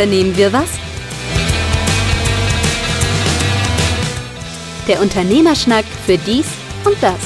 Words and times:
Unternehmen 0.00 0.34
wir 0.34 0.50
was? 0.50 0.70
Der 4.88 4.98
Unternehmerschnack 5.02 5.84
für 6.06 6.16
dies 6.16 6.46
und 6.86 6.96
das. 7.02 7.18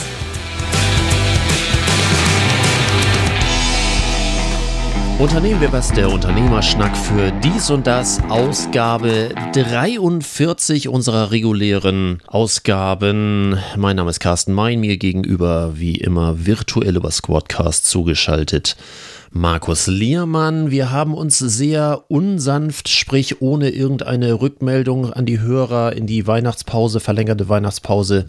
Unternehmen 5.20 5.60
wir 5.60 5.70
was, 5.70 5.92
der 5.92 6.10
Unternehmerschnack 6.10 6.96
für 6.96 7.30
dies 7.44 7.70
und 7.70 7.86
das, 7.86 8.20
Ausgabe 8.28 9.32
43 9.52 10.88
unserer 10.88 11.30
regulären 11.30 12.20
Ausgaben. 12.26 13.56
Mein 13.76 13.94
Name 13.94 14.10
ist 14.10 14.18
Carsten 14.18 14.52
Mein, 14.52 14.80
mir 14.80 14.96
gegenüber 14.96 15.78
wie 15.78 15.94
immer 15.94 16.44
virtuell 16.44 16.96
über 16.96 17.12
Squadcast 17.12 17.86
zugeschaltet. 17.86 18.76
Markus 19.36 19.88
Liermann, 19.88 20.70
wir 20.70 20.92
haben 20.92 21.12
uns 21.12 21.38
sehr 21.38 22.04
unsanft, 22.06 22.88
sprich 22.88 23.42
ohne 23.42 23.70
irgendeine 23.70 24.40
Rückmeldung 24.40 25.12
an 25.12 25.26
die 25.26 25.40
Hörer 25.40 25.92
in 25.94 26.06
die 26.06 26.28
Weihnachtspause, 26.28 27.00
verlängerte 27.00 27.48
Weihnachtspause 27.48 28.26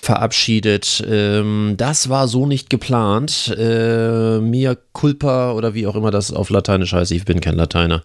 verabschiedet. 0.00 1.04
Ähm, 1.06 1.74
das 1.76 2.08
war 2.08 2.26
so 2.26 2.46
nicht 2.46 2.70
geplant. 2.70 3.54
Äh, 3.54 4.38
mia 4.40 4.78
culpa 4.94 5.52
oder 5.52 5.74
wie 5.74 5.86
auch 5.86 5.94
immer 5.94 6.10
das 6.10 6.32
auf 6.32 6.48
Lateinisch 6.48 6.94
heißt. 6.94 7.12
Ich 7.12 7.26
bin 7.26 7.42
kein 7.42 7.56
Lateiner. 7.56 8.02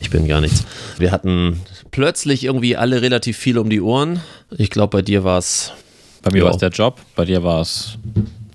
Ich 0.00 0.10
bin 0.10 0.26
gar 0.26 0.40
nichts. 0.40 0.64
Wir 0.98 1.12
hatten 1.12 1.60
plötzlich 1.92 2.42
irgendwie 2.42 2.76
alle 2.76 3.00
relativ 3.00 3.36
viel 3.36 3.58
um 3.58 3.70
die 3.70 3.80
Ohren. 3.80 4.20
Ich 4.50 4.70
glaube, 4.70 4.96
bei 4.98 5.02
dir 5.02 5.22
war 5.22 5.38
es. 5.38 5.70
Bei 6.22 6.32
mir 6.32 6.42
war 6.42 6.50
es 6.50 6.56
der 6.56 6.70
Job, 6.70 7.00
bei 7.14 7.24
dir 7.24 7.44
war 7.44 7.60
es 7.60 7.96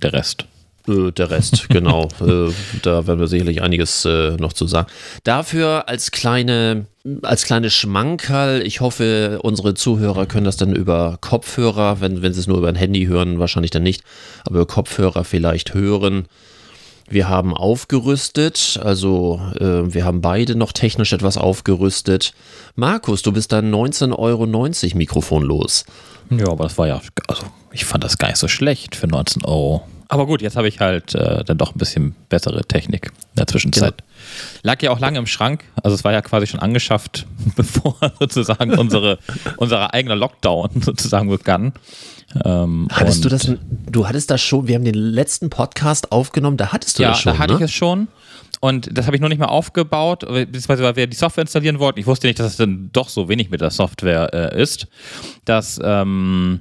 der 0.02 0.12
Rest. 0.12 0.46
Äh, 0.88 1.12
der 1.12 1.30
Rest, 1.30 1.68
genau. 1.70 2.08
äh, 2.22 2.52
da 2.82 3.08
werden 3.08 3.20
wir 3.20 3.28
sicherlich 3.28 3.62
einiges 3.62 4.06
äh, 4.06 4.32
noch 4.38 4.54
zu 4.54 4.68
sagen. 4.68 4.88
Dafür 5.24 5.88
als 5.88 6.12
kleine, 6.12 6.86
als 7.22 7.46
kleine 7.46 7.70
Schmankerl, 7.70 8.62
ich 8.66 8.82
hoffe, 8.82 9.40
unsere 9.44 9.74
Zuhörer 9.74 10.26
können 10.26 10.46
das 10.46 10.58
dann 10.58 10.76
über 10.76 11.18
Kopfhörer, 11.22 12.02
wenn, 12.02 12.22
wenn 12.22 12.34
sie 12.34 12.40
es 12.40 12.48
nur 12.48 12.58
über 12.58 12.70
ein 12.70 12.76
Handy 12.76 13.06
hören, 13.06 13.40
wahrscheinlich 13.40 13.72
dann 13.72 13.84
nicht, 13.84 14.04
aber 14.46 14.58
über 14.58 14.68
Kopfhörer 14.68 15.24
vielleicht 15.24 15.74
hören. 15.74 16.28
Wir 17.10 17.28
haben 17.28 17.54
aufgerüstet, 17.54 18.80
also 18.82 19.42
äh, 19.60 19.94
wir 19.94 20.06
haben 20.06 20.22
beide 20.22 20.56
noch 20.56 20.72
technisch 20.72 21.12
etwas 21.12 21.36
aufgerüstet. 21.36 22.34
Markus, 22.76 23.22
du 23.22 23.34
bist 23.34 23.52
dann 23.52 23.70
19,90 23.70 24.18
Euro 24.18 24.98
Mikrofon 24.98 25.44
los. 25.44 25.84
Ja, 26.30 26.48
aber 26.48 26.64
das 26.64 26.78
war 26.78 26.88
ja, 26.88 27.02
also 27.28 27.44
ich 27.74 27.84
fand 27.84 28.06
das 28.06 28.18
gar 28.18 28.30
nicht 28.30 28.38
so 28.38 28.48
schlecht 28.48 28.96
für 28.96 29.08
19 29.08 29.44
Euro. 29.44 29.86
Aber 30.12 30.26
gut, 30.26 30.42
jetzt 30.42 30.58
habe 30.58 30.68
ich 30.68 30.82
halt 30.82 31.16
äh, 31.16 31.42
dann 31.46 31.58
doch 31.58 31.74
ein 31.74 31.78
bisschen 31.78 32.16
bessere 32.28 32.66
Technik 32.66 33.14
in 33.34 33.38
der 33.38 33.48
Zwischenzeit. 33.48 33.96
Genau. 33.98 34.10
Lag 34.62 34.82
ja 34.82 34.92
auch 34.92 35.00
lange 35.00 35.18
im 35.18 35.26
Schrank, 35.26 35.64
also 35.82 35.96
es 35.96 36.04
war 36.04 36.12
ja 36.12 36.22
quasi 36.22 36.48
schon 36.48 36.60
angeschafft, 36.60 37.26
bevor 37.56 37.96
sozusagen 38.20 38.78
unsere, 38.78 39.20
unsere 39.56 39.94
eigene 39.94 40.16
Lockdown 40.16 40.70
sozusagen 40.82 41.30
begann. 41.30 41.72
Ähm, 42.44 42.90
hattest 42.92 43.24
du 43.24 43.30
das, 43.30 43.54
du 43.90 44.06
hattest 44.06 44.30
das 44.32 44.42
schon, 44.42 44.68
wir 44.68 44.76
haben 44.76 44.84
den 44.84 44.96
letzten 44.96 45.50
Podcast 45.50 46.12
aufgenommen, 46.12 46.58
da 46.58 46.74
hattest 46.74 47.00
du 47.00 47.04
ja, 47.04 47.12
das 47.12 47.22
schon. 47.22 47.32
Ja, 47.32 47.38
da 47.38 47.44
hatte 47.44 47.54
ne? 47.54 47.60
ich 47.60 47.66
es 47.66 47.72
schon. 47.72 48.10
Und 48.60 48.96
das 48.96 49.06
habe 49.06 49.16
ich 49.16 49.22
noch 49.22 49.30
nicht 49.30 49.40
mal 49.40 49.46
aufgebaut, 49.46 50.20
beziehungsweise 50.28 50.84
weil 50.84 50.98
wir 50.98 51.08
die 51.08 51.16
Software 51.16 51.44
installieren 51.44 51.80
wollten. 51.80 52.00
Ich 52.00 52.06
wusste 52.06 52.28
nicht, 52.28 52.38
dass 52.38 52.48
es 52.48 52.58
dann 52.58 52.90
doch 52.92 53.08
so 53.10 53.30
wenig 53.30 53.50
mit 53.50 53.62
der 53.62 53.72
Software 53.72 54.30
äh, 54.34 54.62
ist. 54.62 54.88
Dass 55.46 55.80
ähm, 55.82 56.60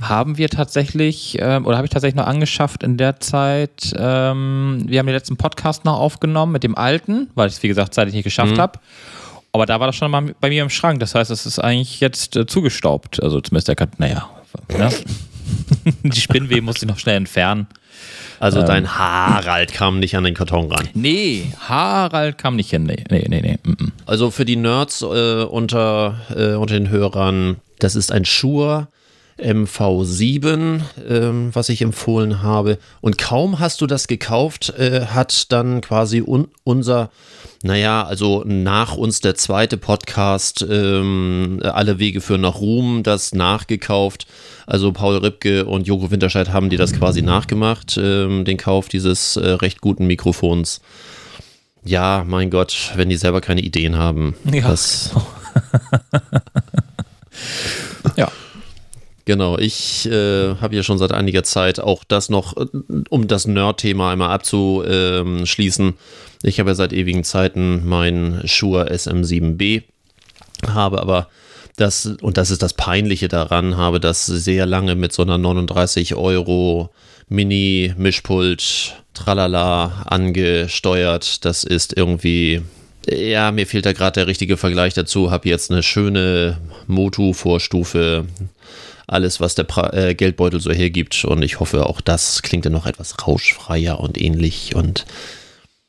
haben 0.00 0.38
wir 0.38 0.48
tatsächlich, 0.48 1.38
ähm, 1.40 1.66
oder 1.66 1.76
habe 1.76 1.86
ich 1.86 1.90
tatsächlich 1.90 2.16
noch 2.16 2.26
angeschafft 2.26 2.82
in 2.82 2.96
der 2.96 3.20
Zeit, 3.20 3.92
ähm, 3.96 4.84
wir 4.86 4.98
haben 4.98 5.06
den 5.06 5.14
letzten 5.14 5.36
Podcast 5.36 5.84
noch 5.84 5.98
aufgenommen 5.98 6.52
mit 6.52 6.62
dem 6.62 6.76
alten, 6.76 7.30
weil 7.34 7.48
ich 7.48 7.54
es, 7.54 7.62
wie 7.62 7.68
gesagt, 7.68 7.94
zeitlich 7.94 8.14
nicht 8.14 8.24
geschafft 8.24 8.56
mhm. 8.56 8.60
habe. 8.60 8.78
Aber 9.52 9.66
da 9.66 9.80
war 9.80 9.86
das 9.86 9.96
schon 9.96 10.10
mal 10.10 10.34
bei 10.40 10.50
mir 10.50 10.62
im 10.62 10.70
Schrank. 10.70 11.00
Das 11.00 11.14
heißt, 11.14 11.30
es 11.30 11.46
ist 11.46 11.58
eigentlich 11.58 12.00
jetzt 12.00 12.36
äh, 12.36 12.46
zugestaubt. 12.46 13.22
Also 13.22 13.40
zumindest 13.40 13.68
der 13.68 13.76
Karton, 13.76 13.96
naja. 13.98 14.28
Ne? 14.76 14.90
die 16.02 16.20
Spinnweben 16.20 16.64
musste 16.64 16.84
ich 16.84 16.90
noch 16.90 16.98
schnell 16.98 17.16
entfernen. 17.16 17.66
Also 18.40 18.60
ähm, 18.60 18.66
dein 18.66 18.98
Harald 18.98 19.72
kam 19.72 19.98
nicht 19.98 20.16
an 20.16 20.24
den 20.24 20.34
Karton 20.34 20.70
ran. 20.70 20.88
Nee, 20.94 21.52
Harald 21.60 22.38
kam 22.38 22.56
nicht 22.56 22.70
hin. 22.70 22.84
Nee, 22.84 23.04
nee, 23.10 23.26
nee. 23.28 23.40
nee. 23.40 23.58
Also 24.06 24.30
für 24.30 24.44
die 24.44 24.56
Nerds 24.56 25.02
äh, 25.02 25.42
unter, 25.42 26.20
äh, 26.36 26.54
unter 26.54 26.74
den 26.74 26.90
Hörern, 26.90 27.56
das 27.78 27.96
ist 27.96 28.12
ein 28.12 28.24
Schuhe 28.24 28.88
MV7, 29.38 30.80
ähm, 31.08 31.50
was 31.52 31.68
ich 31.68 31.82
empfohlen 31.82 32.42
habe. 32.42 32.78
Und 33.00 33.18
kaum 33.18 33.58
hast 33.58 33.80
du 33.80 33.86
das 33.86 34.08
gekauft, 34.08 34.70
äh, 34.78 35.06
hat 35.06 35.52
dann 35.52 35.80
quasi 35.80 36.22
un 36.24 36.48
unser, 36.64 37.10
naja, 37.62 38.04
also 38.04 38.44
nach 38.46 38.96
uns 38.96 39.20
der 39.20 39.34
zweite 39.34 39.76
Podcast, 39.76 40.66
ähm, 40.68 41.60
Alle 41.62 41.98
Wege 41.98 42.20
führen 42.20 42.42
nach 42.42 42.56
Ruhm, 42.56 43.02
das 43.02 43.34
nachgekauft. 43.34 44.26
Also 44.66 44.92
Paul 44.92 45.16
Ripke 45.18 45.64
und 45.64 45.86
Joko 45.86 46.10
Winterscheid 46.10 46.52
haben 46.52 46.70
die 46.70 46.76
das 46.76 46.92
quasi 46.92 47.22
nachgemacht, 47.22 47.98
ähm, 48.00 48.44
den 48.44 48.56
Kauf 48.58 48.88
dieses 48.88 49.36
äh, 49.36 49.48
recht 49.50 49.80
guten 49.80 50.06
Mikrofons. 50.06 50.80
Ja, 51.84 52.24
mein 52.26 52.50
Gott, 52.50 52.92
wenn 52.96 53.08
die 53.08 53.16
selber 53.16 53.40
keine 53.40 53.62
Ideen 53.62 53.96
haben. 53.96 54.34
Ja. 54.52 54.68
Das 54.68 55.12
ja. 58.16 58.30
Genau, 59.28 59.58
ich 59.58 60.06
äh, 60.06 60.54
habe 60.54 60.74
ja 60.74 60.82
schon 60.82 60.96
seit 60.96 61.12
einiger 61.12 61.42
Zeit 61.42 61.80
auch 61.80 62.02
das 62.02 62.30
noch, 62.30 62.56
äh, 62.56 62.64
um 63.10 63.28
das 63.28 63.46
Nerd-Thema 63.46 64.10
einmal 64.10 64.30
abzuschließen. 64.30 65.98
Ich 66.44 66.58
habe 66.58 66.70
ja 66.70 66.74
seit 66.74 66.94
ewigen 66.94 67.24
Zeiten 67.24 67.86
mein 67.86 68.40
Shure 68.46 68.90
SM7B, 68.90 69.82
habe 70.66 71.02
aber 71.02 71.28
das, 71.76 72.06
und 72.22 72.38
das 72.38 72.50
ist 72.50 72.62
das 72.62 72.72
Peinliche 72.72 73.28
daran, 73.28 73.76
habe 73.76 74.00
das 74.00 74.24
sehr 74.24 74.64
lange 74.64 74.94
mit 74.94 75.12
so 75.12 75.24
einer 75.24 75.36
39 75.36 76.14
Euro 76.14 76.88
Mini-Mischpult 77.28 78.94
tralala 79.12 80.06
angesteuert. 80.06 81.44
Das 81.44 81.64
ist 81.64 81.94
irgendwie 81.94 82.62
ja, 83.10 83.52
mir 83.52 83.66
fehlt 83.66 83.84
da 83.84 83.92
gerade 83.92 84.20
der 84.20 84.26
richtige 84.26 84.56
Vergleich 84.56 84.94
dazu. 84.94 85.30
Habe 85.30 85.50
jetzt 85.50 85.70
eine 85.70 85.82
schöne 85.82 86.58
Motu-Vorstufe 86.86 88.26
alles, 89.08 89.40
was 89.40 89.54
der 89.54 89.64
pra 89.64 89.92
äh, 89.92 90.14
Geldbeutel 90.14 90.60
so 90.60 90.70
hergibt. 90.70 91.24
Und 91.24 91.42
ich 91.42 91.60
hoffe, 91.60 91.86
auch 91.86 92.00
das 92.00 92.42
klingt 92.42 92.64
dann 92.64 92.72
noch 92.72 92.86
etwas 92.86 93.26
rauschfreier 93.26 93.98
und 93.98 94.20
ähnlich. 94.20 94.74
Und 94.76 95.04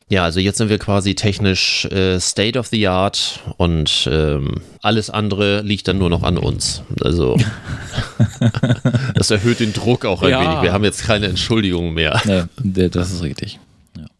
ja, 0.09 0.24
also 0.24 0.40
jetzt 0.40 0.57
sind 0.57 0.69
wir 0.69 0.80
quasi 0.80 1.13
technisch 1.13 1.85
äh, 1.85 2.19
State 2.19 2.57
of 2.57 2.68
the 2.68 2.88
Art 2.88 3.41
und 3.57 4.09
ähm, 4.12 4.62
alles 4.81 5.12
andere 5.12 5.62
liegt 5.62 5.88
dann 5.88 6.00
nur 6.00 6.09
noch 6.09 6.24
an 6.24 6.40
uns. 6.40 6.81
Also 7.02 7.38
das 9.13 9.30
erhöht 9.30 9.59
den 9.59 9.74
Druck 9.74 10.06
auch 10.06 10.24
ein 10.24 10.31
ja. 10.31 10.41
wenig. 10.41 10.63
Wir 10.63 10.74
haben 10.74 10.84
jetzt 10.84 11.03
keine 11.03 11.28
Entschuldigung 11.28 11.94
mehr. 11.94 12.19
Nee, 12.63 12.90
das 12.90 13.12
ist 13.12 13.22
richtig. 13.22 13.59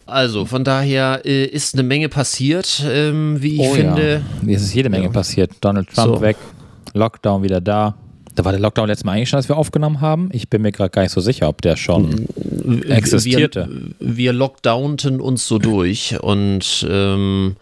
Also 0.06 0.46
von 0.46 0.64
daher 0.64 1.22
äh, 1.26 1.46
ist 1.46 1.76
eine 1.76 1.84
Menge 1.84 2.10
passiert, 2.10 2.84
ähm, 2.88 3.42
wie 3.42 3.56
ich 3.56 3.70
oh, 3.70 3.74
finde. 3.74 4.22
Ja. 4.44 4.54
Es 4.54 4.64
ist 4.64 4.74
jede 4.74 4.90
Menge 4.90 5.10
passiert. 5.10 5.52
Donald 5.62 5.90
Trump 5.90 6.16
so. 6.18 6.22
weg, 6.22 6.38
Lockdown 6.94 7.44
wieder 7.44 7.62
da. 7.62 7.96
Da 8.39 8.45
war 8.45 8.53
der 8.53 8.61
Lockdown 8.61 8.88
letztes 8.88 9.03
Mal 9.03 9.17
eigentlich 9.17 9.27
schon, 9.27 9.35
als 9.35 9.50
wir 9.50 9.57
aufgenommen 9.57 10.00
haben. 10.00 10.29
Ich 10.31 10.47
bin 10.50 10.61
mir 10.61 10.72
gerade 10.72 10.91
gar 10.91 11.01
nicht 11.01 11.11
so 11.11 11.19
sicher, 11.19 11.50
ob 11.50 11.61
der 11.61 11.75
schon 11.75 12.25
existierte. 12.88 13.67
Wir, 14.00 14.16
wir 14.16 14.31
lockdownten 14.31 15.19
uns 15.19 15.45
so 15.45 15.59
durch 15.59 16.16
und 16.22 16.88
ähm, 16.89 17.57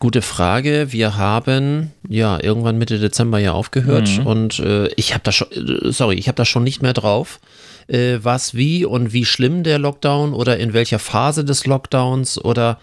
gute 0.00 0.20
Frage. 0.20 0.88
Wir 0.90 1.16
haben 1.18 1.92
ja 2.08 2.42
irgendwann 2.42 2.78
Mitte 2.78 2.98
Dezember 2.98 3.38
ja 3.38 3.52
aufgehört 3.52 4.10
mhm. 4.18 4.26
und 4.26 4.58
äh, 4.58 4.88
ich 4.96 5.14
habe 5.14 5.22
da 5.22 5.30
schon, 5.30 5.46
äh, 5.52 5.92
sorry, 5.92 6.16
ich 6.16 6.26
habe 6.26 6.34
da 6.34 6.44
schon 6.44 6.64
nicht 6.64 6.82
mehr 6.82 6.94
drauf, 6.94 7.38
äh, 7.86 8.18
was 8.20 8.56
wie 8.56 8.84
und 8.84 9.12
wie 9.12 9.24
schlimm 9.24 9.62
der 9.62 9.78
Lockdown 9.78 10.34
oder 10.34 10.58
in 10.58 10.72
welcher 10.72 10.98
Phase 10.98 11.44
des 11.44 11.64
Lockdowns 11.64 12.44
oder 12.44 12.80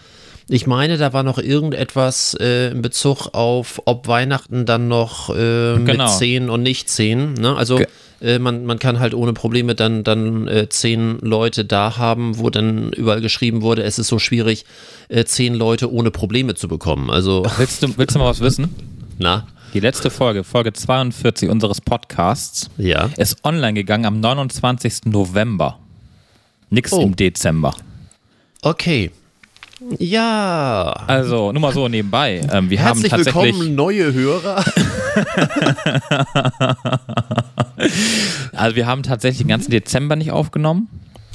ich 0.49 0.65
meine, 0.67 0.97
da 0.97 1.13
war 1.13 1.23
noch 1.23 1.37
irgendetwas 1.37 2.35
äh, 2.39 2.71
in 2.71 2.81
Bezug 2.81 3.27
auf, 3.33 3.81
ob 3.85 4.07
Weihnachten 4.07 4.65
dann 4.65 4.87
noch 4.87 5.29
äh, 5.29 5.77
genau. 5.77 6.05
mit 6.05 6.09
10 6.09 6.49
und 6.49 6.63
nicht 6.63 6.89
10. 6.89 7.35
Ne? 7.35 7.55
Also 7.55 7.79
äh, 8.21 8.39
man, 8.39 8.65
man 8.65 8.79
kann 8.79 8.99
halt 8.99 9.13
ohne 9.13 9.33
Probleme 9.33 9.75
dann, 9.75 10.03
dann 10.03 10.47
äh, 10.47 10.67
10 10.67 11.19
Leute 11.19 11.65
da 11.65 11.97
haben, 11.97 12.39
wo 12.39 12.49
dann 12.49 12.91
überall 12.93 13.21
geschrieben 13.21 13.61
wurde, 13.61 13.83
es 13.83 13.99
ist 13.99 14.07
so 14.07 14.17
schwierig, 14.17 14.65
äh, 15.07 15.23
10 15.23 15.53
Leute 15.53 15.91
ohne 15.91 16.09
Probleme 16.09 16.55
zu 16.55 16.67
bekommen. 16.67 17.09
Also 17.09 17.45
willst, 17.57 17.83
du, 17.83 17.97
willst 17.97 18.15
du 18.15 18.19
mal 18.19 18.25
was 18.25 18.39
wissen? 18.39 18.73
Na? 19.19 19.47
Die 19.73 19.79
letzte 19.79 20.09
Folge, 20.09 20.43
Folge 20.43 20.73
42 20.73 21.47
unseres 21.47 21.79
Podcasts, 21.79 22.71
ja. 22.77 23.07
ist 23.17 23.45
online 23.45 23.75
gegangen 23.75 24.05
am 24.05 24.19
29. 24.19 25.05
November. 25.05 25.77
Nix 26.71 26.91
oh. 26.91 27.01
im 27.01 27.15
Dezember. 27.15 27.75
Okay. 28.63 29.11
Ja. 29.97 30.91
Also, 31.07 31.51
nur 31.51 31.61
mal 31.61 31.73
so 31.73 31.87
nebenbei. 31.87 32.41
Ähm, 32.51 32.69
wir 32.69 32.79
Herzlich 32.79 33.11
haben 33.11 33.23
tatsächlich 33.23 33.55
willkommen, 33.55 33.75
neue 33.75 34.13
Hörer. 34.13 34.55
also, 38.53 38.75
wir 38.75 38.85
haben 38.85 39.01
tatsächlich 39.03 39.39
den 39.39 39.47
ganzen 39.47 39.71
Dezember 39.71 40.15
nicht 40.15 40.31
aufgenommen. 40.31 40.87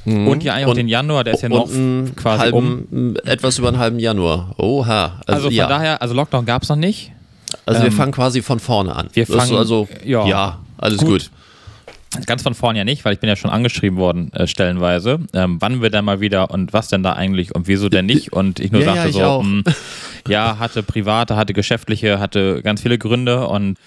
Mhm. 0.04 0.28
Und 0.28 0.44
ja 0.44 0.54
eigentlich 0.54 0.66
auch 0.66 0.74
den 0.74 0.88
Januar, 0.88 1.24
der 1.24 1.34
ist 1.34 1.42
ja 1.42 1.48
noch 1.48 1.68
quasi 2.16 2.40
halben, 2.40 2.86
um. 2.90 3.16
Etwas 3.24 3.58
über 3.58 3.68
einen 3.68 3.78
halben 3.78 3.98
Januar. 3.98 4.54
Oha. 4.58 5.04
Also, 5.04 5.22
also 5.26 5.48
von 5.48 5.54
ja. 5.54 5.66
daher, 5.66 6.02
also 6.02 6.14
Lockdown 6.14 6.44
gab 6.44 6.62
es 6.62 6.68
noch 6.68 6.76
nicht. 6.76 7.10
Also 7.66 7.80
ähm, 7.80 7.86
wir 7.86 7.92
fangen 7.92 8.12
quasi 8.12 8.42
von 8.42 8.60
vorne 8.60 8.94
an. 8.94 9.08
Wir 9.12 9.26
fangen, 9.26 9.56
also, 9.56 9.88
ja, 10.04 10.26
ja 10.26 10.58
alles 10.76 10.98
gut. 10.98 11.08
gut. 11.08 11.30
Ganz 12.26 12.42
von 12.42 12.54
vorne 12.54 12.78
ja 12.78 12.84
nicht, 12.84 13.04
weil 13.04 13.14
ich 13.14 13.20
bin 13.20 13.28
ja 13.28 13.36
schon 13.36 13.50
angeschrieben 13.50 13.98
worden, 13.98 14.32
äh, 14.32 14.46
stellenweise, 14.46 15.20
ähm, 15.32 15.56
wann 15.60 15.82
wir 15.82 15.90
denn 15.90 16.04
mal 16.04 16.20
wieder 16.20 16.50
und 16.50 16.72
was 16.72 16.88
denn 16.88 17.02
da 17.02 17.14
eigentlich 17.14 17.54
und 17.54 17.66
wieso 17.66 17.88
denn 17.88 18.06
nicht. 18.06 18.32
Und 18.32 18.60
ich 18.60 18.72
nur 18.72 18.82
ja, 18.82 18.94
sagte 18.94 19.18
ja, 19.18 19.36
so, 19.36 19.42
mh, 19.42 19.62
hm, 19.64 19.74
ja, 20.28 20.58
hatte 20.58 20.82
private, 20.82 21.36
hatte 21.36 21.52
geschäftliche, 21.52 22.20
hatte 22.20 22.62
ganz 22.62 22.82
viele 22.82 22.98
Gründe 22.98 23.46
und 23.48 23.78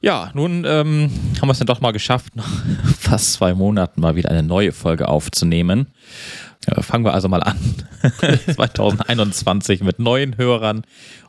ja, 0.00 0.30
nun 0.34 0.64
ähm, 0.64 1.10
haben 1.40 1.48
wir 1.48 1.52
es 1.52 1.58
dann 1.58 1.66
doch 1.66 1.80
mal 1.80 1.92
geschafft, 1.92 2.36
nach 2.36 2.48
fast 2.98 3.32
zwei 3.32 3.54
Monaten 3.54 4.00
mal 4.00 4.14
wieder 4.14 4.30
eine 4.30 4.42
neue 4.44 4.72
Folge 4.72 5.08
aufzunehmen. 5.08 5.88
Ja, 6.68 6.82
fangen 6.82 7.04
wir 7.04 7.14
also 7.14 7.28
mal 7.28 7.42
an. 7.42 7.58
2021 8.54 9.82
mit 9.82 9.98
neuen 9.98 10.36
Hörern 10.36 10.82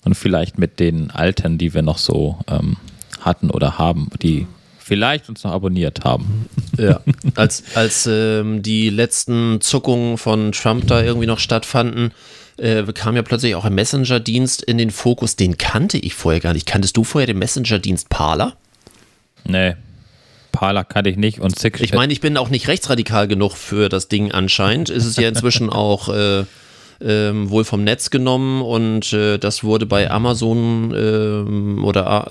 und 0.04 0.16
vielleicht 0.16 0.58
mit 0.58 0.80
den 0.80 1.12
alten, 1.12 1.58
die 1.58 1.74
wir 1.74 1.82
noch 1.82 1.98
so 1.98 2.40
ähm, 2.48 2.78
hatten 3.22 3.50
oder 3.50 3.78
haben, 3.78 4.10
die 4.22 4.48
vielleicht 4.90 5.30
uns 5.30 5.44
noch 5.44 5.52
abonniert 5.52 6.04
haben. 6.04 6.50
Ja, 6.78 7.02
als, 7.36 7.64
als 7.76 8.10
ähm, 8.12 8.64
die 8.64 8.90
letzten 8.90 9.62
Zuckungen 9.62 10.18
von 10.18 10.52
Trump 10.52 10.88
da 10.88 11.04
irgendwie 11.04 11.28
noch 11.28 11.38
stattfanden, 11.38 12.12
äh, 12.58 12.84
kam 12.94 13.16
ja 13.16 13.22
plötzlich 13.22 13.54
auch 13.54 13.66
ein 13.66 13.76
Messenger-Dienst 13.76 14.64
in 14.64 14.80
den 14.80 14.90
Fokus. 14.90 15.36
Den 15.36 15.60
kannte 15.60 16.00
ich 16.00 16.16
vorher 16.16 16.42
gar 16.42 16.54
nicht. 16.54 16.66
Kanntest 16.66 16.98
du 16.98 17.04
vorher 17.04 17.28
den 17.28 17.38
Messenger-Dienst 17.38 18.10
Parler? 18.10 18.58
Nee. 19.46 19.76
Parler 20.52 20.84
kannte 20.84 21.12
ich 21.12 21.18
nicht 21.18 21.40
und 21.40 21.58
Sick. 21.58 21.80
Ich 21.82 21.94
meine, 21.94 22.12
ich 22.12 22.22
bin 22.22 22.36
auch 22.36 22.50
nicht 22.50 22.68
rechtsradikal 22.68 23.28
genug 23.28 23.54
für 23.56 23.90
das 23.90 24.08
Ding 24.08 24.32
anscheinend. 24.32 24.90
Ist 24.90 25.06
es 25.06 25.16
ja 25.18 25.30
inzwischen 25.30 25.70
auch 25.70 26.10
äh, 26.10 26.46
ähm, 27.02 27.50
wohl 27.50 27.64
vom 27.64 27.84
Netz 27.84 28.10
genommen 28.10 28.62
und 28.62 29.14
äh, 29.14 29.38
das 29.38 29.64
wurde 29.64 29.86
bei 29.86 30.10
Amazon 30.10 30.94
ähm, 30.96 31.84
oder 31.86 32.28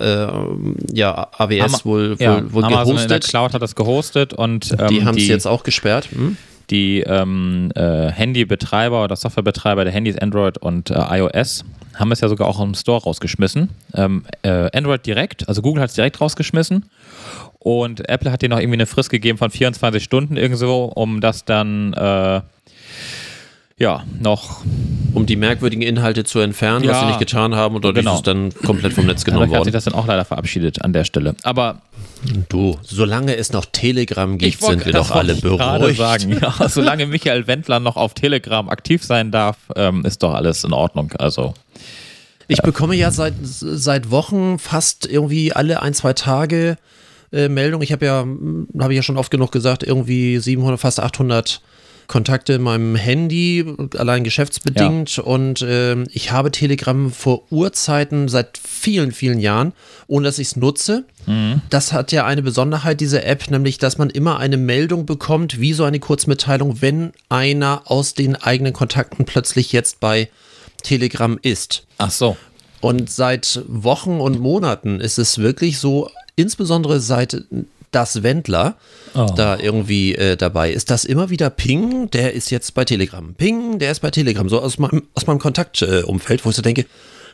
äh, 0.91 0.95
ja, 0.95 1.27
AWS 1.37 1.61
Ama 1.61 1.79
wohl, 1.83 2.15
ja, 2.19 2.53
wohl, 2.53 2.63
Amazon 2.63 2.95
gehostet. 2.95 3.03
In 3.03 3.07
der 3.09 3.19
Cloud 3.19 3.53
hat 3.53 3.61
das 3.61 3.75
gehostet 3.75 4.33
und 4.33 4.71
ähm, 4.77 4.87
die 4.89 5.05
haben 5.05 5.17
es 5.17 5.27
jetzt 5.27 5.47
auch 5.47 5.63
gesperrt. 5.63 6.09
Hm? 6.11 6.37
Die 6.69 6.99
ähm, 7.01 7.71
äh, 7.73 8.11
Handybetreiber 8.11 9.03
oder 9.03 9.15
Softwarebetreiber 9.15 9.85
der 9.85 9.93
Handys 9.93 10.17
Android 10.17 10.59
und 10.59 10.91
äh, 10.91 11.17
iOS 11.17 11.65
haben 11.95 12.11
es 12.11 12.21
ja 12.21 12.29
sogar 12.29 12.47
auch 12.47 12.61
im 12.61 12.75
Store 12.75 13.01
rausgeschmissen. 13.01 13.69
Ähm, 13.93 14.23
äh, 14.43 14.69
Android 14.75 15.05
direkt, 15.05 15.49
also 15.49 15.61
Google 15.61 15.81
hat 15.81 15.89
es 15.89 15.95
direkt 15.95 16.21
rausgeschmissen. 16.21 16.85
Und 17.59 18.07
Apple 18.07 18.31
hat 18.31 18.41
denen 18.41 18.51
noch 18.51 18.59
irgendwie 18.59 18.77
eine 18.77 18.85
Frist 18.85 19.09
gegeben 19.09 19.37
von 19.37 19.51
24 19.51 20.01
Stunden 20.01 20.37
irgendwo, 20.37 20.85
um 20.85 21.19
das 21.19 21.43
dann 21.43 21.91
äh, 21.93 22.41
ja, 23.79 24.03
noch. 24.19 24.61
Um 25.13 25.25
die 25.25 25.37
merkwürdigen 25.37 25.81
Inhalte 25.81 26.25
zu 26.25 26.39
entfernen, 26.39 26.83
ja, 26.83 26.91
was 26.91 26.99
sie 26.99 27.05
nicht 27.07 27.19
getan 27.19 27.55
haben, 27.55 27.75
oder 27.75 27.93
genau. 27.93 28.11
ist 28.11 28.17
es 28.17 28.23
dann 28.23 28.53
komplett 28.53 28.93
vom 28.93 29.05
Netz 29.05 29.23
genommen 29.23 29.49
worden? 29.49 29.59
hat 29.59 29.63
sich 29.63 29.73
das 29.73 29.85
dann 29.85 29.93
auch 29.93 30.05
leider 30.05 30.25
verabschiedet 30.25 30.83
an 30.83 30.93
der 30.93 31.05
Stelle. 31.05 31.35
Aber. 31.43 31.81
Du, 32.49 32.77
solange 32.83 33.37
es 33.37 33.53
noch 33.53 33.65
Telegram 33.65 34.37
gibt, 34.37 34.61
sind 34.61 34.85
wir 34.85 34.91
doch 34.91 35.11
alle 35.11 35.35
beruhigt. 35.35 35.97
sagen, 35.97 36.37
ja, 36.41 36.53
solange 36.69 37.07
Michael 37.07 37.47
Wendler 37.47 37.79
noch 37.79 37.95
auf 37.95 38.13
Telegram 38.13 38.67
aktiv 38.67 39.03
sein 39.03 39.31
darf, 39.31 39.57
ähm, 39.77 40.03
ist 40.05 40.21
doch 40.21 40.33
alles 40.33 40.65
in 40.65 40.73
Ordnung. 40.73 41.13
Also. 41.17 41.53
Ich 42.49 42.61
bekomme 42.61 42.95
ja 42.95 43.11
seit, 43.11 43.35
seit 43.41 44.11
Wochen 44.11 44.59
fast 44.59 45.05
irgendwie 45.05 45.53
alle 45.53 45.81
ein, 45.81 45.93
zwei 45.93 46.11
Tage 46.11 46.77
äh, 47.31 47.47
Meldung. 47.47 47.81
Ich 47.81 47.93
habe 47.93 48.05
ja, 48.05 48.25
habe 48.79 48.93
ich 48.93 48.97
ja 48.97 49.03
schon 49.03 49.17
oft 49.17 49.31
genug 49.31 49.51
gesagt, 49.53 49.83
irgendwie 49.83 50.39
700, 50.39 50.79
fast 50.79 50.99
800 50.99 51.61
Kontakte 52.09 52.53
in 52.53 52.63
meinem 52.63 52.95
Handy, 52.95 53.63
allein 53.97 54.25
geschäftsbedingt. 54.25 55.17
Ja. 55.17 55.23
Und 55.23 55.61
äh, 55.61 56.03
ich 56.11 56.31
habe 56.31 56.51
Telegram 56.51 57.11
vor 57.11 57.43
Urzeiten 57.51 58.27
seit 58.27 58.57
vielen, 58.61 59.13
vielen 59.13 59.39
Jahren, 59.39 59.73
ohne 60.07 60.25
dass 60.25 60.39
ich 60.39 60.47
es 60.47 60.55
nutze. 60.57 61.05
Mhm. 61.27 61.61
Das 61.69 61.93
hat 61.93 62.11
ja 62.11 62.25
eine 62.25 62.41
Besonderheit, 62.41 62.99
diese 62.99 63.23
App, 63.23 63.49
nämlich, 63.49 63.77
dass 63.77 63.97
man 63.97 64.09
immer 64.09 64.39
eine 64.39 64.57
Meldung 64.57 65.05
bekommt, 65.05 65.61
wie 65.61 65.73
so 65.73 65.85
eine 65.85 65.99
Kurzmitteilung, 65.99 66.81
wenn 66.81 67.13
einer 67.29 67.83
aus 67.85 68.15
den 68.15 68.35
eigenen 68.35 68.73
Kontakten 68.73 69.25
plötzlich 69.25 69.71
jetzt 69.71 69.99
bei 69.99 70.29
Telegram 70.81 71.37
ist. 71.41 71.85
Ach 71.99 72.11
so. 72.11 72.35
Und 72.81 73.09
seit 73.11 73.61
Wochen 73.67 74.19
und 74.19 74.39
Monaten 74.39 74.99
ist 74.99 75.19
es 75.19 75.37
wirklich 75.37 75.77
so, 75.77 76.09
insbesondere 76.35 76.99
seit 77.01 77.43
das 77.91 78.23
Wendler 78.23 78.75
oh. 79.15 79.27
da 79.35 79.57
irgendwie 79.57 80.15
äh, 80.15 80.37
dabei 80.37 80.71
ist, 80.71 80.89
das 80.89 81.05
immer 81.05 81.29
wieder 81.29 81.49
Ping, 81.49 82.09
der 82.11 82.33
ist 82.33 82.51
jetzt 82.51 82.73
bei 82.73 82.85
Telegram. 82.85 83.33
Ping, 83.33 83.79
der 83.79 83.91
ist 83.91 84.01
bei 84.01 84.11
Telegram. 84.11 84.47
So 84.49 84.61
aus 84.61 84.77
meinem, 84.77 85.03
aus 85.15 85.27
meinem 85.27 85.39
Kontaktumfeld, 85.39 86.41
äh, 86.41 86.45
wo 86.45 86.49
ich 86.49 86.55
so 86.55 86.61
denke, 86.61 86.85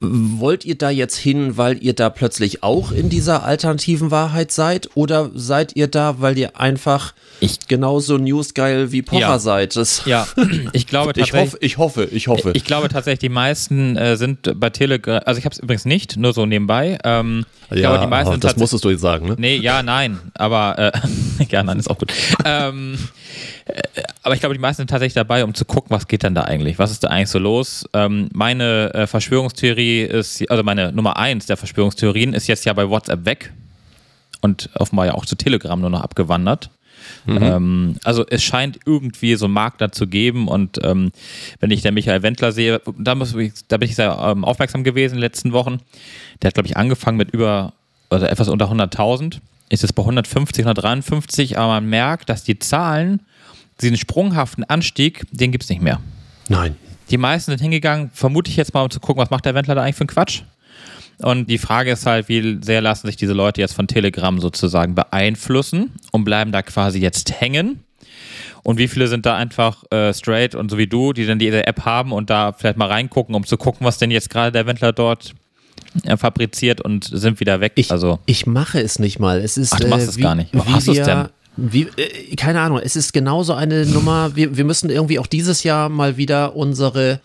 Wollt 0.01 0.65
ihr 0.65 0.75
da 0.75 0.89
jetzt 0.89 1.15
hin, 1.15 1.57
weil 1.57 1.81
ihr 1.81 1.93
da 1.93 2.09
plötzlich 2.09 2.63
auch 2.63 2.91
in 2.91 3.09
dieser 3.09 3.43
alternativen 3.43 4.11
Wahrheit 4.11 4.51
seid? 4.51 4.89
Oder 4.95 5.31
seid 5.33 5.75
ihr 5.75 5.87
da, 5.87 6.19
weil 6.19 6.37
ihr 6.37 6.59
einfach 6.59 7.13
ich, 7.39 7.67
genauso 7.67 8.17
newsgeil 8.17 8.91
wie 8.91 9.01
Pocher 9.01 9.19
ja. 9.21 9.39
seid? 9.39 9.75
Das 9.75 10.03
ja, 10.05 10.27
ich 10.73 10.87
glaube 10.87 11.13
tatsächlich. 11.13 11.61
Ich 11.61 11.77
hoffe, 11.77 12.03
ich 12.05 12.07
hoffe, 12.07 12.09
ich 12.11 12.27
hoffe. 12.27 12.51
Ich 12.55 12.65
glaube 12.65 12.89
tatsächlich, 12.89 13.19
die 13.19 13.29
meisten 13.29 13.95
äh, 13.95 14.17
sind 14.17 14.59
bei 14.59 14.69
Telegram, 14.69 15.21
also 15.25 15.39
ich 15.39 15.45
habe 15.45 15.53
es 15.53 15.59
übrigens 15.59 15.85
nicht, 15.85 16.17
nur 16.17 16.33
so 16.33 16.45
nebenbei. 16.45 16.97
Ähm, 17.03 17.45
ich 17.71 17.81
ja, 17.81 17.89
glaube, 17.89 18.05
die 18.05 18.09
meisten 18.09 18.39
das 18.39 18.57
musstest 18.57 18.83
du 18.83 18.89
jetzt 18.89 19.01
sagen, 19.01 19.27
ne? 19.27 19.35
Nee, 19.37 19.57
ja, 19.57 19.81
nein, 19.81 20.19
aber 20.33 20.77
äh, 20.77 20.91
ja, 21.49 21.63
nein, 21.63 21.79
ist 21.79 21.89
auch 21.89 21.97
gut. 21.97 22.11
ähm, 22.45 22.97
äh, 23.65 23.81
aber 24.23 24.35
ich 24.35 24.39
glaube, 24.39 24.53
die 24.53 24.61
meisten 24.61 24.81
sind 24.81 24.89
tatsächlich 24.89 25.13
dabei, 25.13 25.43
um 25.43 25.53
zu 25.53 25.65
gucken, 25.65 25.89
was 25.89 26.07
geht 26.07 26.23
denn 26.23 26.35
da 26.35 26.43
eigentlich? 26.43 26.79
Was 26.79 26.91
ist 26.91 27.03
da 27.03 27.07
eigentlich 27.09 27.29
so 27.29 27.39
los? 27.39 27.87
Ähm, 27.93 28.29
meine 28.33 28.93
äh, 28.93 29.07
Verschwörungstheorie 29.07 30.01
ist, 30.01 30.49
also 30.49 30.63
meine 30.63 30.91
Nummer 30.91 31.17
eins 31.17 31.45
der 31.45 31.57
Verschwörungstheorien 31.57 32.33
ist 32.33 32.47
jetzt 32.47 32.65
ja 32.65 32.73
bei 32.73 32.89
WhatsApp 32.89 33.25
weg 33.25 33.53
und 34.41 34.69
offenbar 34.75 35.07
ja 35.07 35.13
auch 35.13 35.25
zu 35.25 35.35
Telegram 35.35 35.79
nur 35.79 35.89
noch 35.89 36.01
abgewandert. 36.01 36.69
Mhm. 37.25 37.37
Ähm, 37.41 37.95
also 38.03 38.25
es 38.27 38.43
scheint 38.43 38.79
irgendwie 38.85 39.35
so 39.35 39.45
einen 39.45 39.53
Markt 39.53 39.81
da 39.81 39.91
zu 39.91 40.07
geben 40.07 40.47
und 40.47 40.79
ähm, 40.83 41.11
wenn 41.59 41.71
ich 41.71 41.81
den 41.81 41.93
Michael 41.93 42.23
Wendler 42.23 42.51
sehe, 42.51 42.81
da, 42.97 43.15
muss 43.15 43.33
ich, 43.35 43.53
da 43.67 43.77
bin 43.77 43.89
ich 43.89 43.95
sehr 43.95 44.17
ähm, 44.19 44.43
aufmerksam 44.45 44.83
gewesen 44.83 45.15
in 45.15 45.17
den 45.17 45.25
letzten 45.25 45.51
Wochen. 45.53 45.79
Der 46.41 46.47
hat, 46.47 46.53
glaube 46.53 46.67
ich, 46.67 46.77
angefangen 46.77 47.17
mit 47.17 47.31
über, 47.31 47.73
also 48.09 48.25
etwas 48.25 48.49
unter 48.49 48.71
100.000, 48.71 49.39
ist 49.69 49.81
jetzt 49.81 49.93
bei 49.93 50.03
150, 50.03 50.65
153, 50.65 51.57
aber 51.57 51.73
man 51.73 51.89
merkt, 51.89 52.29
dass 52.29 52.43
die 52.43 52.59
Zahlen 52.59 53.21
diesen 53.81 53.97
sprunghaften 53.97 54.63
Anstieg, 54.63 55.25
den 55.31 55.51
gibt 55.51 55.63
es 55.63 55.69
nicht 55.69 55.81
mehr. 55.81 55.99
Nein. 56.47 56.75
Die 57.09 57.17
meisten 57.17 57.51
sind 57.51 57.61
hingegangen, 57.61 58.09
vermute 58.13 58.49
ich 58.49 58.57
jetzt 58.57 58.73
mal, 58.73 58.83
um 58.83 58.89
zu 58.89 58.99
gucken, 58.99 59.21
was 59.21 59.29
macht 59.29 59.45
der 59.45 59.53
Wendler 59.53 59.75
da 59.75 59.83
eigentlich 59.83 59.95
für 59.95 60.01
einen 60.01 60.09
Quatsch. 60.09 60.43
Und 61.19 61.49
die 61.49 61.57
Frage 61.57 61.91
ist 61.91 62.05
halt, 62.05 62.27
wie 62.29 62.59
sehr 62.61 62.81
lassen 62.81 63.07
sich 63.07 63.15
diese 63.15 63.33
Leute 63.33 63.61
jetzt 63.61 63.73
von 63.73 63.87
Telegram 63.87 64.39
sozusagen 64.39 64.95
beeinflussen 64.95 65.91
und 66.11 66.25
bleiben 66.25 66.51
da 66.51 66.61
quasi 66.61 66.99
jetzt 66.99 67.39
hängen. 67.39 67.79
Und 68.63 68.79
wie 68.79 68.87
viele 68.87 69.07
sind 69.07 69.25
da 69.25 69.35
einfach 69.35 69.83
äh, 69.91 70.13
straight 70.13 70.55
und 70.55 70.71
so 70.71 70.77
wie 70.77 70.87
du, 70.87 71.13
die 71.13 71.25
dann 71.25 71.39
diese 71.39 71.67
App 71.67 71.85
haben 71.85 72.11
und 72.11 72.29
da 72.29 72.51
vielleicht 72.51 72.77
mal 72.77 72.87
reingucken, 72.87 73.35
um 73.35 73.45
zu 73.45 73.57
gucken, 73.57 73.85
was 73.85 73.97
denn 73.97 74.11
jetzt 74.11 74.29
gerade 74.29 74.51
der 74.51 74.65
Wendler 74.65 74.91
dort 74.91 75.33
äh, 76.03 76.17
fabriziert 76.17 76.81
und 76.81 77.05
sind 77.05 77.39
wieder 77.39 77.61
weg. 77.61 77.73
Ich, 77.75 77.91
also 77.91 78.19
ich 78.25 78.47
mache 78.47 78.81
es 78.81 78.99
nicht 78.99 79.19
mal. 79.19 79.39
Es 79.39 79.57
ist, 79.57 79.73
Ach, 79.73 79.79
du 79.79 79.87
machst 79.87 80.07
äh, 80.07 80.09
es 80.09 80.17
gar 80.17 80.35
nicht. 80.35 80.51
Hast 80.53 80.87
du 80.87 80.93
es 80.93 81.05
denn? 81.05 81.29
Wie, 81.57 81.83
äh, 81.95 82.35
keine 82.35 82.59
Ahnung, 82.59 82.79
es 82.83 82.95
ist 82.95 83.13
genauso 83.13 83.53
eine 83.53 83.85
Nummer. 83.85 84.35
Wir, 84.35 84.57
wir 84.57 84.65
müssen 84.65 84.89
irgendwie 84.89 85.19
auch 85.19 85.27
dieses 85.27 85.63
Jahr 85.63 85.89
mal 85.89 86.17
wieder 86.17 86.55
unsere 86.55 87.21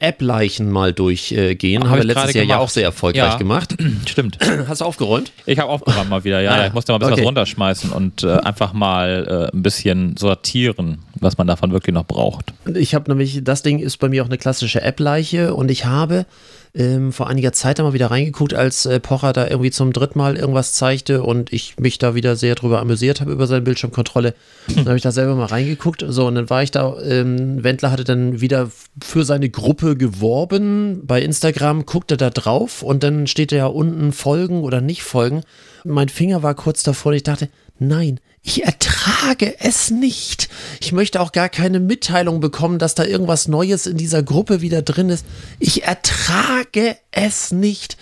App-Leichen 0.00 0.70
mal 0.70 0.92
durchgehen. 0.92 1.82
Wir 1.82 2.04
letztes 2.04 2.34
Jahr 2.34 2.44
ja 2.44 2.58
auch 2.58 2.70
sehr 2.70 2.84
erfolgreich 2.84 3.32
ja. 3.32 3.36
gemacht. 3.36 3.76
Stimmt. 4.08 4.38
Hast 4.68 4.80
du 4.80 4.84
aufgeräumt? 4.84 5.32
Ich 5.46 5.58
habe 5.58 5.70
aufgeräumt 5.70 6.10
mal 6.10 6.24
wieder, 6.24 6.40
ja. 6.40 6.52
Ah, 6.52 6.58
ja. 6.58 6.66
Ich 6.66 6.72
musste 6.72 6.92
mal 6.92 6.96
ein 6.96 7.00
bisschen 7.00 7.12
okay. 7.12 7.22
was 7.22 7.26
runterschmeißen 7.28 7.90
und 7.92 8.22
äh, 8.22 8.32
einfach 8.38 8.72
mal 8.72 9.50
äh, 9.52 9.56
ein 9.56 9.62
bisschen 9.62 10.16
sortieren, 10.16 10.98
was 11.20 11.38
man 11.38 11.46
davon 11.46 11.72
wirklich 11.72 11.94
noch 11.94 12.06
braucht. 12.06 12.52
Ich 12.74 12.94
habe 12.94 13.10
nämlich, 13.10 13.44
das 13.44 13.62
Ding 13.62 13.78
ist 13.78 13.98
bei 13.98 14.08
mir 14.08 14.22
auch 14.22 14.28
eine 14.28 14.38
klassische 14.38 14.82
App-Leiche 14.82 15.54
und 15.54 15.70
ich 15.70 15.84
habe 15.84 16.26
ähm, 16.74 17.12
vor 17.12 17.28
einiger 17.28 17.52
Zeit 17.52 17.78
da 17.78 17.82
mal 17.82 17.92
wieder 17.92 18.10
reingeguckt, 18.10 18.54
als 18.54 18.86
äh, 18.86 19.00
Pocher 19.00 19.32
da 19.32 19.48
irgendwie 19.48 19.70
zum 19.70 19.92
dritten 19.92 20.18
Mal 20.18 20.36
irgendwas 20.36 20.74
zeigte 20.74 21.22
und 21.22 21.52
ich 21.52 21.78
mich 21.78 21.98
da 21.98 22.14
wieder 22.14 22.36
sehr 22.36 22.54
drüber 22.54 22.80
amüsiert 22.80 23.20
habe 23.20 23.32
über 23.32 23.46
seine 23.46 23.62
Bildschirmkontrolle. 23.62 24.34
Dann 24.68 24.86
habe 24.86 24.96
ich 24.96 25.02
da 25.02 25.10
selber 25.10 25.34
mal 25.34 25.46
reingeguckt. 25.46 26.04
So, 26.06 26.26
und 26.26 26.36
dann 26.36 26.50
war 26.50 26.62
ich 26.62 26.70
da, 26.70 26.96
ähm, 27.02 27.62
Wendler 27.64 27.90
hatte 27.90 28.04
dann 28.04 28.40
wieder 28.40 28.70
für 29.02 29.24
seine 29.24 29.50
Gruppe 29.50 29.96
geworben 29.96 31.02
bei 31.04 31.20
Instagram, 31.22 31.86
guckte 31.86 32.16
da 32.16 32.30
drauf 32.30 32.82
und 32.82 33.02
dann 33.02 33.26
steht 33.26 33.52
da 33.52 33.56
ja 33.56 33.66
unten 33.66 34.12
Folgen 34.12 34.62
oder 34.62 34.80
nicht 34.80 35.02
Folgen. 35.02 35.42
Mein 35.84 36.08
Finger 36.08 36.42
war 36.42 36.54
kurz 36.54 36.82
davor 36.82 37.10
und 37.10 37.16
ich 37.16 37.22
dachte, 37.24 37.48
nein, 37.78 38.20
ich 38.42 38.64
ertrage 38.64 39.54
es 39.60 39.90
nicht. 39.90 40.48
Ich 40.80 40.92
möchte 40.92 41.20
auch 41.20 41.32
gar 41.32 41.48
keine 41.48 41.78
Mitteilung 41.78 42.40
bekommen, 42.40 42.78
dass 42.78 42.94
da 42.94 43.04
irgendwas 43.04 43.48
Neues 43.48 43.86
in 43.86 43.96
dieser 43.96 44.22
Gruppe 44.22 44.60
wieder 44.60 44.82
drin 44.82 45.10
ist. 45.10 45.26
Ich 45.58 45.84
ertrage 45.84 46.96
es 47.10 47.52
nicht. 47.52 47.96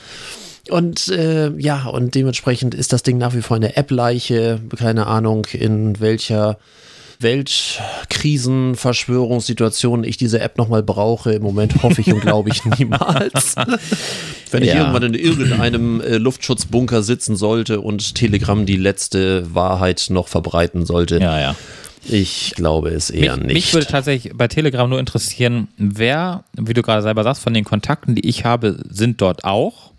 Und 0.71 1.09
äh, 1.09 1.51
ja, 1.57 1.87
und 1.87 2.15
dementsprechend 2.15 2.75
ist 2.75 2.93
das 2.93 3.03
Ding 3.03 3.19
nach 3.19 3.35
wie 3.35 3.43
vor 3.43 3.57
eine 3.57 3.77
App-Leiche. 3.77 4.61
Keine 4.77 5.07
Ahnung, 5.07 5.47
in 5.47 5.99
welcher 5.99 6.59
Weltkrisen, 7.21 8.75
Verschwörungssituationen 8.77 10.05
ich 10.05 10.17
diese 10.17 10.41
App 10.41 10.59
nochmal 10.59 10.83
brauche. 10.83 11.33
Im 11.33 11.43
Moment 11.43 11.83
hoffe 11.83 12.01
ich 12.01 12.13
und 12.13 12.21
glaube 12.21 12.51
ich 12.51 12.65
niemals. 12.79 13.55
Wenn 14.51 14.63
ich 14.63 14.69
Ja. 14.71 14.79
irgendwann 14.81 15.03
in 15.03 15.15
irgendeinem 15.15 16.01
äh, 16.01 16.17
Luftschutzbunker 16.19 17.03
sitzen 17.03 17.37
sollte 17.37 17.81
und 17.81 18.15
Telegram 18.15 18.65
die 18.67 18.77
letzte 18.77 19.55
Wahrheit 19.55 20.07
noch 20.11 20.29
verbreiten 20.29 20.87
sollte. 20.87 21.19
Ja, 21.19 21.41
ja. 21.41 21.55
Ich 22.11 22.53
glaube 22.55 22.91
es 22.91 23.11
eher 23.11 23.37
mich, 23.37 23.45
nicht. 23.47 23.55
mich 23.55 23.75
würde 23.75 23.87
tatsächlich 23.87 24.33
bei 24.35 24.49
Telegram 24.49 24.89
nur 24.89 25.01
interessieren, 25.01 25.69
wer, 25.77 26.45
wie 26.57 26.73
du 26.73 26.83
gerade 26.83 27.03
selber 27.03 27.23
sagst, 27.25 27.43
von 27.43 27.53
den 27.53 27.65
Kontakten, 27.65 28.15
die 28.15 28.27
ich 28.27 28.45
habe, 28.45 28.79
sind 28.89 29.21
dort 29.21 29.45
auch. 29.45 29.91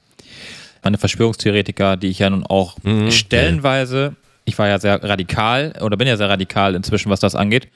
Meine 0.81 0.97
Verschwörungstheoretiker, 0.97 1.97
die 1.97 2.07
ich 2.07 2.19
ja 2.19 2.29
nun 2.29 2.45
auch 2.45 2.77
Mhm. 2.83 3.11
stellenweise, 3.11 4.15
ich 4.49 4.59
war 4.59 4.67
ja 4.67 4.79
sehr 4.79 5.01
radikal 5.03 5.73
oder 5.81 5.95
bin 5.95 6.07
ja 6.07 6.17
sehr 6.17 6.29
radikal 6.29 6.75
inzwischen, 6.75 7.09
was 7.09 7.19
das 7.19 7.35
angeht. 7.35 7.69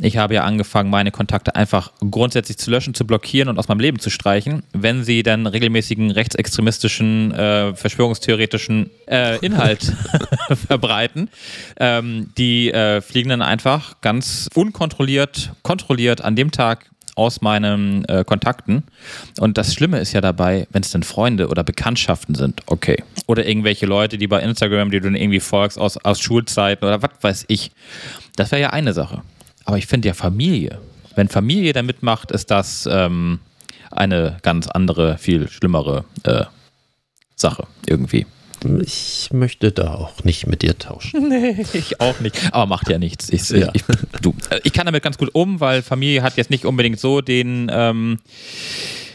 Ich 0.00 0.16
habe 0.16 0.34
ja 0.34 0.42
angefangen, 0.42 0.90
meine 0.90 1.12
Kontakte 1.12 1.54
einfach 1.54 1.92
grundsätzlich 2.10 2.58
zu 2.58 2.70
löschen, 2.70 2.94
zu 2.94 3.06
blockieren 3.06 3.48
und 3.48 3.58
aus 3.58 3.68
meinem 3.68 3.78
Leben 3.78 4.00
zu 4.00 4.10
streichen, 4.10 4.64
wenn 4.72 5.04
sie 5.04 5.22
dann 5.22 5.46
regelmäßigen 5.46 6.10
rechtsextremistischen, 6.10 7.32
äh, 7.32 7.74
verschwörungstheoretischen 7.76 8.90
äh, 9.06 9.38
Inhalt 9.38 9.92
verbreiten. 10.66 11.30
Ähm, 11.78 12.30
die 12.36 12.72
äh, 12.72 13.02
fliegen 13.02 13.28
dann 13.28 13.42
einfach 13.42 14.00
ganz 14.00 14.48
unkontrolliert, 14.54 15.52
kontrolliert 15.62 16.22
an 16.22 16.34
dem 16.34 16.50
Tag 16.50 16.90
aus 17.14 17.40
meinen 17.40 18.04
äh, 18.06 18.24
Kontakten. 18.26 18.84
Und 19.38 19.58
das 19.58 19.74
Schlimme 19.74 19.98
ist 19.98 20.12
ja 20.12 20.20
dabei, 20.20 20.66
wenn 20.70 20.82
es 20.82 20.90
denn 20.90 21.02
Freunde 21.02 21.48
oder 21.48 21.62
Bekanntschaften 21.64 22.34
sind, 22.34 22.62
okay. 22.66 23.02
Oder 23.26 23.46
irgendwelche 23.46 23.86
Leute, 23.86 24.18
die 24.18 24.26
bei 24.26 24.40
Instagram, 24.40 24.90
die 24.90 25.00
du 25.00 25.04
dann 25.04 25.16
irgendwie 25.16 25.40
folgst 25.40 25.78
aus, 25.78 25.96
aus 25.98 26.20
Schulzeiten 26.20 26.84
oder 26.84 27.02
was 27.02 27.10
weiß 27.20 27.44
ich. 27.48 27.70
Das 28.36 28.50
wäre 28.50 28.62
ja 28.62 28.70
eine 28.70 28.92
Sache. 28.92 29.22
Aber 29.64 29.78
ich 29.78 29.86
finde 29.86 30.08
ja 30.08 30.14
Familie. 30.14 30.80
Wenn 31.14 31.28
Familie 31.28 31.72
da 31.72 31.82
mitmacht, 31.82 32.30
ist 32.32 32.50
das 32.50 32.88
ähm, 32.90 33.38
eine 33.90 34.38
ganz 34.42 34.68
andere, 34.68 35.18
viel 35.18 35.48
schlimmere 35.48 36.04
äh, 36.24 36.44
Sache 37.36 37.66
irgendwie. 37.86 38.26
Ich 38.82 39.28
möchte 39.32 39.72
da 39.72 39.94
auch 39.94 40.24
nicht 40.24 40.46
mit 40.46 40.62
dir 40.62 40.78
tauschen. 40.78 41.28
Nee, 41.28 41.64
ich 41.72 42.00
auch 42.00 42.20
nicht. 42.20 42.52
Aber 42.52 42.66
macht 42.66 42.88
ja 42.88 42.98
nichts. 42.98 43.28
Ich, 43.30 43.48
Ja. 43.50 43.70
ich, 43.72 43.82
du, 44.20 44.34
äh, 44.50 44.60
ich 44.64 44.72
kann 44.72 44.86
damit 44.86 45.02
ganz 45.02 45.18
gut 45.18 45.30
um, 45.34 45.60
weil 45.60 45.82
Familie 45.82 46.22
hat 46.22 46.36
jetzt 46.36 46.50
nicht 46.50 46.64
unbedingt 46.64 46.98
so 47.00 47.20
den. 47.20 47.70
Ähm, 47.72 48.18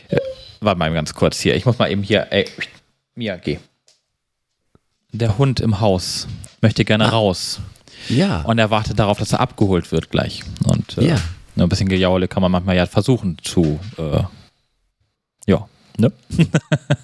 äh, 0.09 0.17
warte 0.61 0.79
mal 0.79 0.91
ganz 0.93 1.13
kurz 1.13 1.39
hier. 1.39 1.55
Ich 1.55 1.65
muss 1.65 1.77
mal 1.79 1.91
eben 1.91 2.03
hier. 2.03 2.27
Ey, 2.31 2.45
Mia, 3.15 3.37
geh. 3.37 3.59
Der 5.11 5.37
Hund 5.37 5.59
im 5.59 5.79
Haus 5.79 6.27
möchte 6.61 6.85
gerne 6.85 7.09
raus. 7.11 7.59
Ja. 8.09 8.41
Und 8.43 8.59
er 8.59 8.69
wartet 8.69 8.99
darauf, 8.99 9.17
dass 9.19 9.31
er 9.33 9.39
abgeholt 9.39 9.91
wird 9.91 10.09
gleich. 10.11 10.43
Und 10.65 10.97
äh, 10.97 11.07
Ja. 11.09 11.15
ein 11.57 11.69
bisschen 11.69 11.89
Gejaule 11.89 12.27
kann 12.27 12.41
man 12.41 12.51
manchmal 12.51 12.75
ja 12.75 12.85
versuchen 12.85 13.37
zu. 13.43 13.79
Äh. 13.97 14.23
Ne? 15.97 16.11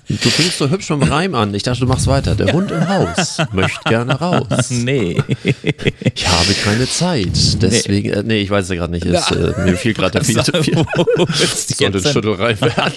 Du 0.08 0.30
fängst 0.30 0.60
so 0.60 0.70
hübsch 0.70 0.90
mit 0.92 1.02
dem 1.02 1.12
Reim 1.12 1.36
an. 1.36 1.54
Ich 1.56 1.64
dachte, 1.64 1.82
du 1.82 1.88
machst 1.88 2.08
weiter. 2.08 2.36
Der 2.36 2.54
Hund 2.54 2.70
im 2.72 2.88
Haus 2.88 3.40
möchte 3.52 3.80
gerne 3.86 4.20
raus. 4.20 4.70
Nee. 4.70 5.22
Ich 5.44 6.28
habe 6.28 6.54
keine 6.64 6.88
Zeit. 6.88 7.62
Deswegen, 7.62 8.12
äh, 8.12 8.24
nee, 8.24 8.40
ich 8.40 8.50
weiß 8.50 8.66
es 8.66 8.70
ja 8.70 8.76
gerade 8.76 8.94
nicht. 8.94 9.06
Es, 9.06 9.32
äh, 9.32 9.54
mir 9.64 9.76
fiel 9.78 9.94
gerade 9.94 10.12
der 10.12 10.24
viel 10.24 10.42
zu 10.44 10.52
viel. 10.62 10.76
Sollte? 10.76 12.14
Schüttelreim 12.14 12.60
werden. 12.62 12.94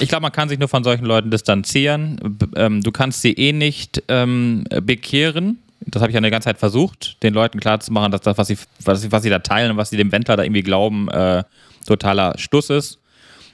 Ich 0.00 0.08
glaube, 0.08 0.22
man 0.22 0.32
kann 0.32 0.48
sich 0.48 0.58
nur 0.58 0.68
von 0.68 0.84
solchen 0.84 1.06
Leuten 1.06 1.30
distanzieren. 1.30 2.38
Ähm, 2.54 2.82
du 2.82 2.92
kannst 2.92 3.22
sie 3.22 3.32
eh 3.32 3.52
nicht 3.52 4.02
ähm, 4.08 4.64
bekehren. 4.82 5.58
Das 5.80 6.02
habe 6.02 6.10
ich 6.10 6.14
ja 6.14 6.18
eine 6.18 6.30
ganze 6.30 6.46
Zeit 6.46 6.58
versucht, 6.58 7.22
den 7.22 7.32
Leuten 7.32 7.60
klarzumachen, 7.60 8.10
dass 8.10 8.20
das, 8.22 8.36
was 8.36 8.48
sie, 8.48 8.58
was, 8.84 9.02
sie, 9.02 9.12
was 9.12 9.22
sie 9.22 9.30
da 9.30 9.38
teilen 9.38 9.72
und 9.72 9.76
was 9.76 9.90
sie 9.90 9.96
dem 9.96 10.10
Wendler 10.12 10.36
da 10.36 10.42
irgendwie 10.42 10.62
glauben, 10.62 11.08
äh, 11.08 11.44
totaler 11.86 12.34
Stuss 12.38 12.70
ist. 12.70 12.98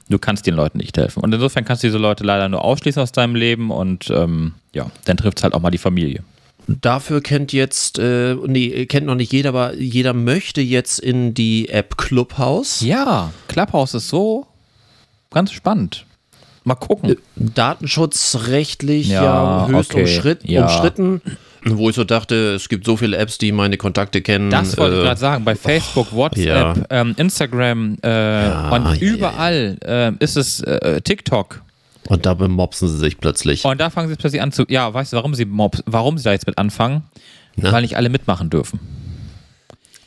Du 0.09 0.19
kannst 0.19 0.45
den 0.45 0.55
Leuten 0.55 0.79
nicht 0.79 0.97
helfen. 0.97 1.21
Und 1.23 1.33
insofern 1.33 1.63
kannst 1.63 1.83
du 1.83 1.87
diese 1.87 1.97
Leute 1.97 2.23
leider 2.23 2.49
nur 2.49 2.63
ausschließen 2.63 3.01
aus 3.01 3.11
deinem 3.13 3.35
Leben 3.35 3.71
und 3.71 4.09
ähm, 4.09 4.53
ja, 4.73 4.91
dann 5.05 5.17
trifft 5.17 5.37
es 5.39 5.43
halt 5.43 5.53
auch 5.53 5.61
mal 5.61 5.71
die 5.71 5.77
Familie. 5.77 6.23
Dafür 6.67 7.21
kennt 7.21 7.51
jetzt, 7.51 7.99
äh, 7.99 8.35
nee, 8.35 8.85
kennt 8.85 9.05
noch 9.05 9.15
nicht 9.15 9.31
jeder, 9.31 9.49
aber 9.49 9.75
jeder 9.75 10.13
möchte 10.13 10.61
jetzt 10.61 10.99
in 10.99 11.33
die 11.33 11.69
App 11.69 11.97
Clubhouse. 11.97 12.81
Ja, 12.81 13.31
Clubhouse 13.47 13.93
ist 13.95 14.09
so 14.09 14.47
ganz 15.31 15.51
spannend. 15.51 16.05
Mal 16.63 16.75
gucken. 16.75 17.17
Datenschutzrechtlich 17.35 19.09
ja, 19.09 19.23
Ja, 19.23 19.67
höchst 19.67 19.91
okay, 19.91 20.01
umschritt, 20.01 20.47
ja. 20.47 20.63
umstritten. 20.65 21.21
Wo 21.65 21.89
ich 21.89 21.95
so 21.95 22.03
dachte, 22.03 22.53
es 22.55 22.67
gibt 22.67 22.85
so 22.85 22.97
viele 22.97 23.17
Apps, 23.17 23.37
die 23.37 23.51
meine 23.51 23.77
Kontakte 23.77 24.21
kennen. 24.21 24.49
Das 24.49 24.77
wollte 24.77 24.95
ich 24.95 25.01
äh, 25.01 25.05
gerade 25.05 25.19
sagen. 25.19 25.45
Bei 25.45 25.55
Facebook, 25.55 26.11
WhatsApp, 26.11 26.45
ja. 26.45 26.75
ähm, 26.89 27.15
Instagram 27.17 27.97
äh, 28.01 28.47
und 28.71 28.85
ja, 28.85 28.95
überall 28.99 29.77
äh, 29.85 30.11
ist 30.19 30.35
es 30.35 30.59
äh, 30.61 31.01
TikTok. 31.01 31.61
Und 32.07 32.25
da 32.25 32.33
bemobsen 32.33 32.89
sie 32.89 32.97
sich 32.97 33.17
plötzlich. 33.17 33.63
Und 33.63 33.79
da 33.79 33.89
fangen 33.89 34.09
sie 34.09 34.15
plötzlich 34.15 34.41
an 34.41 34.51
zu. 34.51 34.65
Ja, 34.67 34.93
weißt 34.93 35.13
du, 35.13 35.17
warum 35.17 35.35
sie, 35.35 35.45
Mobs, 35.45 35.81
warum 35.85 36.17
sie 36.17 36.25
da 36.25 36.33
jetzt 36.33 36.47
mit 36.47 36.57
anfangen? 36.57 37.03
Na? 37.55 37.71
Weil 37.71 37.81
nicht 37.83 37.95
alle 37.95 38.09
mitmachen 38.09 38.49
dürfen. 38.49 38.79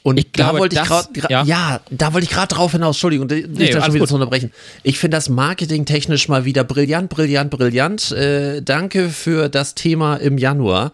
Und 0.02 0.18
Ich 0.18 0.30
da 0.30 0.44
glaube, 0.44 0.58
wollte 0.60 0.76
ich 0.76 0.82
gerade, 0.82 1.08
ja. 1.30 1.42
ja. 1.42 1.80
da 1.90 2.12
wollte 2.12 2.26
ich 2.26 2.30
gerade 2.30 2.54
drauf 2.54 2.70
hinaus. 2.72 2.94
Entschuldigung, 2.96 3.26
nicht, 3.26 3.48
Nee, 3.48 3.72
alles 3.72 3.86
Spiel 3.86 3.98
gut. 4.00 4.08
zu 4.08 4.14
unterbrechen. 4.14 4.52
Ich 4.84 4.98
finde 5.00 5.16
das 5.16 5.28
marketingtechnisch 5.28 6.28
mal 6.28 6.44
wieder 6.44 6.62
brillant, 6.62 7.08
brillant, 7.08 7.50
brillant. 7.50 8.12
Äh, 8.12 8.62
danke 8.62 9.08
für 9.08 9.48
das 9.48 9.74
Thema 9.74 10.14
im 10.16 10.38
Januar, 10.38 10.92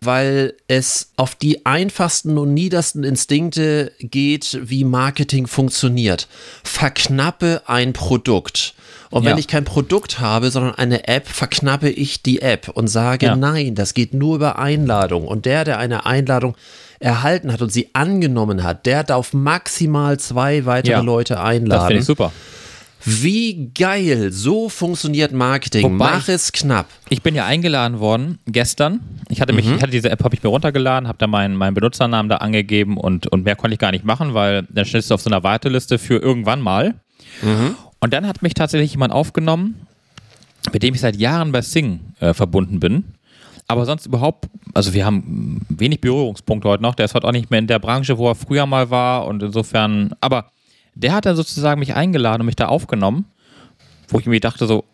weil 0.00 0.54
es 0.66 1.10
auf 1.16 1.34
die 1.34 1.66
einfachsten 1.66 2.38
und 2.38 2.54
niedersten 2.54 3.04
Instinkte 3.04 3.92
geht, 4.00 4.58
wie 4.62 4.84
Marketing 4.84 5.46
funktioniert. 5.46 6.26
Verknappe 6.64 7.62
ein 7.66 7.92
Produkt. 7.92 8.74
Und 9.10 9.24
wenn 9.24 9.32
Ja. 9.32 9.38
ich 9.38 9.48
kein 9.48 9.64
Produkt 9.64 10.20
habe, 10.20 10.50
sondern 10.50 10.76
eine 10.76 11.08
App, 11.08 11.26
verknappe 11.28 11.90
ich 11.90 12.22
die 12.22 12.40
App 12.42 12.68
und 12.68 12.86
sage, 12.88 13.26
Ja. 13.26 13.36
nein, 13.36 13.74
das 13.74 13.92
geht 13.92 14.14
nur 14.14 14.36
über 14.36 14.58
Einladung. 14.58 15.26
Und 15.26 15.46
der, 15.46 15.64
der 15.64 15.78
eine 15.78 16.06
Einladung 16.06 16.54
erhalten 17.00 17.52
hat 17.52 17.60
und 17.60 17.72
sie 17.72 17.90
angenommen 17.92 18.62
hat, 18.62 18.86
der 18.86 19.02
darf 19.04 19.32
maximal 19.32 20.18
zwei 20.20 20.64
weitere 20.64 20.92
Ja. 20.92 21.00
Leute 21.00 21.34
Das 21.34 21.42
finde 21.42 21.64
einladen. 21.64 21.96
ich 21.98 22.04
super. 22.04 22.32
Wie 23.04 23.70
geil, 23.74 24.30
so 24.32 24.68
funktioniert 24.68 25.32
Marketing. 25.32 25.84
Wobei 25.84 26.12
Mach 26.12 26.28
es 26.28 26.52
knapp. 26.52 26.86
Ich 27.08 27.22
bin 27.22 27.34
ja 27.34 27.46
eingeladen 27.46 27.98
worden 27.98 28.38
gestern. 28.46 29.00
Ich 29.28 29.40
hatte 29.40 29.52
mich, 29.52 29.66
ich 29.66 29.80
hatte 29.80 29.90
diese 29.90 30.10
App, 30.10 30.22
habe 30.22 30.34
ich 30.34 30.42
mir 30.42 30.50
runtergeladen, 30.50 31.08
habe 31.08 31.18
da 31.18 31.26
meinen, 31.26 31.56
meinen 31.56 31.74
Benutzernamen 31.74 32.28
da 32.28 32.36
angegeben 32.36 32.96
und, 32.96 33.26
und 33.28 33.44
mehr 33.44 33.56
konnte 33.56 33.74
ich 33.74 33.80
gar 33.80 33.90
nicht 33.92 34.04
machen, 34.04 34.34
weil 34.34 34.66
dann 34.68 34.84
stehst 34.84 35.10
du 35.10 35.14
auf 35.14 35.22
so 35.22 35.30
einer 35.30 35.42
Warteliste 35.42 35.98
für 35.98 36.16
irgendwann 36.16 36.60
mal. 36.60 36.94
Und 38.00 38.12
dann 38.12 38.26
hat 38.26 38.42
mich 38.42 38.54
tatsächlich 38.54 38.92
jemand 38.92 39.12
aufgenommen, 39.12 39.86
mit 40.72 40.82
dem 40.82 40.94
ich 40.94 41.00
seit 41.00 41.16
Jahren 41.16 41.52
bei 41.52 41.62
Sing 41.62 42.00
äh, 42.20 42.34
verbunden 42.34 42.80
bin. 42.80 43.04
Aber 43.68 43.86
sonst 43.86 44.06
überhaupt, 44.06 44.48
also 44.74 44.94
wir 44.94 45.06
haben 45.06 45.64
wenig 45.68 46.00
Berührungspunkte 46.00 46.68
heute 46.68 46.82
noch. 46.82 46.96
Der 46.96 47.04
ist 47.04 47.14
heute 47.14 47.26
auch 47.28 47.32
nicht 47.32 47.50
mehr 47.50 47.60
in 47.60 47.68
der 47.68 47.78
Branche, 47.78 48.18
wo 48.18 48.28
er 48.28 48.34
früher 48.34 48.66
mal 48.66 48.90
war. 48.90 49.26
Und 49.26 49.42
insofern, 49.42 50.12
aber 50.20 50.50
der 50.94 51.12
hat 51.12 51.26
dann 51.26 51.36
sozusagen 51.36 51.80
mich 51.80 51.94
eingeladen 51.94 52.42
und 52.42 52.46
mich 52.46 52.56
da 52.56 52.66
aufgenommen, 52.66 53.24
wo 54.08 54.18
ich 54.18 54.26
mir 54.26 54.40
dachte 54.40 54.66
so, 54.66 54.84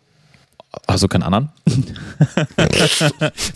also 0.85 1.07
keinen 1.07 1.23
anderen? 1.23 1.49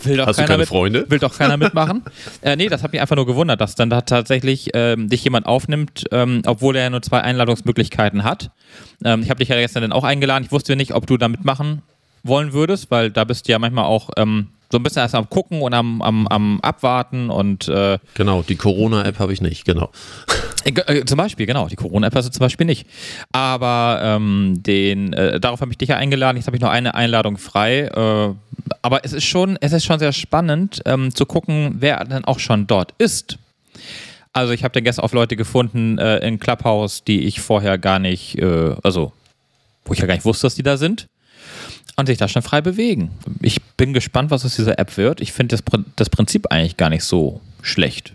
will 0.02 0.16
doch 0.16 0.26
Hast 0.26 0.38
du 0.38 0.42
keiner 0.42 0.46
keine 0.46 0.58
mit, 0.58 0.68
Freunde? 0.68 1.04
Will 1.08 1.18
doch 1.18 1.36
keiner 1.36 1.56
mitmachen? 1.56 2.02
äh, 2.42 2.56
nee, 2.56 2.68
das 2.68 2.82
hat 2.82 2.92
mich 2.92 3.00
einfach 3.00 3.16
nur 3.16 3.26
gewundert, 3.26 3.60
dass 3.60 3.74
dann 3.74 3.90
da 3.90 4.00
tatsächlich 4.00 4.70
ähm, 4.74 5.08
dich 5.08 5.22
jemand 5.22 5.46
aufnimmt, 5.46 6.04
ähm, 6.10 6.42
obwohl 6.46 6.74
er 6.74 6.84
ja 6.84 6.90
nur 6.90 7.02
zwei 7.02 7.20
Einladungsmöglichkeiten 7.20 8.24
hat. 8.24 8.50
Ähm, 9.04 9.22
ich 9.22 9.30
habe 9.30 9.38
dich 9.38 9.48
ja 9.48 9.56
gestern 9.56 9.82
dann 9.82 9.92
auch 9.92 10.04
eingeladen. 10.04 10.44
Ich 10.44 10.52
wusste 10.52 10.74
nicht, 10.74 10.94
ob 10.94 11.06
du 11.06 11.16
da 11.16 11.28
mitmachen 11.28 11.82
wollen 12.22 12.52
würdest, 12.52 12.90
weil 12.90 13.10
da 13.10 13.24
bist 13.24 13.46
du 13.46 13.52
ja 13.52 13.58
manchmal 13.58 13.84
auch 13.84 14.10
ähm, 14.16 14.48
so 14.70 14.78
ein 14.78 14.82
bisschen 14.82 15.02
erst 15.02 15.14
am 15.14 15.28
Gucken 15.28 15.60
und 15.60 15.74
am, 15.74 16.00
am, 16.00 16.26
am 16.28 16.60
Abwarten 16.62 17.30
und 17.30 17.68
äh, 17.68 17.98
Genau, 18.14 18.42
die 18.42 18.56
Corona-App 18.56 19.18
habe 19.18 19.32
ich 19.32 19.42
nicht, 19.42 19.64
genau. 19.64 19.90
Äh, 20.64 20.70
äh, 20.70 21.04
zum 21.04 21.16
Beispiel, 21.16 21.46
genau, 21.46 21.68
die 21.68 21.76
Corona-App 21.76 22.14
hast 22.14 22.26
du 22.26 22.30
zum 22.30 22.40
Beispiel 22.40 22.66
nicht. 22.66 22.86
Aber 23.32 24.00
ähm, 24.02 24.62
den, 24.62 25.12
äh, 25.12 25.40
darauf 25.40 25.60
habe 25.60 25.70
ich 25.70 25.78
dich 25.78 25.88
ja 25.88 25.96
eingeladen. 25.96 26.36
Jetzt 26.36 26.46
habe 26.46 26.56
ich 26.56 26.62
noch 26.62 26.70
eine 26.70 26.94
Einladung 26.94 27.38
frei. 27.38 27.82
Äh, 27.86 28.34
aber 28.82 29.04
es 29.04 29.12
ist 29.12 29.24
schon, 29.24 29.58
es 29.60 29.72
ist 29.72 29.84
schon 29.84 29.98
sehr 29.98 30.12
spannend 30.12 30.82
ähm, 30.86 31.14
zu 31.14 31.26
gucken, 31.26 31.76
wer 31.78 32.04
dann 32.04 32.24
auch 32.24 32.38
schon 32.38 32.66
dort 32.66 32.94
ist. 32.98 33.38
Also 34.32 34.52
ich 34.52 34.64
habe 34.64 34.72
dann 34.72 34.84
gestern 34.84 35.04
auf 35.04 35.12
Leute 35.12 35.36
gefunden 35.36 35.98
äh, 35.98 36.18
in 36.26 36.38
Clubhouse, 36.38 37.04
die 37.04 37.24
ich 37.24 37.40
vorher 37.40 37.76
gar 37.76 37.98
nicht, 37.98 38.42
also 38.42 39.12
wo 39.84 39.92
ich 39.92 39.98
ja 39.98 40.06
gar 40.06 40.14
nicht 40.14 40.24
wusste, 40.24 40.46
dass 40.46 40.54
die 40.54 40.62
da 40.62 40.76
sind. 40.76 41.08
Und 41.96 42.06
sich 42.06 42.16
da 42.16 42.26
schon 42.26 42.40
frei 42.40 42.62
bewegen. 42.62 43.10
Ich 43.42 43.60
bin 43.76 43.92
gespannt, 43.92 44.30
was 44.30 44.46
aus 44.46 44.56
dieser 44.56 44.78
App 44.78 44.96
wird. 44.96 45.20
Ich 45.20 45.32
finde 45.32 45.54
das, 45.54 45.62
das 45.96 46.08
Prinzip 46.08 46.46
eigentlich 46.50 46.78
gar 46.78 46.88
nicht 46.88 47.04
so 47.04 47.42
schlecht. 47.60 48.14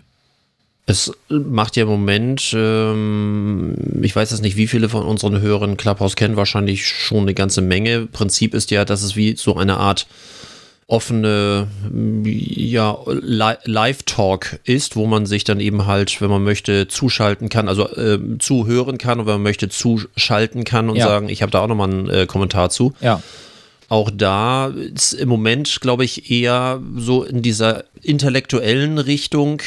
Es 0.90 1.12
macht 1.28 1.76
ja 1.76 1.82
im 1.82 1.90
Moment, 1.90 2.54
ähm, 2.56 3.74
ich 4.00 4.16
weiß 4.16 4.30
jetzt 4.30 4.40
nicht, 4.40 4.56
wie 4.56 4.66
viele 4.66 4.88
von 4.88 5.02
unseren 5.04 5.38
Hörern 5.42 5.76
Clubhouse 5.76 6.16
kennen, 6.16 6.36
wahrscheinlich 6.36 6.86
schon 6.86 7.20
eine 7.24 7.34
ganze 7.34 7.60
Menge. 7.60 8.06
Prinzip 8.06 8.54
ist 8.54 8.70
ja, 8.70 8.86
dass 8.86 9.02
es 9.02 9.14
wie 9.14 9.36
so 9.36 9.54
eine 9.56 9.76
Art 9.76 10.06
offene 10.86 11.68
ja, 12.24 12.96
Live-Talk 13.06 14.60
ist, 14.64 14.96
wo 14.96 15.06
man 15.06 15.26
sich 15.26 15.44
dann 15.44 15.60
eben 15.60 15.84
halt, 15.84 16.22
wenn 16.22 16.30
man 16.30 16.42
möchte, 16.42 16.88
zuschalten 16.88 17.50
kann, 17.50 17.68
also 17.68 17.86
äh, 17.90 18.18
zuhören 18.38 18.96
kann 18.96 19.20
und 19.20 19.26
wenn 19.26 19.34
man 19.34 19.42
möchte, 19.42 19.68
zuschalten 19.68 20.64
kann 20.64 20.88
und 20.88 20.96
Ja. 20.96 21.06
sagen, 21.06 21.28
ich 21.28 21.42
habe 21.42 21.52
da 21.52 21.60
auch 21.60 21.66
nochmal 21.68 21.90
einen 21.90 22.08
äh, 22.08 22.26
Kommentar 22.26 22.70
zu. 22.70 22.94
Ja. 23.02 23.22
Auch 23.90 24.10
da 24.10 24.68
ist 24.68 25.12
im 25.12 25.28
Moment, 25.28 25.82
glaube 25.82 26.04
ich, 26.06 26.30
eher 26.30 26.80
so 26.96 27.22
in 27.24 27.42
dieser 27.42 27.84
intellektuellen 28.02 28.96
Richtung 28.98 29.60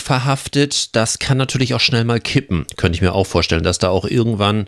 verhaftet. 0.00 0.94
Das 0.96 1.18
kann 1.18 1.36
natürlich 1.38 1.74
auch 1.74 1.80
schnell 1.80 2.04
mal 2.04 2.20
kippen, 2.20 2.66
könnte 2.76 2.96
ich 2.96 3.02
mir 3.02 3.14
auch 3.14 3.26
vorstellen, 3.26 3.62
dass 3.62 3.78
da 3.78 3.88
auch 3.88 4.04
irgendwann 4.04 4.66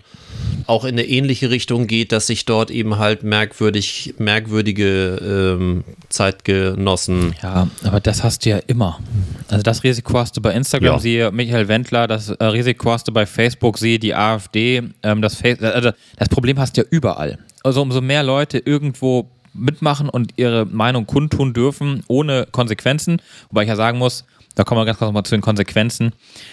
auch 0.66 0.84
in 0.84 0.90
eine 0.94 1.04
ähnliche 1.04 1.50
Richtung 1.50 1.86
geht, 1.86 2.12
dass 2.12 2.26
sich 2.28 2.44
dort 2.46 2.70
eben 2.70 2.98
halt 2.98 3.22
merkwürdig, 3.22 4.14
merkwürdige 4.18 5.56
ähm, 5.58 5.84
Zeitgenossen. 6.08 7.34
Ja, 7.42 7.68
aber 7.84 8.00
das 8.00 8.22
hast 8.24 8.44
du 8.44 8.50
ja 8.50 8.58
immer. 8.66 8.98
Also 9.48 9.62
das 9.62 9.84
Risiko 9.84 10.18
hast 10.18 10.36
du 10.36 10.40
bei 10.40 10.52
Instagram, 10.54 10.94
Ja. 10.94 10.98
siehe 10.98 11.32
Michael 11.32 11.68
Wendler, 11.68 12.06
das 12.06 12.30
äh, 12.30 12.44
Risiko 12.44 12.90
hast 12.92 13.08
du 13.08 13.12
bei 13.12 13.26
Facebook, 13.26 13.78
siehe 13.78 13.98
die 13.98 14.14
AfD. 14.14 14.82
Ähm, 15.02 15.22
das, 15.22 15.42
also 15.42 15.90
das 16.16 16.28
Problem 16.28 16.58
hast 16.58 16.76
du 16.76 16.82
ja 16.82 16.86
überall. 16.90 17.38
Also 17.62 17.82
umso 17.82 18.00
mehr 18.00 18.22
Leute 18.22 18.58
irgendwo 18.58 19.28
mitmachen 19.52 20.08
und 20.08 20.32
ihre 20.36 20.64
Meinung 20.64 21.06
kundtun 21.06 21.52
dürfen, 21.52 22.04
ohne 22.08 22.46
Konsequenzen. 22.50 23.20
Wobei 23.50 23.62
ich 23.62 23.68
ja 23.68 23.76
sagen 23.76 23.98
muss, 23.98 24.24
da 24.54 24.64
kommen 24.64 24.80
wir 24.80 24.84
ganz 24.86 24.98
kurz 24.98 25.08
noch 25.08 25.12
mal 25.14 25.24
zu 25.24 25.34
den 25.34 25.40
Konsequenzen, 25.42 26.12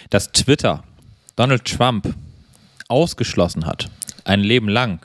dass 0.09 0.31
Twitter 0.31 0.83
Donald 1.35 1.65
Trump 1.65 2.13
ausgeschlossen 2.87 3.65
hat, 3.65 3.89
ein 4.23 4.41
Leben 4.41 4.69
lang, 4.69 4.99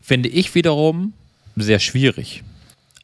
finde 0.00 0.28
ich 0.28 0.54
wiederum 0.54 1.14
sehr 1.56 1.78
schwierig. 1.78 2.42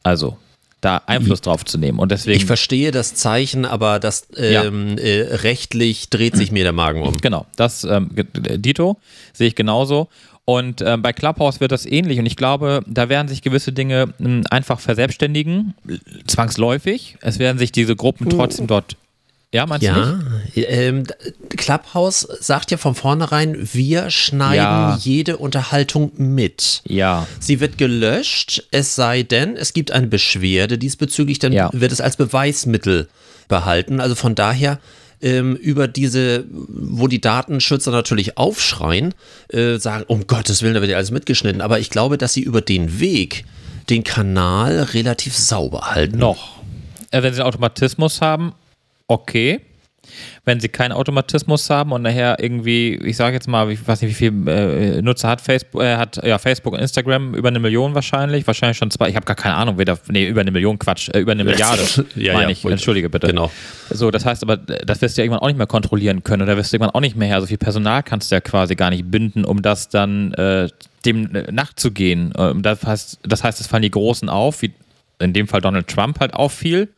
Also, 0.03 0.37
da 0.81 1.01
Einfluss 1.07 1.41
drauf 1.41 1.63
zu 1.65 1.77
nehmen. 1.77 1.97
Und 1.97 2.11
deswegen. 2.11 2.37
Ich 2.37 2.45
verstehe 2.45 2.91
das 2.91 3.15
Zeichen, 3.15 3.65
aber 3.65 3.99
das 3.99 4.27
Ja. 4.37 4.65
ähm, 4.65 4.97
äh, 4.97 5.21
rechtlich 5.37 6.09
dreht 6.09 6.35
sich 6.35 6.51
mir 6.51 6.63
der 6.63 6.73
Magen 6.73 7.01
um. 7.01 7.17
Genau, 7.17 7.45
das 7.55 7.83
ähm, 7.85 8.11
äh, 8.15 8.59
Dito 8.59 8.97
sehe 9.31 9.47
ich 9.47 9.55
genauso. 9.55 10.09
Und 10.45 10.81
ähm, 10.81 11.01
bei 11.01 11.13
Clubhouse 11.13 11.61
wird 11.61 11.71
das 11.71 11.85
ähnlich. 11.85 12.19
Und 12.19 12.25
ich 12.25 12.35
glaube, 12.35 12.81
da 12.85 13.07
werden 13.07 13.27
sich 13.29 13.41
gewisse 13.41 13.71
Dinge 13.71 14.13
ähm, 14.19 14.43
einfach 14.49 14.79
verselbstständigen, 14.81 15.73
äh, 15.87 15.97
zwangsläufig. 16.27 17.17
Es 17.21 17.39
werden 17.39 17.57
sich 17.57 17.71
diese 17.71 17.95
Gruppen 17.95 18.29
trotzdem 18.29 18.67
dort. 18.67 18.97
Ja, 19.53 19.67
meinst 19.67 19.83
du 19.85 19.91
Ja, 19.91 20.19
nicht? 20.55 20.67
ähm, 20.67 21.03
Clubhouse 21.49 22.27
sagt 22.39 22.71
ja 22.71 22.77
von 22.77 22.95
vornherein, 22.95 23.55
wir 23.71 24.09
schneiden 24.09 24.55
Ja. 24.57 24.97
jede 24.99 25.37
Unterhaltung 25.37 26.11
mit. 26.17 26.81
Ja. 26.87 27.27
Sie 27.39 27.59
wird 27.59 27.77
gelöscht, 27.77 28.63
es 28.71 28.95
sei 28.95 29.21
denn, 29.23 29.55
es 29.55 29.73
gibt 29.73 29.91
eine 29.91 30.07
Beschwerde 30.07 30.77
diesbezüglich, 30.79 31.37
dann 31.39 31.53
Ja. 31.53 31.69
wird 31.71 31.91
es 31.91 32.01
als 32.01 32.17
Beweismittel 32.17 33.07
behalten. 33.47 33.99
Also 33.99 34.15
von 34.15 34.33
daher 34.33 34.79
ähm, 35.23 35.55
über 35.55 35.87
diese, 35.87 36.45
wo 36.49 37.07
die 37.07 37.21
Datenschützer 37.21 37.91
natürlich 37.91 38.37
aufschreien, 38.37 39.15
äh, 39.47 39.77
sagen, 39.77 40.03
um 40.07 40.27
Gottes 40.27 40.61
Willen, 40.61 40.73
da 40.73 40.81
wird 40.81 40.91
ja 40.91 40.97
alles 40.97 41.11
mitgeschnitten. 41.11 41.61
Aber 41.61 41.79
ich 41.79 41.89
glaube, 41.89 42.17
dass 42.17 42.33
sie 42.33 42.41
über 42.41 42.61
den 42.61 42.99
Weg 42.99 43.45
den 43.89 44.03
Kanal 44.03 44.81
relativ 44.81 45.35
sauber 45.35 45.91
halten. 45.91 46.17
Noch. 46.17 46.61
Äh, 47.11 47.23
wenn 47.23 47.33
sie 47.33 47.43
Automatismus 47.43 48.21
haben, 48.21 48.53
okay. 49.07 49.61
Wenn 50.45 50.59
sie 50.59 50.69
keinen 50.69 50.91
Automatismus 50.91 51.69
haben 51.69 51.91
und 51.91 52.01
nachher 52.01 52.37
irgendwie, 52.39 52.95
ich 52.95 53.17
sage 53.17 53.35
jetzt 53.35 53.47
mal, 53.47 53.71
ich 53.71 53.85
weiß 53.87 54.01
nicht, 54.01 54.11
wie 54.11 54.29
viel 54.29 54.47
äh, 54.47 55.01
Nutzer 55.01 55.29
hat 55.29 55.41
Facebook, 55.41 55.81
äh, 55.81 55.97
hat 55.97 56.23
ja 56.23 56.37
Facebook 56.37 56.73
und 56.73 56.79
Instagram 56.79 57.33
über 57.33 57.47
eine 57.47 57.59
Million 57.59 57.95
wahrscheinlich, 57.95 58.45
wahrscheinlich 58.47 58.77
schon 58.77 58.91
zwei. 58.91 59.09
Ich 59.09 59.15
habe 59.15 59.25
gar 59.25 59.35
keine 59.35 59.55
Ahnung, 59.55 59.77
wer 59.77 59.85
da, 59.85 59.97
nee, 60.09 60.27
über 60.27 60.41
eine 60.41 60.51
Million 60.51 60.79
Quatsch, 60.79 61.09
äh, 61.09 61.19
über 61.19 61.31
eine 61.31 61.43
Milliarde, 61.43 61.83
Ja, 62.15 62.33
meine 62.33 62.45
ja, 62.45 62.49
ich. 62.49 62.65
Entschuldige 62.65 63.09
bitte. 63.09 63.27
genau. 63.27 63.51
So, 63.89 64.11
das 64.11 64.25
heißt 64.25 64.43
aber, 64.43 64.57
das 64.57 65.01
wirst 65.01 65.17
du 65.17 65.21
ja 65.21 65.25
irgendwann 65.25 65.41
auch 65.41 65.47
nicht 65.47 65.57
mehr 65.57 65.67
kontrollieren 65.67 66.23
können 66.23 66.43
oder 66.43 66.57
wirst 66.57 66.71
du 66.71 66.77
irgendwann 66.77 66.95
auch 66.95 67.01
nicht 67.01 67.15
mehr 67.15 67.27
her. 67.27 67.41
So 67.41 67.47
viel 67.47 67.57
Personal 67.57 68.03
kannst 68.03 68.31
du 68.31 68.35
ja 68.35 68.41
quasi 68.41 68.75
gar 68.75 68.89
nicht 68.89 69.09
binden, 69.09 69.45
um 69.45 69.61
das 69.61 69.89
dann 69.89 70.33
äh, 70.33 70.69
dem 71.05 71.35
äh, 71.35 71.51
nachzugehen. 71.51 72.33
Ähm, 72.37 72.61
das 72.61 72.83
heißt, 72.85 73.19
das 73.23 73.43
heißt, 73.43 73.59
es 73.59 73.67
fallen 73.67 73.83
die 73.83 73.91
Großen 73.91 74.29
auf, 74.29 74.61
wie 74.61 74.73
in 75.19 75.33
dem 75.33 75.47
Fall 75.47 75.61
Donald 75.61 75.87
Trump 75.87 76.19
halt 76.19 76.33
auffiel. 76.33 76.89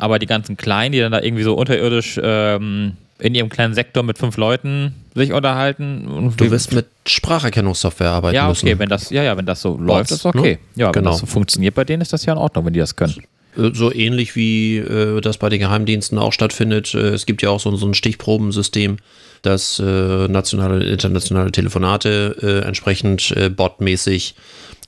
Aber 0.00 0.18
die 0.18 0.26
ganzen 0.26 0.56
Kleinen, 0.56 0.92
die 0.92 0.98
dann 1.00 1.12
da 1.12 1.20
irgendwie 1.20 1.42
so 1.42 1.54
unterirdisch 1.54 2.18
ähm, 2.22 2.96
in 3.18 3.34
ihrem 3.34 3.48
kleinen 3.50 3.74
Sektor 3.74 4.02
mit 4.02 4.16
fünf 4.18 4.36
Leuten 4.38 4.94
sich 5.14 5.32
unterhalten. 5.32 6.32
Du 6.36 6.50
wirst 6.50 6.72
mit 6.72 6.86
Spracherkennungssoftware 7.06 8.08
arbeiten 8.10 8.34
ja, 8.36 8.48
müssen. 8.48 8.66
okay, 8.66 8.78
wenn 8.78 8.88
das, 8.88 9.10
ja, 9.10 9.22
ja, 9.22 9.36
wenn 9.36 9.46
das 9.46 9.60
so 9.60 9.76
läuft, 9.76 10.10
ist 10.10 10.24
okay. 10.24 10.58
ne? 10.74 10.80
Ja, 10.80 10.86
wenn 10.86 10.92
Genau. 10.92 11.10
das 11.10 11.20
so 11.20 11.26
funktioniert 11.26 11.74
bei 11.74 11.84
denen, 11.84 12.00
ist 12.02 12.12
das 12.12 12.24
ja 12.24 12.32
in 12.32 12.38
Ordnung, 12.38 12.66
wenn 12.66 12.72
die 12.72 12.80
das 12.80 12.96
können. 12.96 13.14
Äh, 13.56 13.70
So 13.74 13.92
ähnlich 13.92 14.36
wie 14.36 14.78
äh, 14.78 15.20
das 15.20 15.38
bei 15.38 15.48
den 15.48 15.58
Geheimdiensten 15.60 16.18
auch 16.18 16.32
stattfindet. 16.32 16.94
Äh, 16.94 17.08
es 17.10 17.26
gibt 17.26 17.42
ja 17.42 17.50
auch 17.50 17.60
so, 17.60 17.74
so 17.76 17.86
ein 17.86 17.94
Stichprobensystem, 17.94 18.96
dass 19.42 19.78
äh, 19.78 20.28
nationale 20.28 20.76
und 20.76 20.82
internationale 20.82 21.50
Telefonate 21.52 22.36
äh, 22.42 22.66
entsprechend 22.66 23.32
äh, 23.36 23.48
botmäßig 23.50 24.34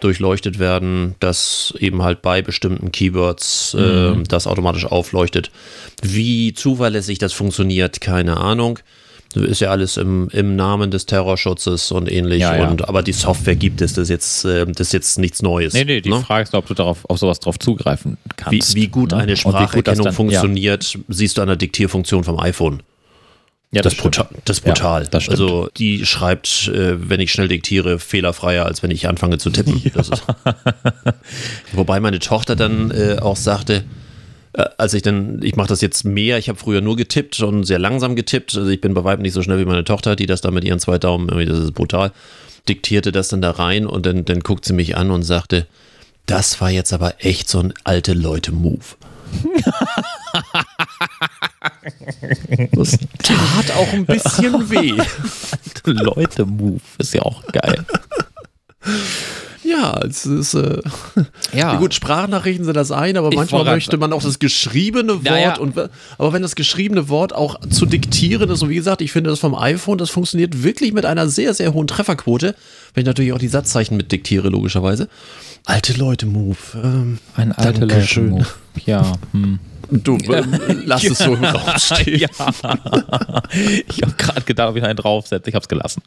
durchleuchtet 0.05 0.59
werden, 0.59 1.15
dass 1.21 1.75
eben 1.79 2.03
halt 2.03 2.23
bei 2.23 2.43
bestimmten 2.43 2.93
Keywords 2.93 3.75
äh, 3.75 4.15
das 4.29 4.47
automatisch 4.47 4.87
aufleuchtet. 4.87 5.51
Wie 6.03 6.53
zuverlässig 6.55 7.19
das 7.19 7.33
funktioniert, 7.33 8.01
keine 8.01 8.37
Ahnung. 8.39 8.79
Ist 9.35 9.61
ja 9.61 9.71
alles 9.71 9.97
im, 9.97 10.29
im 10.33 10.57
Namen 10.57 10.91
des 10.91 11.07
Terrorschutzes 11.07 11.91
und 11.91 12.11
ähnlich. 12.11 12.41
Ja, 12.41 12.55
ja. 12.55 12.69
Und, 12.69 12.87
aber 12.87 13.03
die 13.03 13.15
Software 13.15 13.55
gibt 13.55 13.81
es, 13.81 13.95
das 13.95 14.05
ist 14.05 14.09
jetzt, 14.11 14.45
äh, 14.45 14.67
das 14.67 14.89
ist 14.89 14.93
jetzt 14.93 15.19
nichts 15.19 15.41
Neues. 15.41 15.73
Nee, 15.73 15.85
nee, 15.85 16.01
die 16.03 16.11
ne? 16.11 16.21
Frage 16.21 16.43
ist 16.43 16.53
nur, 16.53 16.59
ob 16.61 16.67
du 16.69 16.75
darauf, 16.75 17.09
auf 17.09 17.19
sowas 17.19 17.41
drauf 17.41 17.59
zugreifen 17.59 18.19
Wie, 18.25 18.59
kannst. 18.59 18.75
wie 18.75 18.89
gut 18.89 19.13
ne? 19.13 19.17
eine 19.17 19.27
wie 19.29 19.31
gut 19.33 19.39
Spracherkennung 19.55 20.05
dann- 20.05 20.15
funktioniert, 20.15 20.99
siehst 21.09 21.39
du 21.39 21.43
an 21.43 21.49
der 21.49 21.57
Diktierfunktion 21.57 22.25
vom 22.25 22.39
iPhone. 22.41 22.83
Ja, 23.73 23.79
ja 23.79 23.83
Das, 23.83 23.93
das, 23.93 23.95
ist 23.95 24.03
brutal. 24.03 24.29
Das 24.45 24.59
ist 24.59 24.65
brutal. 24.65 25.03
Ja, 25.03 25.09
das 25.09 25.29
also 25.29 25.69
die 25.77 26.05
schreibt, 26.07 26.69
äh, 26.69 27.09
wenn 27.09 27.21
ich 27.21 27.33
schnell 27.33 27.49
diktiere, 27.49 27.99
fehlerfreier, 27.99 28.67
als 28.67 28.83
wenn 28.83 28.91
ich 28.91 29.09
anfange 29.09 29.39
zu 29.39 29.51
tippen. 29.51 29.83
Das 29.95 30.09
ist, 30.09 30.23
wobei 31.73 32.01
meine 32.01 32.19
Tochter 32.19 32.57
dann 32.57 32.91
äh, 32.91 33.19
auch 33.21 33.37
sagte, 33.37 33.85
äh, 34.53 34.65
als 34.77 34.95
ich 34.95 35.03
dann, 35.03 35.43
ich 35.43 35.57
mache 35.57 35.69
das 35.69 35.81
jetzt 35.81 36.05
mehr, 36.05 36.39
ich 36.39 36.49
habe 36.49 36.59
früher 36.59 36.81
nur 36.81 36.97
getippt 36.97 37.41
und 37.41 37.65
sehr 37.65 37.79
langsam 37.79 38.17
getippt, 38.17 38.57
also 38.57 38.69
ich 38.69 38.81
bin 38.81 38.95
bei 38.95 39.05
weitem 39.05 39.23
nicht 39.23 39.33
so 39.33 39.43
schnell 39.43 39.59
wie 39.59 39.65
meine 39.65 39.85
Tochter, 39.85 40.17
die 40.17 40.27
das 40.27 40.41
da 40.41 40.51
mit 40.51 40.65
ihren 40.65 40.79
zwei 40.79 40.99
Daumen, 40.99 41.29
irgendwie, 41.29 41.47
das 41.47 41.59
ist 41.59 41.73
brutal, 41.73 42.13
diktierte 42.69 43.13
das 43.13 43.29
dann 43.29 43.41
da 43.43 43.53
rein 43.53 43.87
und 43.87 44.07
dann, 44.07 44.25
dann 44.25 44.41
guckt 44.41 44.65
sie 44.65 44.73
mich 44.73 44.97
an 44.97 45.11
und 45.11 45.23
sagte, 45.23 45.67
das 46.27 46.61
war 46.61 46.71
jetzt 46.71 46.93
aber 46.93 47.15
echt 47.19 47.49
so 47.49 47.61
ein 47.61 47.75
alte 47.85 48.13
Leute-Move. 48.13 48.85
Das 52.73 52.99
tat 53.23 53.77
auch 53.77 53.93
ein 53.93 54.07
bisschen 54.07 54.71
weh. 54.71 54.95
Leute-Move 55.85 56.81
ist 56.99 57.15
ja 57.15 57.23
auch 57.23 57.43
geil. 57.53 57.85
Ja, 59.65 60.01
es 60.05 60.27
ist. 60.27 60.55
Äh, 60.55 60.81
Ja. 61.53 61.77
Gut, 61.77 61.95
Sprachnachrichten 61.95 62.65
sind 62.65 62.77
das 62.77 62.91
eine, 62.91 63.19
aber 63.21 63.29
Ich 63.31 63.37
manchmal 63.37 63.65
möchte 63.65 63.97
man 63.97 64.13
auch 64.13 64.23
das 64.23 64.39
geschriebene 64.39 65.15
Wort. 65.17 65.25
Ja, 65.25 65.39
ja. 65.39 65.59
Und, 65.59 65.77
aber 66.19 66.33
wenn 66.33 66.43
das 66.43 66.57
geschriebene 66.57 67.09
Wort 67.09 67.35
auch 67.35 67.61
zu 67.71 67.87
diktieren 67.87 68.51
ist, 68.51 68.63
und 68.63 68.71
wie 68.71 68.75
gesagt, 68.75 69.01
ich 69.03 69.13
finde 69.13 69.31
das 69.31 69.39
vom 69.39 69.55
iPhone, 69.55 69.99
das 69.99 70.11
funktioniert 70.11 70.63
wirklich 70.63 70.93
mit 70.93 71.05
einer 71.07 71.29
sehr, 71.29 71.55
sehr 71.55 71.73
hohen 71.75 71.87
Trefferquote. 71.87 72.55
Wenn 72.95 73.03
ich 73.03 73.07
natürlich 73.07 73.33
auch 73.33 73.39
die 73.39 73.49
Satzzeichen 73.49 73.97
mit 73.97 74.11
diktiere, 74.13 74.49
logischerweise. 74.49 75.09
Alte 75.65 75.93
Leute-Move. 75.95 76.57
Ähm, 76.83 77.19
Ein 77.37 77.53
alter 77.53 77.87
Dankeschön. 77.87 78.31
Leute-Move. 78.31 78.47
Ja. 78.85 79.13
Hm. 79.33 79.59
Du, 79.93 80.17
äh, 80.33 80.43
lass 80.85 81.05
es 81.05 81.19
so 81.19 81.35
im 81.35 81.45
Raum 81.45 81.79
stehen. 81.79 82.19
ja. 82.19 82.29
Ich 83.89 84.03
habe 84.03 84.13
gerade 84.17 84.41
gedacht, 84.43 84.71
ob 84.71 84.77
ich 84.77 84.83
einen 84.83 84.97
draufsetze. 84.97 85.49
Ich 85.49 85.55
habe 85.55 85.63
es 85.63 85.69
gelassen. 85.69 86.03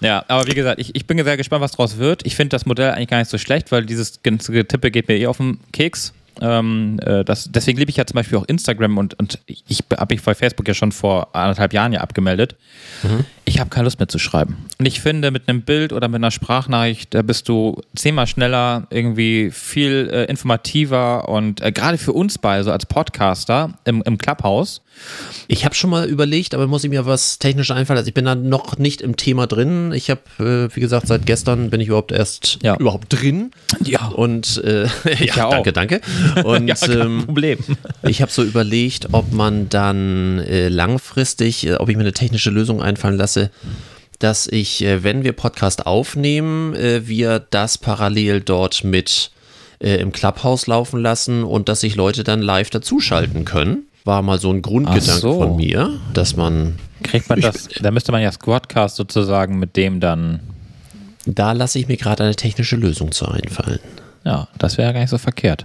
ja. 0.00 0.24
aber 0.28 0.46
wie 0.46 0.54
gesagt, 0.54 0.80
ich, 0.80 0.94
ich 0.94 1.06
bin 1.06 1.22
sehr 1.22 1.36
gespannt, 1.36 1.62
was 1.62 1.72
draus 1.72 1.98
wird. 1.98 2.24
Ich 2.24 2.36
finde 2.36 2.50
das 2.50 2.66
Modell 2.66 2.92
eigentlich 2.92 3.08
gar 3.08 3.18
nicht 3.18 3.30
so 3.30 3.38
schlecht, 3.38 3.72
weil 3.72 3.84
dieses 3.84 4.20
Getippe 4.22 4.90
geht 4.90 5.08
mir 5.08 5.16
eh 5.16 5.26
auf 5.26 5.38
den 5.38 5.58
Keks. 5.72 6.12
Ähm, 6.40 6.98
äh, 7.02 7.24
das, 7.24 7.50
deswegen 7.50 7.78
liebe 7.78 7.90
ich 7.90 7.96
ja 7.96 8.06
zum 8.06 8.16
Beispiel 8.16 8.38
auch 8.38 8.44
Instagram 8.46 8.98
und, 8.98 9.18
und 9.18 9.38
ich, 9.46 9.84
habe 9.96 10.14
mich 10.14 10.22
bei 10.22 10.34
Facebook 10.34 10.66
ja 10.66 10.74
schon 10.74 10.92
vor 10.92 11.34
anderthalb 11.34 11.72
Jahren 11.72 11.92
ja 11.92 12.00
abgemeldet. 12.00 12.56
Ich 13.44 13.60
habe 13.60 13.70
keine 13.70 13.84
Lust 13.84 13.98
mehr 13.98 14.08
zu 14.08 14.18
schreiben. 14.18 14.56
Und 14.78 14.86
ich 14.86 15.00
finde, 15.00 15.30
mit 15.30 15.48
einem 15.48 15.62
Bild 15.62 15.92
oder 15.92 16.08
mit 16.08 16.16
einer 16.16 16.30
Sprachnachricht, 16.30 17.14
da 17.14 17.22
bist 17.22 17.48
du 17.48 17.80
zehnmal 17.94 18.26
schneller, 18.26 18.86
irgendwie 18.90 19.50
viel 19.50 20.08
äh, 20.12 20.24
informativer 20.24 21.28
und 21.28 21.60
äh, 21.60 21.70
gerade 21.70 21.98
für 21.98 22.12
uns 22.12 22.38
beide, 22.38 22.64
so 22.64 22.72
als 22.72 22.86
Podcaster 22.86 23.74
im, 23.84 24.02
im 24.02 24.18
Clubhouse, 24.18 24.80
Ich 25.46 25.64
habe 25.64 25.74
schon 25.74 25.90
mal 25.90 26.06
überlegt, 26.08 26.54
aber 26.54 26.66
muss 26.66 26.84
ich 26.84 26.90
mir 26.90 27.04
was 27.06 27.38
technisch 27.38 27.70
einfallen. 27.70 27.98
Also 27.98 28.08
ich 28.08 28.14
bin 28.14 28.24
da 28.24 28.34
noch 28.34 28.78
nicht 28.78 29.00
im 29.00 29.16
Thema 29.16 29.46
drin. 29.46 29.92
Ich 29.92 30.10
habe, 30.10 30.20
äh, 30.38 30.74
wie 30.74 30.80
gesagt, 30.80 31.06
seit 31.06 31.26
gestern 31.26 31.70
bin 31.70 31.80
ich 31.80 31.88
überhaupt 31.88 32.12
erst 32.12 32.58
Ja. 32.62 32.76
überhaupt 32.76 33.12
drin. 33.12 33.50
Ja. 33.82 34.06
Und 34.08 34.62
äh, 34.64 34.86
ja, 35.24 35.50
danke, 35.50 35.72
danke. 35.72 36.00
Und 36.44 36.68
ja, 36.68 36.74
kein 36.74 37.00
ähm, 37.00 37.22
Problem. 37.26 37.58
ich 38.02 38.22
habe 38.22 38.32
so 38.32 38.42
überlegt, 38.42 39.08
ob 39.12 39.32
man 39.32 39.68
dann 39.68 40.38
äh, 40.40 40.68
langfristig, 40.68 41.66
äh, 41.66 41.74
ob 41.74 41.88
ich 41.88 41.96
mir 41.96 42.02
eine 42.02 42.12
technische 42.12 42.50
Lösung 42.50 42.82
einfallen 42.82 43.16
lasse, 43.16 43.50
dass 44.18 44.46
ich, 44.46 44.82
äh, 44.84 45.02
wenn 45.02 45.24
wir 45.24 45.32
Podcast 45.32 45.86
aufnehmen, 45.86 46.74
äh, 46.74 47.06
wir 47.06 47.40
das 47.50 47.78
parallel 47.78 48.40
dort 48.40 48.84
mit 48.84 49.30
im 49.80 50.12
Clubhouse 50.12 50.66
laufen 50.66 51.00
lassen 51.00 51.42
und 51.44 51.68
dass 51.68 51.80
sich 51.80 51.94
Leute 51.94 52.24
dann 52.24 52.40
live 52.40 52.70
dazuschalten 52.70 53.44
können. 53.44 53.86
War 54.04 54.20
mal 54.22 54.38
so 54.38 54.50
ein 54.50 54.60
Grundgedanke 54.60 55.20
so. 55.20 55.38
von 55.38 55.56
mir, 55.56 55.98
dass 56.12 56.36
man. 56.36 56.78
Kriegt 57.02 57.28
man 57.28 57.40
das, 57.40 57.68
da 57.80 57.90
müsste 57.90 58.12
man 58.12 58.22
ja 58.22 58.30
Squadcast 58.30 58.96
sozusagen 58.96 59.58
mit 59.58 59.76
dem 59.76 60.00
dann. 60.00 60.40
Da 61.26 61.52
lasse 61.52 61.78
ich 61.78 61.88
mir 61.88 61.96
gerade 61.96 62.22
eine 62.22 62.34
technische 62.34 62.76
Lösung 62.76 63.12
zu 63.12 63.26
einfallen. 63.26 63.80
Ja, 64.24 64.48
das 64.58 64.76
wäre 64.76 64.88
ja 64.88 64.92
gar 64.92 65.00
nicht 65.00 65.10
so 65.10 65.18
verkehrt. 65.18 65.64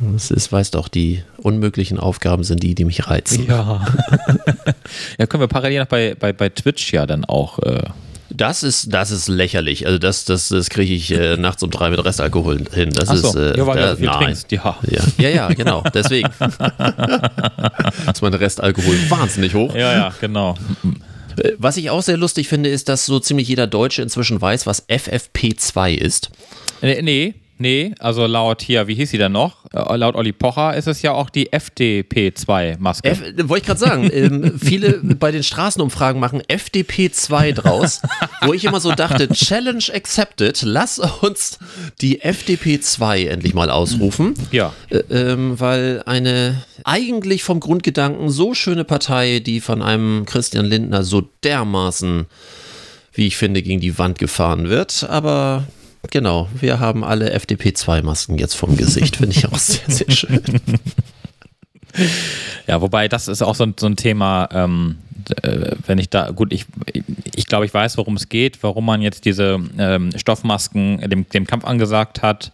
Das 0.00 0.30
ist, 0.30 0.52
weißt 0.52 0.74
doch, 0.74 0.88
die 0.88 1.22
unmöglichen 1.38 1.98
Aufgaben 1.98 2.44
sind 2.44 2.62
die, 2.62 2.74
die 2.74 2.84
mich 2.84 3.08
reizen. 3.08 3.46
Ja. 3.46 3.86
ja, 5.18 5.26
können 5.26 5.40
wir 5.40 5.48
parallel 5.48 5.80
noch 5.80 5.86
bei, 5.86 6.14
bei, 6.14 6.32
bei 6.32 6.48
Twitch 6.48 6.92
ja 6.92 7.06
dann 7.06 7.24
auch. 7.24 7.58
Äh, 7.60 7.84
Das 8.30 8.62
ist, 8.62 8.92
das 8.92 9.10
ist 9.10 9.28
lächerlich. 9.28 9.86
Also 9.86 9.98
das, 9.98 10.24
das, 10.24 10.48
das 10.48 10.68
kriege 10.68 10.92
ich 10.92 11.10
äh, 11.12 11.36
nachts 11.36 11.62
um 11.62 11.70
drei 11.70 11.90
mit 11.90 12.04
Restalkohol 12.04 12.64
hin. 12.72 12.90
Das 12.90 13.08
so, 13.08 13.14
ist, 13.28 13.34
äh, 13.36 13.56
ja, 13.56 13.66
weil 13.66 13.76
da, 13.78 13.90
du 13.90 13.96
viel 13.96 14.06
nein. 14.06 14.24
trinkst. 14.24 14.52
Ja. 14.52 14.78
Ja, 14.88 15.02
ja, 15.18 15.28
ja, 15.28 15.48
genau. 15.48 15.82
Deswegen 15.94 16.28
ist 18.12 18.22
mein 18.22 18.34
Restalkohol 18.34 18.96
wahnsinnig 19.08 19.54
hoch. 19.54 19.74
ja, 19.74 19.92
ja, 19.92 20.14
genau. 20.20 20.56
Äh, 21.38 21.52
Was 21.58 21.76
ich 21.76 21.90
auch 21.90 22.02
sehr 22.02 22.16
lustig 22.16 22.48
finde, 22.48 22.68
ist, 22.68 22.88
dass 22.88 23.06
so 23.06 23.20
ziemlich 23.20 23.48
jeder 23.48 23.66
Deutsche 23.66 24.02
inzwischen 24.02 24.40
weiß, 24.40 24.66
was 24.66 24.88
FFP2 24.88 25.94
ist. 25.94 26.30
Nee, 26.82 27.02
nee, 27.02 27.34
nee, 27.58 27.94
also 27.98 28.26
laut 28.26 28.62
hier, 28.62 28.86
wie 28.86 28.94
hieß 28.94 29.10
sie 29.10 29.18
denn 29.18 29.32
noch? 29.32 29.64
Äh, 29.72 29.96
laut 29.96 30.14
Olli 30.14 30.32
Pocher 30.32 30.76
ist 30.76 30.86
es 30.86 31.02
ja 31.02 31.12
auch 31.12 31.30
die 31.30 31.50
FDP2-Maske. 31.50 33.08
F 33.08 33.22
äh, 33.22 33.48
wollte 33.48 33.62
ich 33.62 33.66
gerade 33.66 33.80
sagen, 33.80 34.10
ähm, 34.12 34.58
viele 34.58 35.00
bei 35.02 35.30
den 35.30 35.42
Straßenumfragen 35.42 36.20
machen 36.20 36.42
FDP2 36.42 37.52
draus, 37.52 38.02
wo 38.42 38.52
ich 38.52 38.64
immer 38.64 38.80
so 38.80 38.92
dachte, 38.92 39.28
Challenge 39.28 39.84
accepted, 39.92 40.62
lass 40.62 40.98
uns 40.98 41.58
die 42.00 42.22
FDP2 42.22 43.28
endlich 43.28 43.54
mal 43.54 43.70
ausrufen. 43.70 44.34
Ja. 44.50 44.72
Äh, 44.90 44.98
ähm, 45.10 45.58
weil 45.58 46.02
eine 46.06 46.62
eigentlich 46.84 47.42
vom 47.42 47.60
Grundgedanken 47.60 48.30
so 48.30 48.54
schöne 48.54 48.84
Partei, 48.84 49.40
die 49.40 49.60
von 49.60 49.82
einem 49.82 50.24
Christian 50.26 50.66
Lindner 50.66 51.02
so 51.02 51.22
dermaßen, 51.42 52.26
wie 53.12 53.26
ich 53.26 53.36
finde, 53.36 53.62
gegen 53.62 53.80
die 53.80 53.98
Wand 53.98 54.18
gefahren 54.18 54.68
wird. 54.68 55.04
Aber 55.08 55.64
genau, 56.10 56.48
wir 56.60 56.80
haben 56.80 57.04
alle 57.04 57.34
FDP2-Masken 57.36 58.38
jetzt 58.38 58.54
vom 58.54 58.76
Gesicht, 58.76 59.16
finde 59.16 59.36
ich 59.36 59.46
auch 59.46 59.58
sehr, 59.58 59.88
sehr 59.88 60.10
schön. 60.10 60.42
Ja, 62.66 62.80
wobei 62.82 63.08
das 63.08 63.28
ist 63.28 63.42
auch 63.42 63.54
so 63.54 63.64
ein, 63.64 63.74
so 63.78 63.86
ein 63.86 63.96
Thema, 63.96 64.48
ähm, 64.52 64.96
äh, 65.42 65.72
wenn 65.86 65.96
ich 65.98 66.10
da, 66.10 66.30
gut, 66.30 66.52
ich, 66.52 66.66
ich 67.34 67.46
glaube, 67.46 67.64
ich 67.64 67.72
weiß, 67.72 67.96
worum 67.96 68.16
es 68.16 68.28
geht, 68.28 68.62
warum 68.62 68.84
man 68.84 69.00
jetzt 69.00 69.24
diese 69.24 69.58
ähm, 69.78 70.10
Stoffmasken 70.14 71.00
dem, 71.08 71.26
dem 71.30 71.46
Kampf 71.46 71.64
angesagt 71.64 72.20
hat 72.22 72.52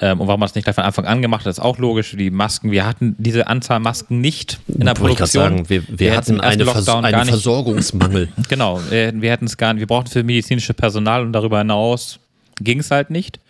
ähm, 0.00 0.20
und 0.20 0.26
warum 0.28 0.40
man 0.40 0.48
es 0.48 0.54
nicht 0.54 0.64
gleich 0.64 0.74
von 0.74 0.84
Anfang 0.84 1.06
an 1.06 1.22
gemacht 1.22 1.46
hat, 1.46 1.50
ist 1.50 1.60
auch 1.60 1.78
logisch. 1.78 2.14
Die 2.18 2.30
Masken, 2.30 2.72
wir 2.72 2.84
hatten 2.84 3.16
diese 3.18 3.46
Anzahl 3.46 3.80
Masken 3.80 4.20
nicht 4.20 4.58
in 4.68 4.80
der 4.80 4.88
Wollte 5.00 5.12
ich 5.12 5.16
Produktion. 5.30 5.42
sagen, 5.42 5.68
wir, 5.70 5.82
wir 5.88 6.10
hätten 6.12 6.16
hatten 6.18 6.32
im 6.34 6.40
ersten 6.40 6.60
eine 6.60 6.64
Vers 6.64 6.76
Lockdown 6.86 7.02
gar 7.02 7.10
einen 7.12 7.20
nicht- 7.20 7.30
Versorgungsmangel. 7.30 8.28
Genau, 8.48 8.80
wir, 8.90 9.12
wir 9.20 9.30
hätten 9.30 9.46
es 9.46 9.56
gar 9.56 9.72
nicht, 9.72 9.80
wir 9.80 9.86
brauchten 9.86 10.10
für 10.10 10.22
medizinische 10.22 10.74
Personal 10.74 11.22
und 11.22 11.32
darüber 11.32 11.58
hinaus 11.58 12.18
ging 12.60 12.80
es 12.80 12.90
halt 12.90 13.10
nicht. 13.10 13.40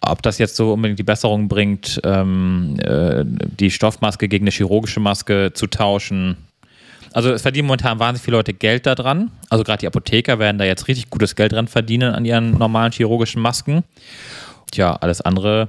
Ob 0.00 0.22
das 0.22 0.38
jetzt 0.38 0.56
so 0.56 0.72
unbedingt 0.72 0.98
die 0.98 1.04
Besserung 1.04 1.48
bringt, 1.48 2.00
ähm, 2.04 2.76
äh, 2.80 3.24
die 3.24 3.70
Stoffmaske 3.70 4.28
gegen 4.28 4.44
eine 4.44 4.50
chirurgische 4.50 5.00
Maske 5.00 5.52
zu 5.54 5.66
tauschen. 5.66 6.36
Also 7.12 7.30
es 7.30 7.42
verdienen 7.42 7.68
momentan 7.68 7.98
wahnsinnig 8.00 8.24
viele 8.24 8.36
Leute 8.36 8.52
Geld 8.52 8.86
daran. 8.86 9.30
Also 9.48 9.64
gerade 9.64 9.80
die 9.80 9.86
Apotheker 9.86 10.38
werden 10.38 10.58
da 10.58 10.64
jetzt 10.64 10.88
richtig 10.88 11.10
gutes 11.10 11.36
Geld 11.36 11.52
dran 11.52 11.68
verdienen 11.68 12.12
an 12.12 12.24
ihren 12.24 12.58
normalen 12.58 12.92
chirurgischen 12.92 13.40
Masken. 13.40 13.84
Tja, 14.72 14.96
alles 14.96 15.20
andere. 15.20 15.68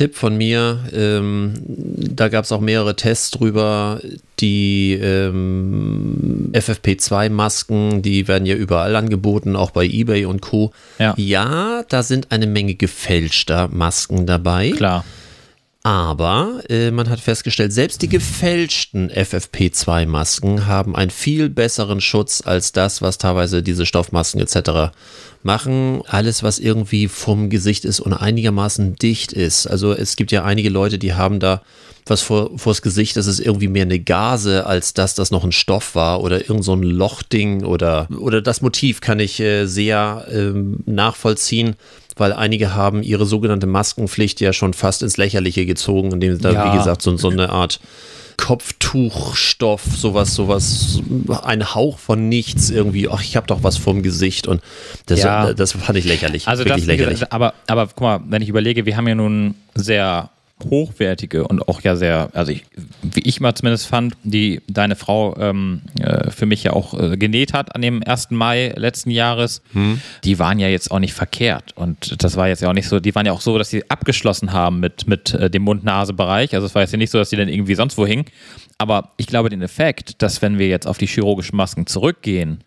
Tipp 0.00 0.16
von 0.16 0.34
mir, 0.34 0.78
ähm, 0.94 1.52
da 1.66 2.28
gab 2.28 2.46
es 2.46 2.52
auch 2.52 2.62
mehrere 2.62 2.96
Tests 2.96 3.32
drüber. 3.32 4.00
Die 4.38 4.94
ähm, 4.94 6.50
FFP2-Masken, 6.54 8.00
die 8.00 8.26
werden 8.26 8.46
ja 8.46 8.54
überall 8.54 8.96
angeboten, 8.96 9.56
auch 9.56 9.72
bei 9.72 9.84
eBay 9.84 10.24
und 10.24 10.40
Co. 10.40 10.72
Ja. 10.98 11.12
ja, 11.18 11.82
da 11.86 12.02
sind 12.02 12.32
eine 12.32 12.46
Menge 12.46 12.76
gefälschter 12.76 13.68
Masken 13.70 14.24
dabei. 14.24 14.70
Klar. 14.70 15.04
Aber 15.82 16.60
äh, 16.68 16.90
man 16.90 17.08
hat 17.08 17.20
festgestellt, 17.20 17.72
selbst 17.72 18.02
die 18.02 18.08
gefälschten 18.08 19.10
FFP2-Masken 19.10 20.66
haben 20.66 20.94
einen 20.94 21.10
viel 21.10 21.48
besseren 21.48 22.02
Schutz 22.02 22.42
als 22.44 22.72
das, 22.72 23.00
was 23.00 23.16
teilweise 23.16 23.62
diese 23.62 23.86
Stoffmasken 23.86 24.42
etc. 24.42 24.92
machen. 25.42 26.02
Alles, 26.06 26.42
was 26.42 26.58
irgendwie 26.58 27.08
vom 27.08 27.48
Gesicht 27.48 27.86
ist 27.86 28.00
und 28.00 28.12
einigermaßen 28.12 28.96
dicht 28.96 29.32
ist. 29.32 29.66
Also 29.66 29.92
es 29.92 30.16
gibt 30.16 30.32
ja 30.32 30.44
einige 30.44 30.68
Leute, 30.68 30.98
die 30.98 31.14
haben 31.14 31.40
da 31.40 31.62
was 32.06 32.20
vor, 32.20 32.50
vors 32.58 32.82
Gesicht, 32.82 33.16
das 33.16 33.26
ist 33.26 33.40
irgendwie 33.40 33.68
mehr 33.68 33.84
eine 33.84 34.00
Gase, 34.00 34.66
als 34.66 34.92
dass 34.94 35.14
das 35.14 35.30
noch 35.30 35.44
ein 35.44 35.52
Stoff 35.52 35.94
war 35.94 36.22
oder 36.22 36.40
irgend 36.40 36.64
so 36.64 36.74
ein 36.74 36.82
Lochding 36.82 37.64
oder, 37.64 38.08
oder 38.18 38.42
das 38.42 38.60
Motiv 38.60 39.00
kann 39.00 39.20
ich 39.20 39.40
äh, 39.40 39.66
sehr 39.66 40.26
ähm, 40.30 40.80
nachvollziehen 40.86 41.76
weil 42.20 42.32
einige 42.32 42.74
haben 42.74 43.02
ihre 43.02 43.26
sogenannte 43.26 43.66
Maskenpflicht 43.66 44.40
ja 44.40 44.52
schon 44.52 44.74
fast 44.74 45.02
ins 45.02 45.16
Lächerliche 45.16 45.66
gezogen, 45.66 46.12
indem 46.12 46.34
sie 46.36 46.40
da, 46.42 46.52
Ja. 46.52 46.72
wie 46.72 46.78
gesagt, 46.78 47.02
so, 47.02 47.16
so 47.16 47.30
eine 47.30 47.50
Art 47.50 47.80
Kopftuchstoff, 48.36 49.82
sowas, 49.96 50.34
sowas, 50.34 51.00
ein 51.42 51.74
Hauch 51.74 51.98
von 51.98 52.28
nichts 52.28 52.70
irgendwie, 52.70 53.08
ach, 53.08 53.22
ich 53.22 53.36
habe 53.36 53.46
doch 53.46 53.62
was 53.62 53.76
vom 53.76 54.02
Gesicht 54.02 54.46
und 54.46 54.60
das, 55.06 55.20
Ja. 55.22 55.52
das 55.52 55.72
fand 55.72 55.98
ich 55.98 56.04
lächerlich. 56.04 56.48
Also 56.48 56.64
das, 56.64 56.84
lächerlich. 56.86 57.14
gesagt, 57.16 57.32
aber, 57.32 57.54
aber 57.66 57.86
guck 57.88 58.00
mal, 58.00 58.20
wenn 58.28 58.42
ich 58.42 58.48
überlege, 58.48 58.86
wir 58.86 58.96
haben 58.96 59.08
ja 59.08 59.14
nun 59.14 59.54
sehr 59.74 60.30
hochwertige 60.64 61.46
und 61.46 61.68
auch 61.68 61.80
ja 61.80 61.96
sehr, 61.96 62.30
also 62.32 62.52
ich, 62.52 62.64
wie 63.02 63.20
ich 63.20 63.40
mal 63.40 63.54
zumindest 63.54 63.86
fand, 63.86 64.14
die 64.22 64.60
deine 64.68 64.96
Frau 64.96 65.36
ähm, 65.38 65.82
äh, 66.00 66.30
für 66.30 66.46
mich 66.46 66.64
ja 66.64 66.72
auch 66.72 66.98
äh, 66.98 67.16
genäht 67.16 67.52
hat 67.52 67.74
an 67.74 67.82
dem 67.82 68.02
1. 68.02 68.30
Mai 68.30 68.72
letzten 68.76 69.10
Jahres, 69.10 69.62
die 70.24 70.38
waren 70.38 70.58
ja 70.58 70.68
jetzt 70.68 70.90
auch 70.90 70.98
nicht 70.98 71.14
verkehrt. 71.14 71.76
Und 71.76 72.22
das 72.22 72.36
war 72.36 72.48
jetzt 72.48 72.62
ja 72.62 72.68
auch 72.68 72.74
nicht 72.74 72.88
so, 72.88 73.00
die 73.00 73.14
waren 73.14 73.26
ja 73.26 73.32
auch 73.32 73.40
so, 73.40 73.56
dass 73.58 73.70
sie 73.70 73.88
abgeschlossen 73.90 74.52
haben 74.52 74.80
mit, 74.80 75.06
mit 75.06 75.34
äh, 75.34 75.50
dem 75.50 75.62
Mund-Nase-Bereich, 75.62 76.54
also 76.54 76.66
es 76.66 76.74
war 76.74 76.82
jetzt 76.82 76.92
ja 76.92 76.98
nicht 76.98 77.10
so, 77.10 77.18
dass 77.18 77.30
die 77.30 77.36
dann 77.36 77.48
irgendwie 77.48 77.74
sonst 77.74 77.96
wo 77.98 78.06
hingen, 78.06 78.24
aber 78.80 79.10
ich 79.18 79.26
glaube 79.26 79.50
den 79.50 79.62
Effekt, 79.62 80.22
dass 80.22 80.40
wenn 80.42 80.58
wir 80.58 80.68
jetzt 80.68 80.86
auf 80.86 80.98
die 80.98 81.06
chirurgischen 81.06 81.56
Masken 81.56 81.86
zurückgehen, 81.86 82.64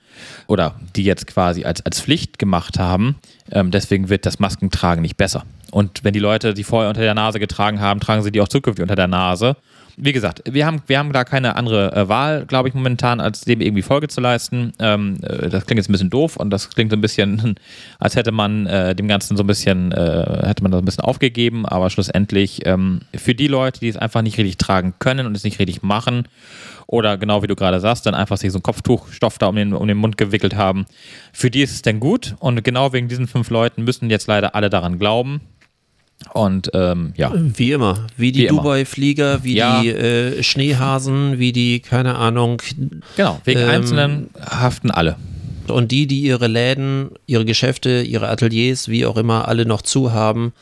oder 0.47 0.76
die 0.95 1.04
jetzt 1.04 1.28
quasi 1.28 1.65
als, 1.65 1.86
als 1.86 2.02
Pflicht 2.02 2.39
gemacht 2.39 2.80
haben. 2.80 3.15
Ähm, 3.52 3.71
deswegen 3.71 4.10
wird 4.10 4.26
das 4.26 4.39
Maskentragen 4.39 5.02
nicht 5.02 5.17
besser. 5.17 5.43
Und 5.71 6.04
wenn 6.04 6.13
die 6.13 6.19
Leute 6.19 6.54
die 6.54 6.63
vorher 6.63 6.89
unter 6.89 7.02
der 7.02 7.15
Nase 7.15 7.39
getragen 7.39 7.80
haben, 7.80 7.99
tragen 7.99 8.21
sie 8.21 8.32
die 8.32 8.41
auch 8.41 8.47
zukünftig 8.47 8.84
unter 8.84 8.95
der 8.95 9.08
Nase. 9.08 9.56
Wie 9.96 10.12
gesagt, 10.12 10.42
wir 10.50 10.66
haben, 10.66 10.82
wir 10.88 10.98
haben 10.98 11.14
da 11.14 11.24
keine 11.24 11.56
andere 11.56 11.96
äh, 11.96 12.10
Wahl, 12.10 12.46
glaube 12.46 12.68
ich, 12.68 12.74
momentan, 12.74 13.20
als 13.20 13.42
dem 13.42 13.62
irgendwie 13.62 13.84
Folge 13.84 14.08
zu 14.08 14.22
leisten. 14.22 14.74
Ähm, 14.80 15.18
äh, 15.22 15.50
das 15.50 15.66
klingt 15.66 15.78
jetzt 15.78 15.90
ein 15.90 15.92
bisschen 15.92 16.10
doof 16.10 16.36
und 16.38 16.50
das 16.50 16.70
klingt 16.70 16.92
so 16.92 16.98
ein 16.98 17.02
bisschen, 17.02 17.56
als 18.00 18.16
hätte 18.16 18.32
man 18.32 18.66
äh, 18.66 18.96
dem 18.96 19.08
Ganzen 19.08 19.38
so 19.38 19.44
ein 19.44 19.48
bisschen, 19.48 19.92
äh, 19.92 20.48
hätte 20.48 20.64
man 20.64 20.72
das 20.72 20.82
ein 20.82 20.86
bisschen 20.86 21.04
aufgegeben, 21.04 21.66
aber 21.66 21.90
schlussendlich 21.90 22.66
ähm, 22.66 23.02
für 23.16 23.36
die 23.36 23.48
Leute, 23.48 23.80
die 23.80 23.90
es 23.90 23.98
einfach 23.98 24.24
nicht 24.24 24.38
richtig 24.38 24.58
tragen 24.58 24.96
können 24.98 25.28
und 25.28 25.38
es 25.38 25.44
nicht 25.44 25.60
richtig 25.60 25.84
machen, 25.84 26.28
oder 26.88 27.18
genau 27.18 27.42
wie 27.42 27.48
du 27.48 27.56
gerade 27.56 27.80
sagst, 27.80 28.06
dann 28.06 28.14
einfach 28.14 28.38
sich 28.38 28.52
so 28.52 28.58
einen 28.58 28.64
Kopftuchstoff 28.64 29.38
da 29.38 29.48
um 29.48 29.56
den, 29.56 29.74
um 29.74 29.88
den 29.88 29.98
Mund 29.98 30.18
gewickelt 30.18 30.56
haben. 30.56 30.86
Für 31.32 31.50
die 31.50 31.62
ist 31.62 31.72
es 31.72 31.82
denn 31.82 32.00
gut 32.00 32.36
und 32.40 32.64
genau 32.64 32.94
wegen 32.94 33.08
diesen 33.08 33.28
fünf 33.28 33.50
Leuten 33.50 33.84
müssen 33.84 34.10
jetzt 34.10 34.28
leider 34.28 34.56
alle 34.56 34.70
daran 34.70 35.00
glauben. 35.00 35.42
Und 36.34 36.72
ähm, 36.74 37.14
ja, 37.16 37.32
Wie 37.36 37.72
immer, 37.72 38.08
wie 38.18 38.32
die. 38.32 38.48
Dubai-Flieger, 38.48 39.44
wie 39.44 39.56
Ja. 39.56 39.82
die 39.82 39.90
äh, 39.90 40.42
Schneehasen, 40.44 41.40
wie 41.40 41.52
die, 41.52 41.80
keine 41.80 42.16
Ahnung, 42.16 42.62
genau, 43.18 43.40
wegen 43.46 43.60
Ähm, 43.62 43.70
Einzelnen 43.70 44.30
haften 44.40 44.90
alle. 44.92 45.16
Und 45.68 45.92
die, 45.92 46.08
die 46.08 46.22
ihre 46.22 46.48
Läden, 46.48 47.10
ihre 47.26 47.46
Geschäfte, 47.46 48.02
ihre 48.02 48.28
Ateliers, 48.30 48.90
wie 48.90 49.06
auch 49.06 49.16
immer, 49.18 49.48
alle 49.48 49.66
noch 49.66 49.82
zu 49.82 50.12
haben, 50.12 50.54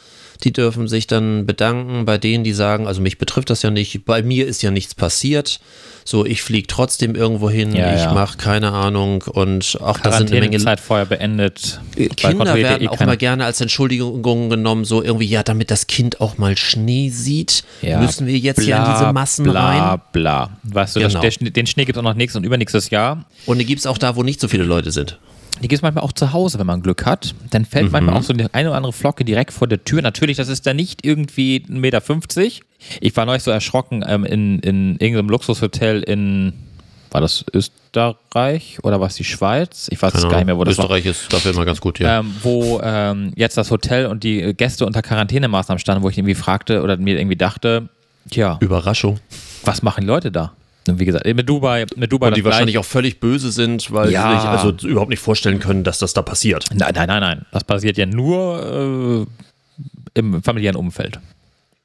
die 0.43 0.53
dürfen 0.53 0.87
sich 0.87 1.07
dann 1.07 1.45
bedanken 1.45 2.05
bei 2.05 2.17
denen, 2.17 2.43
die 2.43 2.53
sagen, 2.53 2.87
also 2.87 3.01
mich 3.01 3.17
betrifft 3.17 3.49
das 3.49 3.61
ja 3.61 3.69
nicht, 3.69 4.05
bei 4.05 4.23
mir 4.23 4.47
ist 4.47 4.61
ja 4.61 4.71
nichts 4.71 4.95
passiert. 4.95 5.59
So, 6.03 6.25
ich 6.25 6.41
fliege 6.41 6.65
trotzdem 6.67 7.13
irgendwo 7.13 7.49
hin, 7.49 7.75
Ja, 7.75 7.93
ich 7.93 8.01
ja. 8.01 8.13
mache 8.13 8.37
keine 8.37 8.71
Ahnung 8.71 9.23
und 9.27 9.77
auch 9.81 9.99
das 9.99 10.17
sind 10.17 10.31
eine 10.31 10.39
Menge 10.39 10.57
Quarantänezeit 10.57 10.79
vorher 10.79 11.05
beendet. 11.05 11.79
Bei 11.95 12.07
Kinder 12.07 12.55
werden 12.55 12.81
eh 12.83 12.87
auch 12.87 12.99
immer 12.99 13.17
gerne 13.17 13.45
als 13.45 13.61
Entschuldigung 13.61 14.49
genommen, 14.49 14.83
so 14.83 15.03
irgendwie, 15.03 15.27
ja, 15.27 15.43
damit 15.43 15.69
das 15.69 15.85
Kind 15.85 16.19
auch 16.19 16.39
mal 16.39 16.57
Schnee 16.57 17.09
sieht, 17.09 17.63
Ja, 17.83 17.99
müssen 17.99 18.25
wir 18.25 18.37
jetzt 18.37 18.61
hier 18.61 18.77
in 18.77 18.83
bla, 18.83 18.93
diese 18.99 19.13
Massen 19.13 19.43
bla, 19.43 19.91
rein. 19.91 20.01
Bla, 20.11 20.49
Weißt 20.63 20.95
du, 20.95 21.01
Genau. 21.01 21.21
das, 21.21 21.37
der, 21.37 21.51
den 21.51 21.67
Schnee 21.67 21.85
gibt 21.85 21.97
es 21.97 21.99
auch 21.99 22.03
noch 22.07 22.15
nächstes 22.15 22.37
und 22.39 22.45
übernächstes 22.45 22.89
Jahr. 22.89 23.25
Und 23.45 23.59
die 23.59 23.65
gibt 23.65 23.79
es 23.79 23.85
auch 23.85 23.99
da, 23.99 24.15
wo 24.15 24.23
nicht 24.23 24.41
so 24.41 24.47
viele 24.47 24.63
Leute 24.63 24.91
sind. 24.91 25.19
Die 25.61 25.67
gibt 25.67 25.79
es 25.79 25.81
manchmal 25.81 26.03
auch 26.03 26.11
zu 26.13 26.33
Hause, 26.33 26.57
wenn 26.59 26.65
man 26.67 26.81
Glück 26.81 27.05
hat. 27.05 27.35
Dann 27.51 27.65
fällt 27.65 27.85
Mhm. 27.87 27.91
manchmal 27.91 28.17
auch 28.17 28.23
so 28.23 28.33
eine 28.33 28.53
eine 28.53 28.69
oder 28.69 28.77
andere 28.77 28.93
Flocke 28.93 29.23
direkt 29.25 29.53
vor 29.53 29.67
der 29.67 29.83
Tür. 29.83 30.01
Natürlich, 30.01 30.37
das 30.37 30.47
ist 30.47 30.65
dann 30.65 30.75
nicht 30.75 31.05
irgendwie 31.05 31.63
1,50 31.69 31.69
Meter. 31.79 32.01
Ich 32.99 33.15
war 33.15 33.25
neulich 33.25 33.43
so 33.43 33.51
erschrocken 33.51 34.03
ähm, 34.07 34.23
in, 34.25 34.59
in 34.59 34.91
irgendeinem 34.97 35.29
Luxushotel 35.29 36.01
in 36.03 36.53
war 37.11 37.19
das 37.19 37.43
Österreich 37.53 38.79
oder 38.83 38.99
war 39.01 39.07
es 39.07 39.15
die 39.15 39.25
Schweiz? 39.25 39.87
Ich 39.91 40.01
weiß 40.01 40.13
es 40.13 40.21
Keine 40.21 40.31
gar 40.31 40.37
nicht 40.39 40.45
mehr, 40.47 40.57
wo 40.57 40.63
das 40.63 40.77
war. 40.77 40.85
Österreich 40.85 41.05
ist 41.05 41.31
dafür 41.33 41.51
immer 41.51 41.65
ganz 41.65 41.81
gut, 41.81 41.99
ja. 41.99 42.19
Ähm, 42.19 42.33
wo 42.41 42.79
ähm, 42.81 43.33
jetzt 43.35 43.57
das 43.57 43.69
Hotel 43.69 44.05
und 44.05 44.23
die 44.23 44.53
Gäste 44.55 44.85
unter 44.85 45.01
Quarantänemaßnahmen 45.01 45.77
standen, 45.79 46.03
wo 46.03 46.09
ich 46.09 46.17
irgendwie 46.17 46.35
fragte 46.35 46.81
oder 46.81 46.95
mir 46.97 47.19
irgendwie 47.19 47.35
dachte, 47.35 47.89
tja, 48.29 48.57
Überraschung. 48.61 49.19
was 49.65 49.81
machen 49.83 50.01
die 50.01 50.07
Leute 50.07 50.31
da? 50.31 50.53
Und 50.87 50.99
wie 50.99 51.05
gesagt, 51.05 51.25
mit 51.25 51.47
Dubai, 51.47 51.85
mit 51.95 52.11
Dubai 52.11 52.29
Und 52.29 52.37
die 52.37 52.43
wahrscheinlich 52.43 52.77
auch 52.79 52.85
völlig 52.85 53.19
böse 53.19 53.51
sind, 53.51 53.91
weil 53.91 54.11
Ja. 54.11 54.33
sie 54.35 54.41
sich 54.41 54.49
also 54.49 54.87
überhaupt 54.87 55.09
nicht 55.11 55.19
vorstellen 55.19 55.59
können, 55.59 55.83
dass 55.83 55.99
das 55.99 56.13
da 56.13 56.21
passiert. 56.23 56.65
Nein, 56.73 56.91
nein, 56.95 57.07
nein, 57.07 57.21
nein. 57.21 57.45
Das 57.51 57.63
passiert 57.63 57.97
ja 57.97 58.05
nur 58.07 59.27
äh, 60.15 60.19
im 60.19 60.41
familiären 60.43 60.75
Umfeld. 60.75 61.19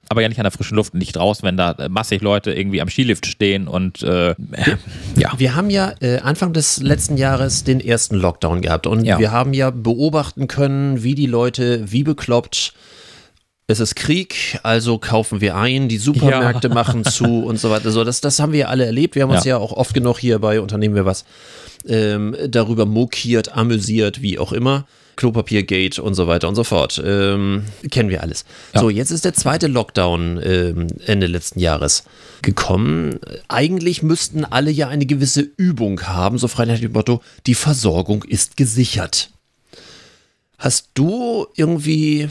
Aber 0.08 0.22
ja 0.22 0.28
nicht 0.28 0.38
an 0.38 0.44
der 0.44 0.52
frischen 0.52 0.76
Luft, 0.76 0.94
nicht 0.94 1.16
draußen, 1.16 1.42
wenn 1.44 1.56
da 1.56 1.72
äh, 1.72 1.88
massig 1.88 2.22
Leute 2.22 2.52
irgendwie 2.52 2.80
am 2.80 2.88
Skilift 2.88 3.26
stehen 3.26 3.66
und 3.68 4.02
äh, 4.04 4.34
ja. 5.16 5.32
Wir 5.36 5.54
haben 5.56 5.68
ja 5.68 5.92
äh, 6.00 6.18
Anfang 6.20 6.52
des 6.52 6.80
letzten 6.80 7.16
Jahres 7.16 7.64
den 7.64 7.80
ersten 7.80 8.14
Lockdown 8.16 8.62
gehabt 8.62 8.86
und 8.86 9.04
Ja. 9.04 9.18
wir 9.18 9.32
haben 9.32 9.52
ja 9.52 9.70
beobachten 9.70 10.46
können, 10.46 11.02
wie 11.02 11.14
die 11.16 11.26
Leute, 11.26 11.90
wie 11.90 12.04
bekloppt, 12.04 12.72
es 13.68 13.80
ist 13.80 13.96
Krieg, 13.96 14.60
also 14.62 14.98
kaufen 14.98 15.40
wir 15.40 15.56
ein, 15.56 15.88
die 15.88 15.98
Supermärkte 15.98 16.68
Ja. 16.68 16.74
machen 16.74 17.04
zu 17.04 17.24
und 17.44 17.58
so 17.58 17.70
weiter. 17.70 17.90
So, 17.90 18.04
das, 18.04 18.20
das 18.20 18.38
haben 18.38 18.52
wir 18.52 18.60
ja 18.60 18.66
alle 18.68 18.86
erlebt. 18.86 19.16
Wir 19.16 19.24
haben 19.24 19.30
uns 19.32 19.44
Ja. 19.44 19.50
ja 19.50 19.58
auch 19.58 19.72
oft 19.72 19.92
genug 19.92 20.18
hier 20.18 20.38
bei 20.38 20.60
Unternehmen 20.60 20.94
wir 20.94 21.04
was 21.04 21.24
ähm, 21.88 22.36
darüber 22.48 22.86
mokiert, 22.86 23.52
amüsiert, 23.56 24.22
wie 24.22 24.38
auch 24.38 24.52
immer. 24.52 24.86
Klopapiergate 25.16 26.02
und 26.02 26.14
so 26.14 26.26
weiter 26.26 26.46
und 26.46 26.56
so 26.56 26.62
fort. 26.62 27.02
Ähm, 27.04 27.64
kennen 27.90 28.10
wir 28.10 28.22
alles. 28.22 28.44
Ja. 28.74 28.82
So, 28.82 28.90
jetzt 28.90 29.10
ist 29.10 29.24
der 29.24 29.32
zweite 29.32 29.66
Lockdown 29.66 30.38
ähm, 30.44 30.86
Ende 31.06 31.26
letzten 31.26 31.58
Jahres 31.58 32.04
gekommen. 32.42 33.18
Eigentlich 33.48 34.02
müssten 34.02 34.44
alle 34.44 34.70
ja 34.70 34.88
eine 34.88 35.06
gewisse 35.06 35.40
Übung 35.40 36.02
haben, 36.02 36.36
so 36.38 36.48
frei 36.48 36.66
nach 36.66 36.78
dem 36.78 36.92
Motto, 36.92 37.22
die 37.46 37.54
Versorgung 37.54 38.24
ist 38.24 38.56
gesichert. 38.58 39.30
Hast 40.58 40.88
du 40.94 41.46
irgendwie 41.54 42.28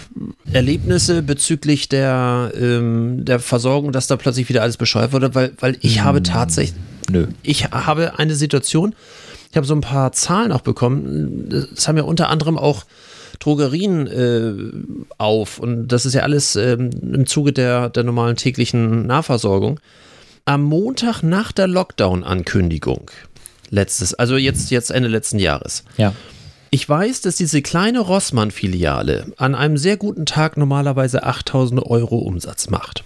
Erlebnisse 0.51 1.21
bezüglich 1.21 1.89
der, 1.89 2.51
ähm, 2.59 3.23
der 3.23 3.39
Versorgung, 3.39 3.91
dass 3.91 4.07
da 4.07 4.15
plötzlich 4.15 4.49
wieder 4.49 4.63
alles 4.63 4.77
bescheuert 4.77 5.13
wurde? 5.13 5.35
Weil, 5.35 5.53
weil 5.59 5.77
ich 5.81 6.01
habe 6.01 6.23
tatsächlich, 6.23 6.79
Nö. 7.09 7.27
ich 7.43 7.65
habe 7.65 8.17
eine 8.17 8.33
Situation, 8.33 8.95
ich 9.51 9.57
habe 9.57 9.67
so 9.67 9.75
ein 9.75 9.81
paar 9.81 10.11
Zahlen 10.11 10.51
auch 10.51 10.61
bekommen. 10.61 11.49
Das 11.49 11.87
haben 11.87 11.97
ja 11.97 12.03
unter 12.03 12.29
anderem 12.29 12.57
auch 12.57 12.85
Drogerien 13.39 14.07
äh, 14.07 14.53
auf 15.17 15.59
und 15.59 15.87
das 15.89 16.05
ist 16.05 16.13
ja 16.13 16.21
alles 16.23 16.55
ähm, 16.55 16.89
im 17.01 17.27
Zuge 17.27 17.53
der, 17.53 17.89
der 17.89 18.03
normalen 18.03 18.37
täglichen 18.37 19.05
Nahversorgung. 19.05 19.79
Am 20.45 20.63
Montag 20.63 21.21
nach 21.21 21.51
der 21.51 21.67
Lockdown-Ankündigung, 21.67 23.11
letztes, 23.69 24.13
also 24.13 24.37
jetzt, 24.37 24.71
jetzt 24.71 24.89
Ende 24.89 25.09
letzten 25.09 25.39
Jahres, 25.39 25.83
Ja. 25.97 26.13
Ich 26.75 26.89
weiß, 26.89 27.21
dass 27.21 27.37
diese 27.37 27.61
kleine 27.61 28.01
Rossmann-Filiale 28.01 29.27
an 29.37 29.55
einem 29.55 29.77
sehr 29.77 29.95
guten 29.95 30.25
Tag 30.25 30.57
normalerweise 30.57 31.23
8000 31.23 31.81
Euro 31.85 32.17
Umsatz 32.17 32.69
macht. 32.69 33.05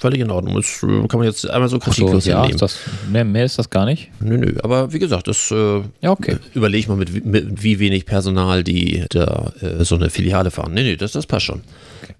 Völlig 0.00 0.20
in 0.20 0.30
Ordnung. 0.30 0.54
Das 0.54 0.82
äh, 0.84 1.06
kann 1.08 1.18
man 1.18 1.24
jetzt 1.24 1.50
einmal 1.50 1.68
so 1.68 1.76
So, 1.76 1.80
kritiklos 1.80 2.24
ja, 2.26 2.36
hinnehmen. 2.36 2.54
ist 2.54 2.62
das, 2.62 2.78
mehr, 3.10 3.24
mehr 3.24 3.44
ist 3.44 3.58
das 3.58 3.68
gar 3.70 3.84
nicht. 3.86 4.08
Nö, 4.20 4.38
nö. 4.38 4.54
Aber 4.62 4.92
wie 4.92 5.00
gesagt, 5.00 5.26
das 5.26 5.50
äh, 5.50 5.82
Ja, 6.00 6.12
okay. 6.12 6.36
überleg 6.54 6.86
mal, 6.88 6.96
mit, 6.96 7.12
wie- 7.12 7.20
mit 7.20 7.62
wie 7.62 7.80
wenig 7.80 8.06
Personal 8.06 8.62
die 8.62 9.04
da 9.10 9.52
äh, 9.60 9.84
so 9.84 9.96
eine 9.96 10.08
Filiale 10.08 10.50
fahren. 10.52 10.72
Nee, 10.72 10.84
nee, 10.84 10.96
das, 10.96 11.10
das 11.12 11.26
passt 11.26 11.46
schon. 11.46 11.62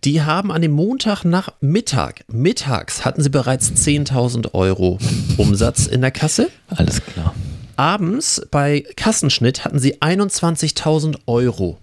Die 0.05 0.21
haben 0.23 0.51
an 0.53 0.61
dem 0.63 0.73
Montag 0.73 1.25
nach 1.25 1.51
Mittag, 1.61 2.25
mittags 2.29 3.05
hatten 3.05 3.23
sie 3.23 3.31
bereits 3.31 3.71
10.000 3.71 4.53
Euro 4.53 4.99
Umsatz 5.39 5.87
in 5.87 6.01
der 6.03 6.11
Kasse. 6.11 6.51
Alles 6.69 7.01
klar. 7.03 7.35
Abends 7.81 8.43
bei 8.51 8.85
Kassenschnitt 8.95 9.65
hatten 9.65 9.79
sie 9.79 10.03
21.000 10.03 11.17
Euro 11.25 11.79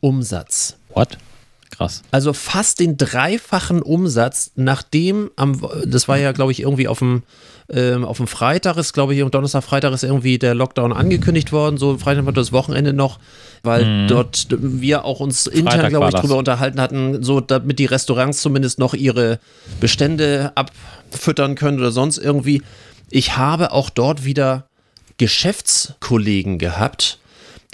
Umsatz. 0.00 0.76
What? 0.92 1.16
Krass. 1.70 2.02
Also 2.10 2.34
fast 2.34 2.78
den 2.78 2.98
dreifachen 2.98 3.80
Umsatz, 3.80 4.50
nachdem 4.56 5.30
am, 5.36 5.66
das 5.86 6.08
war 6.08 6.18
ja, 6.18 6.32
glaube 6.32 6.52
ich, 6.52 6.60
irgendwie 6.60 6.88
auf 6.88 6.98
dem, 6.98 7.22
ähm, 7.70 8.04
auf 8.04 8.18
dem 8.18 8.26
Freitag 8.26 8.76
ist, 8.76 8.92
glaube 8.92 9.14
ich, 9.14 9.22
am 9.22 9.30
Donnerstag, 9.30 9.64
Freitag 9.64 9.94
ist 9.94 10.04
irgendwie 10.04 10.38
der 10.38 10.54
Lockdown 10.54 10.92
angekündigt 10.92 11.52
worden, 11.52 11.78
so 11.78 11.96
Freitag 11.96 12.26
war 12.26 12.34
das 12.34 12.52
Wochenende 12.52 12.92
noch, 12.92 13.18
weil 13.62 14.08
dort 14.08 14.48
wir 14.50 15.06
auch 15.06 15.20
uns 15.20 15.46
intern, 15.46 15.86
Mhm. 15.86 15.88
Glaube 15.88 16.08
ich, 16.08 16.20
drüber 16.20 16.36
unterhalten 16.36 16.78
hatten, 16.82 17.22
so 17.22 17.40
damit 17.40 17.78
die 17.78 17.86
Restaurants 17.86 18.42
zumindest 18.42 18.78
noch 18.78 18.92
ihre 18.92 19.38
Bestände 19.80 20.52
abfüttern 20.54 21.54
können 21.54 21.78
oder 21.78 21.92
sonst 21.92 22.18
irgendwie. 22.18 22.60
Ich 23.08 23.38
habe 23.38 23.72
auch 23.72 23.88
dort 23.88 24.24
wieder 24.26 24.69
Geschäftskollegen 25.20 26.58
gehabt, 26.58 27.18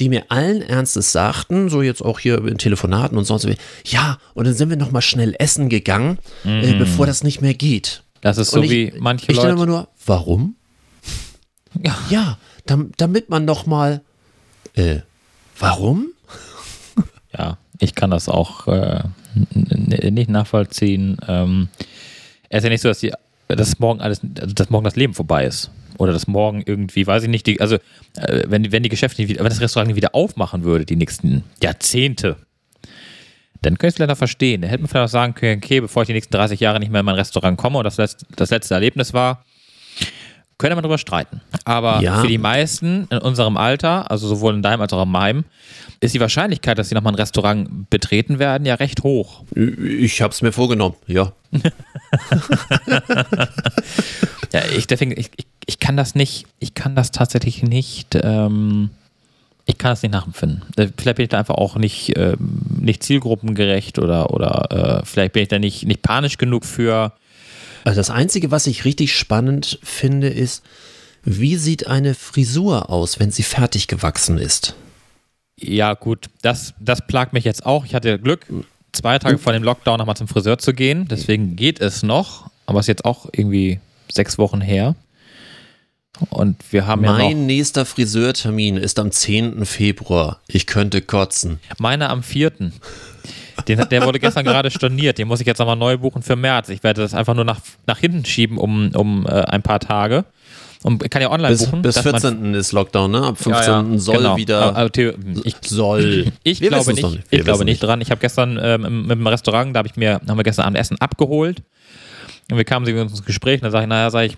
die 0.01 0.09
mir 0.09 0.25
allen 0.31 0.63
Ernstes 0.63 1.13
sagten, 1.13 1.69
so 1.71 1.81
jetzt 1.81 2.03
auch 2.03 2.19
hier 2.19 2.45
in 2.45 2.59
Telefonaten 2.59 3.17
und 3.17 3.25
sonst 3.25 3.47
wie, 3.47 3.57
ja, 3.85 4.19
und 4.35 4.47
dann 4.47 4.55
sind 4.55 4.69
wir 4.69 4.77
noch 4.77 4.91
mal 4.91 5.01
schnell 5.01 5.37
essen 5.39 5.69
gegangen, 5.69 6.19
äh, 6.45 6.75
bevor 6.75 7.07
das 7.07 7.23
nicht 7.23 7.43
mehr 7.43 7.55
geht. 7.55 8.03
Das 8.21 8.37
ist 8.37 8.53
Und 8.53 8.61
so 8.61 8.65
ich, 8.65 8.71
wie 8.71 8.93
manche 8.99 9.31
ich 9.31 9.37
Leute. 9.37 9.51
immer 9.51 9.65
nur, 9.65 9.89
warum? 10.05 10.57
Ja. 11.85 11.97
Ja, 12.11 12.39
dam, 12.67 12.91
damit 12.97 13.31
man 13.31 13.45
noch 13.45 13.65
mal, 13.65 14.03
äh, 14.75 15.01
warum? 15.59 16.09
Ja, 17.37 17.59
ich 17.79 17.95
kann 17.95 18.11
das 18.11 18.29
auch 18.29 18.67
äh, 18.67 19.05
nicht 20.11 20.31
nachvollziehen. 20.31 21.19
Ähm, 21.29 21.69
es 22.49 22.59
ist 22.59 22.65
ja 22.65 22.71
nicht 22.71 22.81
so, 22.81 22.89
dass, 22.89 22.99
die, 23.01 23.13
dass 23.47 23.79
morgen 23.79 24.01
alles, 24.01 24.21
also 24.41 24.53
dass 24.53 24.69
morgen 24.71 24.85
das 24.85 24.97
Leben 24.97 25.15
vorbei 25.15 25.45
ist. 25.45 25.71
Oder 25.99 26.13
dass 26.13 26.27
morgen 26.27 26.63
irgendwie, 26.67 27.07
weiß 27.07 27.23
ich 27.25 27.29
nicht, 27.29 27.47
die, 27.47 27.61
also 27.61 27.77
äh, 28.17 28.43
wenn, 28.47 28.63
die- 28.63 28.73
wenn 28.73 28.83
die 28.83 28.89
Geschäfte 28.89 29.21
nicht 29.23 29.29
wieder, 29.31 29.41
wenn 29.43 29.49
das 29.51 29.61
Restaurant 29.61 29.89
nicht 29.89 29.97
wieder 29.97 30.15
aufmachen 30.15 30.65
würde, 30.65 30.85
die 30.85 30.97
nächsten 30.97 31.45
Jahrzehnte, 31.63 32.37
dann 33.63 33.79
könnte 33.79 33.97
ich 33.97 34.01
es 34.01 34.09
noch 34.09 34.17
verstehen. 34.19 34.61
Dann 34.61 34.71
hätte 34.71 34.83
man 34.83 34.89
vielleicht 34.89 35.05
auch 35.07 35.13
sagen 35.13 35.35
können, 35.35 35.61
okay, 35.65 35.81
bevor 35.81 36.03
ich 36.03 36.07
die 36.09 36.13
nächsten 36.13 36.33
30 36.35 36.61
Jahre 36.61 36.79
nicht 36.79 36.93
mehr 36.93 37.01
in 37.01 37.07
mein 37.07 37.15
Restaurant 37.15 37.57
komme 37.59 37.79
und 37.79 37.85
das 37.85 37.97
letzte, 37.97 38.27
das 38.37 38.51
letzte 38.51 38.75
Erlebnis 38.75 39.13
war, 39.15 39.45
könnte 40.59 40.75
man 40.77 40.83
darüber 40.83 40.99
streiten. 40.99 41.41
Aber 41.65 42.01
Ja. 42.01 42.21
für 42.21 42.29
die 42.29 42.39
meisten 42.39 43.07
in 43.11 43.19
unserem 43.19 43.57
Alter, 43.57 44.11
also 44.11 44.27
sowohl 44.29 44.55
in 44.55 44.63
deinem 44.63 44.81
als 44.83 44.93
auch 44.93 45.03
in 45.03 45.09
meinem, 45.11 45.45
ist 46.01 46.15
die 46.15 46.21
Wahrscheinlichkeit, 46.21 46.79
dass 46.79 46.89
sie 46.91 46.95
nochmal 46.95 47.13
ein 47.15 47.17
Restaurant 47.17 47.91
betreten 47.91 48.39
werden, 48.39 48.67
ja 48.67 48.75
recht 48.75 49.03
hoch. 49.03 49.45
Ich 49.55 50.21
hab's 50.23 50.43
mir 50.43 50.53
vorgenommen, 50.53 50.95
ja. 51.07 51.33
Ja, 54.53 54.63
ich, 54.77 54.87
deswegen, 54.87 55.13
ich, 55.13 55.31
ich, 55.37 55.47
ich 55.67 55.81
kann 55.81 55.97
das 55.97 56.15
nicht, 56.15 56.47
ich 56.59 56.75
kann 56.75 56.95
das 56.95 57.11
tatsächlich 57.11 57.63
nicht, 57.63 58.19
ähm, 58.23 58.91
ich 59.67 59.79
kann 59.79 59.91
das 59.91 60.03
nicht 60.03 60.13
nachempfinden. 60.13 60.63
Äh, 60.77 60.89
Vielleicht 60.97 61.17
bin 61.17 61.25
ich 61.25 61.29
da 61.31 61.39
einfach 61.39 61.57
auch 61.57 61.77
nicht, 61.77 62.17
ähm, 62.17 62.37
nicht 62.81 63.03
zielgruppengerecht 63.03 63.99
oder, 63.99 64.33
oder 64.33 65.01
äh, 65.01 65.05
vielleicht 65.05 65.33
bin 65.33 65.43
ich 65.43 65.49
da 65.49 65.59
nicht, 65.59 65.85
nicht 65.87 66.03
panisch 66.03 66.39
genug 66.39 66.65
für. 66.65 67.13
Also 67.85 67.99
das 67.99 68.11
Einzige, 68.11 68.51
was 68.51 68.67
ich 68.67 68.85
richtig 68.85 69.17
spannend 69.17 69.79
finde, 69.83 70.29
ist, 70.29 70.63
wie 71.25 71.57
sieht 71.57 71.89
eine 71.89 72.15
Frisur 72.15 72.91
aus, 72.91 73.19
wenn 73.19 73.33
sie 73.33 73.43
fertig 73.43 73.89
gewachsen 73.89 74.39
ist? 74.39 74.77
Ja, 75.59 75.95
gut, 75.95 76.27
das, 76.43 76.75
das 76.79 77.05
plagt 77.07 77.33
mich 77.33 77.45
jetzt 77.45 77.67
auch. 77.67 77.85
Ich 77.85 77.95
hatte 77.95 78.19
Glück, 78.21 78.47
zwei 78.93 79.19
Tage 79.19 79.39
vor 79.39 79.53
dem 79.53 79.65
Lockdown 79.65 79.99
nochmal 79.99 80.17
zum 80.17 80.29
Friseur 80.29 80.59
zu 80.59 80.73
gehen. 80.73 81.09
Deswegen 81.09 81.57
geht 81.57 81.81
es 81.81 82.03
noch, 82.05 82.51
aber 82.67 82.79
es 82.79 82.85
ist 82.85 82.89
jetzt 82.89 83.05
auch 83.05 83.27
irgendwie 83.33 83.81
sechs 84.13 84.39
Wochen 84.39 84.61
her. 84.61 84.95
Und 86.31 86.57
wir 86.71 86.87
haben 86.87 87.05
ja 87.05 87.13
noch. 87.13 87.19
Mein 87.19 87.47
nächster 87.47 87.85
Friseurtermin 87.85 88.77
ist 88.77 88.99
am 88.99 89.11
10. 89.11 89.65
Februar. 89.67 90.41
Ich 90.49 90.67
könnte 90.67 91.03
kotzen. 91.03 91.61
Meiner 91.79 92.11
am 92.11 92.23
4. 92.23 92.53
Den, 93.69 93.89
der 93.91 94.05
wurde 94.05 94.19
gestern 94.21 94.45
gerade 94.45 94.71
storniert. 94.71 95.19
Den 95.19 95.29
muss 95.29 95.41
ich 95.41 95.47
jetzt 95.47 95.59
nochmal 95.59 95.77
neu 95.77 95.97
buchen 95.99 96.23
für 96.23 96.37
März. 96.37 96.69
Ich 96.69 96.83
werde 96.83 97.03
das 97.03 97.15
einfach 97.15 97.35
nur 97.35 97.45
nach, 97.45 97.61
nach 97.87 97.99
hinten 97.99 98.25
schieben 98.25 98.59
um, 98.59 98.91
um 98.95 99.27
äh, 99.27 99.31
ein 99.31 99.63
paar 99.63 99.81
Tage. 99.81 100.25
Und 100.83 101.03
ich 101.03 101.11
kann 101.11 101.21
ja 101.23 101.31
online 101.31 101.49
Bis, 101.49 101.65
buchen. 101.65 101.83
bis 101.83 101.95
dass 101.97 102.05
man- 102.05 102.21
14. 102.21 102.55
ist 102.55 102.73
Lockdown, 102.73 103.11
ne? 103.11 103.23
Ab 103.23 103.39
15. 103.39 103.53
Ja, 103.73 103.83
ja, 103.83 103.99
soll 103.99 104.17
genau. 104.19 104.37
wieder. 104.37 104.63
Aber, 104.63 104.77
aber 104.79 104.93
Theo, 104.93 105.13
ich, 105.43 105.57
soll. 105.65 106.33
ich 106.45 106.61
Wir 106.61 106.69
glaube 106.69 106.93
nicht, 106.95 107.19
ich 107.31 107.45
glaube 107.45 107.65
nicht 107.65 107.83
dran. 107.83 108.01
Ich 108.01 108.11
habe 108.11 108.21
gestern 108.21 108.59
ähm, 108.63 109.03
mit 109.07 109.19
dem 109.19 109.27
Restaurant, 109.27 109.75
da 109.75 109.79
habe 109.79 109.89
ich 109.89 109.97
mir, 109.97 110.21
haben 110.29 110.37
wir 110.37 110.45
gestern 110.45 110.67
Abend 110.67 110.79
Essen 110.79 110.99
abgeholt. 111.01 111.63
Und 112.51 112.59
wir 112.59 112.65
kamen 112.65 112.87
sie 112.87 112.93
ins 112.93 113.25
Gespräch 113.25 113.57
und 113.61 113.65
dann 113.65 113.73
sage 113.73 113.85
ich, 113.85 113.89
naja, 113.89 114.11
sage 114.11 114.27
ich, 114.27 114.37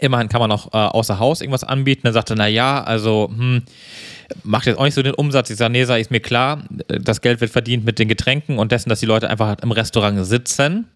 immerhin 0.00 0.28
kann 0.28 0.40
man 0.40 0.52
auch 0.52 0.68
äh, 0.72 0.76
außer 0.76 1.18
Haus 1.18 1.40
irgendwas 1.40 1.64
anbieten. 1.64 2.02
Dann 2.04 2.12
sagte, 2.12 2.34
naja, 2.34 2.82
also, 2.82 3.30
hm, 3.36 3.62
macht 4.42 4.66
jetzt 4.66 4.78
auch 4.78 4.84
nicht 4.84 4.94
so 4.94 5.02
den 5.02 5.14
Umsatz. 5.14 5.50
Ich 5.50 5.56
sage, 5.56 5.72
nee, 5.72 5.84
sag, 5.84 6.00
ist 6.00 6.10
mir 6.10 6.20
klar, 6.20 6.64
das 6.88 7.20
Geld 7.20 7.40
wird 7.40 7.50
verdient 7.50 7.84
mit 7.84 7.98
den 7.98 8.08
Getränken 8.08 8.58
und 8.58 8.72
dessen, 8.72 8.88
dass 8.88 9.00
die 9.00 9.06
Leute 9.06 9.28
einfach 9.30 9.56
im 9.62 9.72
Restaurant 9.72 10.24
sitzen. 10.26 10.88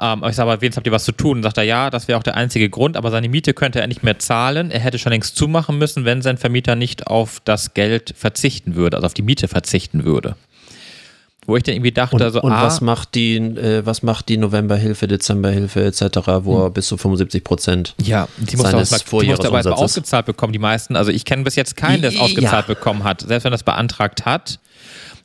Ähm, 0.00 0.22
ich 0.28 0.36
sage, 0.36 0.50
aber 0.50 0.60
wenigstens 0.60 0.76
habt 0.78 0.86
ihr 0.86 0.92
was 0.92 1.04
zu 1.04 1.12
tun? 1.12 1.38
Und 1.38 1.42
sagt 1.42 1.58
er, 1.58 1.64
ja, 1.64 1.90
das 1.90 2.08
wäre 2.08 2.18
auch 2.18 2.22
der 2.22 2.36
einzige 2.36 2.68
Grund, 2.68 2.96
aber 2.96 3.10
seine 3.10 3.28
Miete 3.28 3.54
könnte 3.54 3.80
er 3.80 3.86
nicht 3.86 4.02
mehr 4.02 4.18
zahlen. 4.18 4.70
Er 4.70 4.80
hätte 4.80 4.98
schon 4.98 5.12
längst 5.12 5.36
zumachen 5.36 5.78
müssen, 5.78 6.04
wenn 6.04 6.22
sein 6.22 6.36
Vermieter 6.36 6.76
nicht 6.76 7.06
auf 7.06 7.40
das 7.44 7.74
Geld 7.74 8.14
verzichten 8.16 8.74
würde, 8.74 8.96
also 8.96 9.06
auf 9.06 9.14
die 9.14 9.22
Miete 9.22 9.48
verzichten 9.48 10.04
würde. 10.04 10.36
Wo 11.48 11.56
ich 11.56 11.62
dann 11.62 11.74
irgendwie 11.74 11.92
dachte, 11.92 12.14
Und, 12.14 12.20
also, 12.22 12.42
und 12.42 12.52
ah, 12.52 12.62
was 12.64 12.82
macht 12.82 13.14
die, 13.14 13.36
äh, 13.36 13.84
was 13.86 14.02
macht 14.02 14.28
die 14.28 14.36
Novemberhilfe, 14.36 15.08
Dezemberhilfe 15.08 15.82
etc., 15.82 16.18
wo 16.42 16.64
er 16.64 16.70
bis 16.70 16.88
zu 16.88 16.98
75 16.98 17.42
Prozent 17.42 17.94
ja, 18.02 18.28
die 18.36 18.56
musste 18.56 18.72
seines 18.72 18.92
aber, 18.92 19.22
die 19.22 19.28
musste 19.28 19.48
aber 19.48 19.78
ausgezahlt 19.78 20.26
bekommen, 20.26 20.52
die 20.52 20.58
meisten. 20.58 20.94
Also 20.94 21.10
ich 21.10 21.24
kenne 21.24 21.44
bis 21.44 21.56
jetzt 21.56 21.74
keinen, 21.74 22.02
der 22.02 22.10
es 22.10 22.16
Ja. 22.16 22.20
ausgezahlt 22.20 22.66
bekommen 22.66 23.02
hat, 23.02 23.22
selbst 23.22 23.44
wenn 23.44 23.52
er 23.52 23.56
es 23.56 23.62
beantragt 23.62 24.26
hat. 24.26 24.60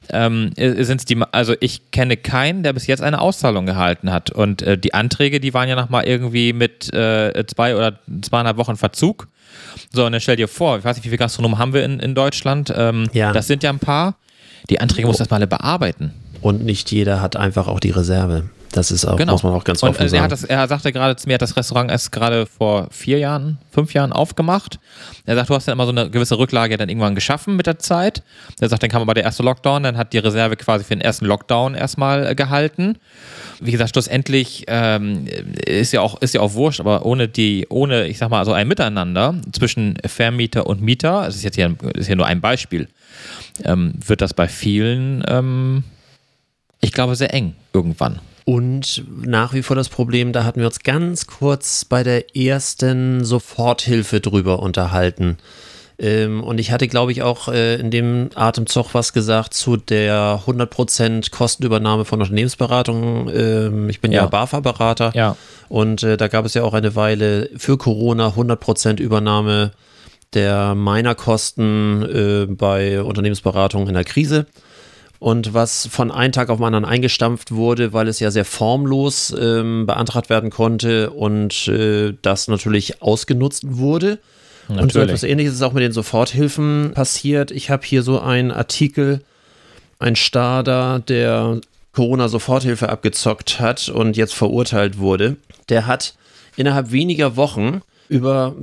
Ähm, 0.09 0.51
sind 0.57 0.99
es 0.99 1.05
die, 1.05 1.21
also 1.31 1.55
ich 1.59 1.91
kenne 1.91 2.15
keinen, 2.17 2.63
der 2.63 2.73
bis 2.73 2.87
jetzt 2.87 3.01
eine 3.03 3.19
Auszahlung 3.19 3.65
gehalten 3.65 4.11
hat. 4.11 4.31
Und 4.31 4.61
äh, 4.61 4.77
die 4.77 4.93
Anträge, 4.93 5.39
die 5.41 5.53
waren 5.53 5.67
ja 5.67 5.75
noch 5.75 5.89
mal 5.89 6.03
irgendwie 6.05 6.51
mit 6.53 6.93
äh, 6.93 7.45
zwei 7.47 7.75
oder 7.75 7.99
zweieinhalb 8.21 8.57
Wochen 8.57 8.75
Verzug. 8.77 9.27
So, 9.93 10.05
und 10.05 10.11
dann 10.13 10.21
stell 10.21 10.35
dir 10.37 10.47
vor, 10.47 10.77
ich 10.77 10.83
weiß 10.85 10.95
nicht, 10.97 11.05
wie 11.05 11.09
viele 11.09 11.19
Gastronomen 11.19 11.57
haben 11.57 11.73
wir 11.73 11.83
in, 11.85 11.99
in 11.99 12.15
Deutschland. 12.15 12.73
Ähm, 12.75 13.09
Ja. 13.13 13.31
Das 13.33 13.47
sind 13.47 13.63
ja 13.63 13.69
ein 13.69 13.79
paar. 13.79 14.15
Die 14.69 14.79
Anträge 14.79 15.07
muss 15.07 15.19
erstmal 15.19 15.39
alle 15.39 15.47
bearbeiten. 15.47 16.13
Und 16.41 16.63
nicht 16.63 16.91
jeder 16.91 17.21
hat 17.21 17.35
einfach 17.35 17.67
auch 17.67 17.79
die 17.79 17.91
Reserve. 17.91 18.49
Das 18.73 18.89
ist 18.89 19.05
auch, 19.05 19.19
muss 19.19 19.43
man 19.43 19.53
auch 19.53 19.63
ganz 19.63 19.81
Genau. 19.81 19.91
Und 19.91 19.95
offen 19.95 20.05
äh, 20.05 20.09
sagen. 20.09 20.23
er, 20.23 20.27
das, 20.27 20.43
er 20.43 20.67
sagte 20.67 20.91
gerade 20.91 21.15
zu 21.15 21.27
mir, 21.27 21.33
er 21.33 21.35
hat 21.35 21.43
das 21.43 21.55
Restaurant 21.55 21.91
erst 21.91 22.11
gerade 22.11 22.47
vor 22.47 22.87
vier 22.89 23.19
Jahren, 23.19 23.59
fünf 23.71 23.93
Jahren 23.93 24.11
aufgemacht. 24.11 24.79
Er 25.25 25.35
sagt, 25.35 25.49
du 25.49 25.55
hast 25.55 25.67
dann 25.67 25.73
immer 25.73 25.85
so 25.85 25.91
eine 25.91 26.09
gewisse 26.09 26.39
Rücklage 26.39 26.75
dann 26.77 26.89
irgendwann 26.89 27.13
geschaffen 27.13 27.55
mit 27.55 27.67
der 27.67 27.77
Zeit. 27.77 28.23
Er 28.59 28.69
sagt, 28.69 28.81
dann 28.81 28.89
kam 28.89 29.03
aber 29.03 29.13
der 29.13 29.23
erste 29.23 29.43
Lockdown, 29.43 29.83
dann 29.83 29.95
hat 29.95 30.11
die 30.13 30.17
Reserve 30.17 30.55
quasi 30.57 30.83
für 30.83 30.95
den 30.95 31.01
ersten 31.01 31.25
Lockdown 31.25 31.75
erstmal 31.75 32.25
äh, 32.25 32.35
gehalten. 32.35 32.97
Wie 33.59 33.71
gesagt, 33.71 33.91
schlussendlich 33.91 34.65
ähm, 34.67 35.27
ist 35.65 35.93
ja 35.93 36.01
auch 36.01 36.19
ist 36.21 36.33
ja 36.33 36.41
auch 36.41 36.53
wurscht, 36.53 36.79
aber 36.79 37.05
ohne 37.05 37.27
die, 37.27 37.67
ohne, 37.69 38.07
ich 38.07 38.17
sag 38.17 38.29
mal, 38.29 38.43
so 38.43 38.53
ein 38.53 38.67
Miteinander 38.67 39.35
zwischen 39.51 39.97
Vermieter 40.05 40.65
und 40.65 40.81
Mieter, 40.81 41.23
das 41.25 41.35
ist 41.35 41.43
jetzt 41.43 41.55
hier, 41.55 41.75
ist 41.93 42.07
hier 42.07 42.15
nur 42.15 42.25
ein 42.25 42.41
Beispiel, 42.41 42.87
ähm, 43.63 43.93
wird 44.05 44.21
das 44.21 44.33
bei 44.33 44.47
vielen, 44.47 45.23
ähm, 45.27 45.83
ich 46.81 46.91
glaube, 46.91 47.15
sehr 47.15 47.33
eng 47.33 47.53
irgendwann. 47.71 48.19
Und 48.45 49.03
nach 49.25 49.53
wie 49.53 49.63
vor 49.63 49.75
das 49.75 49.89
Problem, 49.89 50.33
da 50.33 50.43
hatten 50.43 50.59
wir 50.59 50.67
uns 50.67 50.79
ganz 50.79 51.27
kurz 51.27 51.85
bei 51.85 52.03
der 52.03 52.35
ersten 52.35 53.23
Soforthilfe 53.23 54.19
drüber 54.19 54.59
unterhalten. 54.59 55.37
Ähm, 55.99 56.43
und 56.43 56.59
ich 56.59 56.71
hatte, 56.71 56.87
glaube 56.87 57.11
ich, 57.11 57.21
auch 57.21 57.47
äh, 57.47 57.75
in 57.75 57.91
dem 57.91 58.29
Atemzug 58.35 58.93
was 58.93 59.13
gesagt 59.13 59.53
zu 59.53 59.77
der 59.77 60.41
100% 60.45 61.31
Kostenübernahme 61.31 62.03
von 62.03 62.21
Unternehmensberatung. 62.21 63.29
Ähm, 63.33 63.89
ich 63.89 64.01
bin 64.01 64.11
ja, 64.11 64.23
Ja. 64.23 64.27
BAFA-Berater. 64.27 65.11
Ja. 65.15 65.37
Und 65.69 66.03
äh, 66.03 66.17
da 66.17 66.27
gab 66.27 66.45
es 66.45 66.55
ja 66.55 66.63
auch 66.63 66.73
eine 66.73 66.95
Weile 66.95 67.49
für 67.55 67.77
Corona 67.77 68.29
100% 68.29 68.99
Übernahme 68.99 69.71
der 70.33 70.73
meiner 70.73 71.13
Kosten 71.13 72.01
äh, 72.01 72.47
bei 72.47 73.01
Unternehmensberatung 73.03 73.87
in 73.87 73.93
der 73.93 74.03
Krise. 74.03 74.47
Und 75.23 75.53
was 75.53 75.87
von 75.87 76.11
einem 76.11 76.33
Tag 76.33 76.49
auf 76.49 76.57
den 76.57 76.65
anderen 76.65 76.83
eingestampft 76.83 77.53
wurde, 77.53 77.93
weil 77.93 78.09
es 78.09 78.19
ja 78.19 78.29
sehr 78.29 78.43
formlos 78.43 79.33
ähm, 79.39 79.85
beantragt 79.85 80.29
werden 80.29 80.49
konnte 80.49 81.11
und 81.11 81.69
äh, 81.69 82.13
das 82.21 82.49
natürlich 82.49 83.01
ausgenutzt 83.01 83.63
wurde. 83.65 84.19
Und 84.67 84.75
so 84.75 84.81
Natürlich. 84.81 85.03
etwas 85.07 85.23
ähnliches 85.23 85.53
ist 85.53 85.61
auch 85.61 85.71
mit 85.71 85.81
den 85.81 85.93
Soforthilfen 85.93 86.91
passiert. 86.93 87.51
Ich 87.51 87.69
habe 87.69 87.85
hier 87.85 88.03
so 88.03 88.19
einen 88.19 88.51
Artikel, 88.51 89.21
ein 89.97 90.17
Starder, 90.17 90.99
der 90.99 91.61
Corona-Soforthilfe 91.93 92.89
abgezockt 92.89 93.61
hat 93.61 93.87
und 93.87 94.17
jetzt 94.17 94.33
verurteilt 94.33 94.97
wurde. 94.97 95.37
Der 95.69 95.87
hat 95.87 96.15
innerhalb 96.57 96.91
weniger 96.91 97.37
Wochen 97.37 97.81
über 98.09 98.55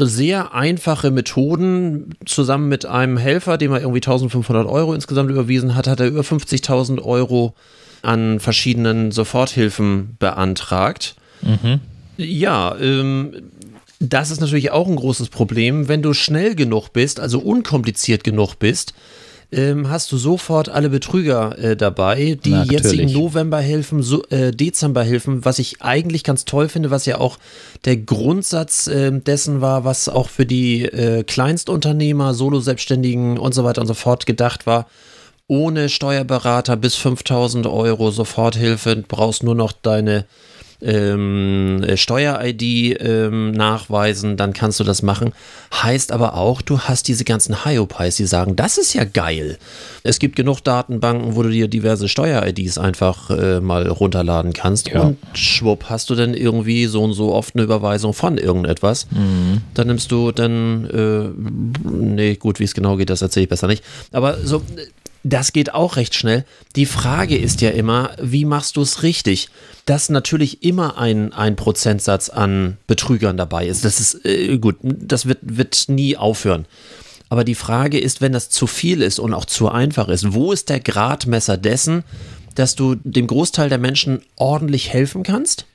sehr 0.00 0.54
einfache 0.54 1.10
Methoden 1.10 2.14
zusammen 2.24 2.68
mit 2.68 2.86
einem 2.86 3.16
Helfer, 3.16 3.58
dem 3.58 3.72
er 3.72 3.80
irgendwie 3.80 3.98
1500 3.98 4.66
Euro 4.66 4.94
insgesamt 4.94 5.30
überwiesen 5.30 5.74
hat, 5.74 5.86
hat 5.86 6.00
er 6.00 6.06
über 6.06 6.22
50.000 6.22 7.02
Euro 7.02 7.54
an 8.02 8.40
verschiedenen 8.40 9.10
Soforthilfen 9.12 10.16
beantragt. 10.18 11.16
Ja, 12.16 12.76
ähm, 12.78 13.50
das 14.00 14.30
ist 14.30 14.40
natürlich 14.40 14.70
auch 14.70 14.86
ein 14.86 14.96
großes 14.96 15.28
Problem. 15.28 15.88
Wenn 15.88 16.02
du 16.02 16.12
schnell 16.14 16.54
genug 16.54 16.92
bist, 16.92 17.20
also 17.20 17.40
unkompliziert 17.40 18.24
genug 18.24 18.56
bist, 18.56 18.94
ähm, 19.50 19.88
hast 19.88 20.12
du 20.12 20.18
sofort 20.18 20.68
alle 20.68 20.90
Betrüger 20.90 21.58
äh, 21.58 21.76
dabei, 21.76 22.38
die 22.44 22.50
Natürlich. 22.50 22.70
jetzigen 22.72 23.12
Novemberhilfen, 23.12 24.02
so, 24.02 24.22
äh, 24.24 24.50
Dezemberhilfen, 24.50 25.44
was 25.44 25.58
ich 25.58 25.80
eigentlich 25.80 26.22
ganz 26.22 26.44
toll 26.44 26.68
finde, 26.68 26.90
was 26.90 27.06
ja 27.06 27.18
auch 27.18 27.38
der 27.86 27.96
Grundsatz 27.96 28.88
ähm, 28.88 29.24
dessen 29.24 29.60
war, 29.62 29.84
was 29.84 30.08
auch 30.08 30.28
für 30.28 30.44
die 30.44 30.84
äh, 30.84 31.22
Kleinstunternehmer, 31.22 32.34
Solo-Selbstständigen 32.34 33.38
und 33.38 33.54
so 33.54 33.64
weiter 33.64 33.80
und 33.80 33.86
so 33.86 33.94
fort 33.94 34.26
gedacht 34.26 34.66
war. 34.66 34.86
Ohne 35.46 35.88
Steuerberater 35.88 36.76
bis 36.76 36.96
5000 36.96 37.66
Euro 37.66 38.10
Soforthilfe, 38.10 38.96
brauchst 38.96 39.42
nur 39.42 39.54
noch 39.54 39.72
deine 39.72 40.26
ähm, 40.80 41.82
äh, 41.82 41.96
Steuer-ID 41.96 43.00
ähm, 43.00 43.50
nachweisen, 43.52 44.36
dann 44.36 44.52
kannst 44.52 44.78
du 44.80 44.84
das 44.84 45.02
machen. 45.02 45.32
Heißt 45.74 46.12
aber 46.12 46.34
auch, 46.34 46.62
du 46.62 46.78
hast 46.80 47.08
diese 47.08 47.24
ganzen 47.24 47.64
Hyopies, 47.64 48.16
die 48.16 48.26
sagen, 48.26 48.56
das 48.56 48.78
ist 48.78 48.94
ja 48.94 49.04
geil. 49.04 49.58
Es 50.02 50.18
gibt 50.18 50.36
genug 50.36 50.60
Datenbanken, 50.62 51.34
wo 51.36 51.42
du 51.42 51.50
dir 51.50 51.68
diverse 51.68 52.08
Steuer-IDs 52.08 52.78
einfach 52.78 53.30
äh, 53.30 53.60
mal 53.60 53.88
runterladen 53.88 54.52
kannst 54.52 54.88
Ja. 54.88 55.02
und 55.02 55.18
schwupp 55.34 55.84
hast 55.90 56.10
du 56.10 56.14
dann 56.14 56.34
irgendwie 56.34 56.86
so 56.86 57.02
und 57.02 57.12
so 57.12 57.34
oft 57.34 57.54
eine 57.54 57.64
Überweisung 57.64 58.12
von 58.14 58.38
irgendetwas. 58.38 59.06
Dann 59.74 59.86
nimmst 59.86 60.10
du 60.12 60.32
dann, 60.32 60.88
äh, 60.90 61.88
nee, 61.90 62.36
gut, 62.36 62.60
wie 62.60 62.64
es 62.64 62.74
genau 62.74 62.96
geht, 62.96 63.10
das 63.10 63.20
erzähle 63.22 63.44
ich 63.44 63.48
besser 63.50 63.66
nicht. 63.66 63.82
Aber 64.12 64.38
so, 64.44 64.62
das 65.24 65.52
geht 65.52 65.74
auch 65.74 65.96
recht 65.96 66.14
schnell. 66.14 66.44
Die 66.76 66.86
Frage 66.86 67.36
ist 67.36 67.60
ja 67.60 67.70
immer, 67.70 68.12
wie 68.20 68.44
machst 68.44 68.76
du 68.76 68.82
es 68.82 69.02
richtig? 69.02 69.48
Dass 69.84 70.08
natürlich 70.08 70.62
immer 70.62 70.96
ein, 70.98 71.32
ein 71.32 71.56
Prozentsatz 71.56 72.28
an 72.28 72.76
Betrügern 72.86 73.36
dabei 73.36 73.66
ist. 73.66 73.84
Das 73.84 74.00
ist 74.00 74.24
äh, 74.24 74.58
gut, 74.58 74.76
das 74.82 75.26
wird, 75.26 75.38
wird 75.42 75.84
nie 75.88 76.16
aufhören. 76.16 76.66
Aber 77.30 77.44
die 77.44 77.54
Frage 77.56 77.98
ist, 77.98 78.20
wenn 78.20 78.32
das 78.32 78.48
zu 78.48 78.66
viel 78.66 79.02
ist 79.02 79.18
und 79.18 79.34
auch 79.34 79.44
zu 79.44 79.68
einfach 79.68 80.08
ist, 80.08 80.32
wo 80.32 80.52
ist 80.52 80.68
der 80.70 80.80
Gradmesser 80.80 81.56
dessen, 81.58 82.04
dass 82.54 82.74
du 82.74 82.94
dem 82.96 83.26
Großteil 83.26 83.68
der 83.68 83.78
Menschen 83.78 84.22
ordentlich 84.36 84.92
helfen 84.92 85.22
kannst, 85.24 85.66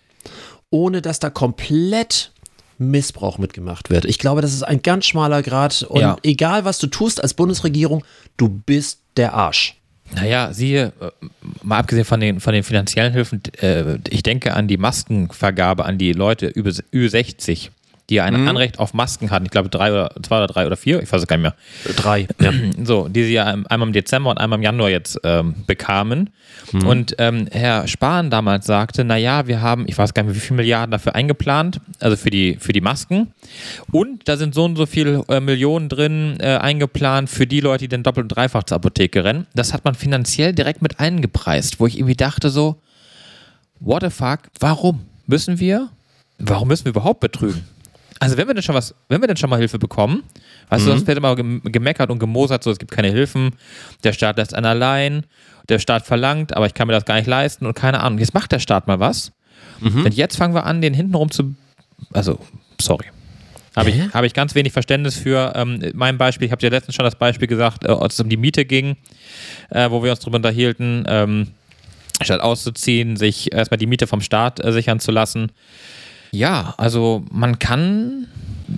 ohne 0.72 1.02
dass 1.02 1.20
da 1.20 1.30
komplett 1.30 2.32
Missbrauch 2.80 3.38
mitgemacht 3.38 3.90
wird? 3.92 4.06
Ich 4.06 4.18
glaube, 4.18 4.42
das 4.42 4.54
ist 4.54 4.64
ein 4.64 4.82
ganz 4.82 5.06
schmaler 5.06 5.44
Grad 5.44 5.84
und 5.84 6.02
Ja. 6.02 6.18
egal 6.24 6.66
was 6.66 6.80
du 6.80 6.88
tust 6.88 7.22
als 7.22 7.36
Bundesregierung, 7.36 8.04
du 8.38 8.50
bist 8.50 9.03
der 9.18 9.34
Arsch. 9.34 9.76
Naja, 10.16 10.54
siehe, 10.54 10.94
äh, 11.00 11.12
mal 11.64 11.80
abgesehen 11.80 12.06
von 12.06 12.20
den, 12.20 12.40
von 12.40 12.54
den 12.54 12.64
finanziellen 12.64 13.14
Hilfen, 13.14 13.42
äh, 13.62 13.98
ich 14.10 14.24
denke 14.24 14.54
an 14.54 14.68
die 14.68 14.78
Maskenvergabe 14.78 15.86
an 15.86 15.98
die 15.98 16.14
Leute 16.14 16.48
über 16.48 16.70
Ü60, 16.70 17.70
die 18.10 18.20
ein 18.20 18.48
Anrecht 18.48 18.80
auf 18.80 18.94
Masken 18.94 19.32
hatten. 19.32 19.46
Ich 19.46 19.52
glaube, 19.52 19.70
drei 19.70 19.92
oder 19.92 20.12
zwei 20.22 20.38
oder 20.38 20.48
drei 20.48 20.66
oder 20.66 20.76
vier, 20.76 21.02
ich 21.02 21.12
weiß 21.12 21.22
es 21.22 21.28
gar 21.28 21.38
nicht 21.38 21.44
mehr. 21.44 21.96
Drei. 21.96 22.28
Ja. 22.42 22.52
So, 22.84 23.08
die 23.08 23.24
sie 23.24 23.34
ja 23.34 23.46
einmal 23.46 23.88
im 23.88 23.94
Dezember 23.94 24.30
und 24.32 24.38
einmal 24.38 24.60
im 24.60 24.64
Januar 24.64 24.90
jetzt 24.90 25.20
ähm, 25.24 25.56
bekamen. 25.68 26.32
Und 26.74 27.16
ähm, 27.20 27.48
Herr 27.52 27.88
Spahn 27.88 28.30
damals 28.30 28.66
sagte, 28.66 29.04
naja, 29.04 29.48
wir 29.48 29.62
haben, 29.62 29.86
ich 29.88 29.98
weiß 29.98 30.14
gar 30.14 30.24
nicht 30.24 30.30
mehr, 30.30 30.36
wie 30.36 30.46
viele 30.46 30.58
Milliarden 30.58 30.92
dafür 30.92 31.14
eingeplant, 31.14 31.80
also 32.00 32.18
für 32.18 32.30
die, 32.30 32.58
für 32.60 32.74
die 32.74 32.82
Masken. 32.82 33.32
Und 33.92 34.28
da 34.28 34.38
sind 34.38 34.56
so 34.56 34.66
und 34.66 34.76
so 34.76 34.86
viele 34.86 35.24
äh, 35.30 35.40
Millionen 35.40 35.88
drin 35.88 36.38
äh, 36.40 36.58
eingeplant 36.58 37.30
für 37.30 37.46
die 37.46 37.60
Leute, 37.60 37.84
die 37.84 37.90
dann 37.90 38.04
doppelt 38.04 38.26
und 38.26 38.36
dreifach 38.36 38.64
zur 38.64 38.78
Apotheke 38.78 39.24
rennen. 39.24 39.46
Das 39.54 39.74
hat 39.74 39.86
man 39.86 39.94
finanziell 39.94 40.54
direkt 40.54 40.82
mit 40.82 41.00
eingepreist, 41.00 41.80
wo 41.80 41.86
ich 41.86 41.98
irgendwie 41.98 42.16
dachte 42.16 42.50
so, 42.50 42.82
what 43.80 44.04
the 44.04 44.10
fuck, 44.10 44.40
warum 44.60 45.02
müssen 45.28 45.60
wir, 45.60 45.90
warum 46.40 46.68
müssen 46.68 46.86
wir 46.86 46.92
überhaupt 46.92 47.20
betrügen? 47.20 47.64
Also 48.24 48.38
wenn 48.38 48.48
wir 48.48 48.54
denn 48.54 48.64
schon 48.64 48.76
was, 48.76 48.96
wenn 49.10 49.22
wir 49.22 49.28
denn 49.28 49.38
schon 49.38 49.50
mal 49.50 49.60
Hilfe 49.60 49.78
bekommen, 49.80 50.24
weißt 50.70 50.86
du, 50.86 50.90
sonst 50.92 51.08
wird 51.08 51.18
immer 51.18 51.36
gem- 51.36 51.62
gemeckert 51.64 52.10
und 52.10 52.20
gemosert, 52.20 52.64
so 52.64 52.72
es 52.72 52.80
gibt 52.80 52.92
keine 52.92 53.10
Hilfen, 53.10 53.52
der 54.04 54.14
Staat 54.14 54.38
lässt 54.38 54.54
einen 54.54 54.66
allein, 54.66 55.26
der 55.70 55.80
Staat 55.80 56.06
verlangt, 56.06 56.56
aber 56.56 56.66
ich 56.66 56.74
kann 56.74 56.88
mir 56.88 56.94
das 56.94 57.06
gar 57.06 57.16
nicht 57.16 57.28
leisten 57.28 57.66
und 57.66 57.74
keine 57.76 58.00
Ahnung. 58.02 58.20
Jetzt 58.20 58.34
macht 58.34 58.52
der 58.52 58.60
Staat 58.60 58.88
mal 58.88 59.00
was. 59.00 59.32
Und 60.06 60.14
jetzt 60.14 60.38
fangen 60.38 60.54
wir 60.54 60.66
an, 60.66 60.82
den 60.82 60.94
hintenrum 60.94 61.30
zu, 61.32 61.56
also 62.14 62.40
sorry. 62.80 63.06
Habe 63.76 63.90
ich, 63.90 63.96
Hä? 63.96 64.10
habe 64.14 64.28
ich 64.28 64.34
ganz 64.34 64.54
wenig 64.56 64.72
Verständnis 64.72 65.18
für. 65.18 65.52
Ähm, 65.56 65.82
mein 65.94 66.18
Beispiel, 66.18 66.46
ich 66.46 66.52
habe 66.52 66.60
dir 66.60 66.70
letztens 66.70 66.96
schon 66.96 67.06
das 67.06 67.16
Beispiel 67.16 67.48
gesagt, 67.48 67.84
äh, 67.86 67.88
als 67.90 68.14
es 68.14 68.20
um 68.20 68.30
die 68.30 68.38
Miete 68.38 68.66
ging, 68.66 68.96
äh, 69.72 69.90
wo 69.90 70.04
wir 70.04 70.12
uns 70.12 70.20
drüber 70.20 70.36
unterhielten, 70.38 71.04
ähm, 71.08 71.48
statt 72.22 72.40
auszuziehen, 72.40 73.18
sich 73.18 73.52
erstmal 73.52 73.80
die 73.80 73.88
Miete 73.88 74.06
vom 74.08 74.22
Staat 74.22 74.64
äh, 74.64 74.72
sichern 74.72 75.00
zu 75.00 75.12
lassen. 75.12 75.52
Ja, 76.34 76.74
also 76.78 77.24
man 77.32 77.60
kann, 77.60 78.28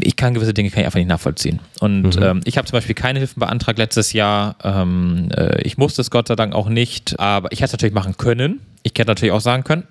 ich 0.01 0.17
kann 0.17 0.33
gewisse 0.33 0.53
Dinge 0.53 0.69
kann 0.69 0.81
ich 0.81 0.85
einfach 0.85 0.99
nicht 0.99 1.07
nachvollziehen. 1.07 1.59
Und 1.79 2.21
ähm, 2.21 2.41
ich 2.43 2.57
habe 2.57 2.67
zum 2.67 2.75
Beispiel 2.75 2.95
keine 2.95 3.19
Hilfen 3.19 3.39
beantragt 3.39 3.79
letztes 3.79 4.11
Jahr. 4.11 4.57
Ähm, 4.61 5.29
äh, 5.35 5.61
ich 5.61 5.77
musste 5.77 6.01
es 6.01 6.11
Gott 6.11 6.27
sei 6.27 6.35
Dank 6.35 6.53
auch 6.53 6.67
nicht, 6.67 7.17
aber 7.17 7.51
ich 7.53 7.59
hätte 7.59 7.67
es 7.67 7.71
natürlich 7.71 7.95
machen 7.95 8.17
können. 8.17 8.59
Ich 8.83 8.91
hätte 8.91 9.07
natürlich 9.07 9.31
auch 9.31 9.39
sagen 9.41 9.63
können, 9.63 9.83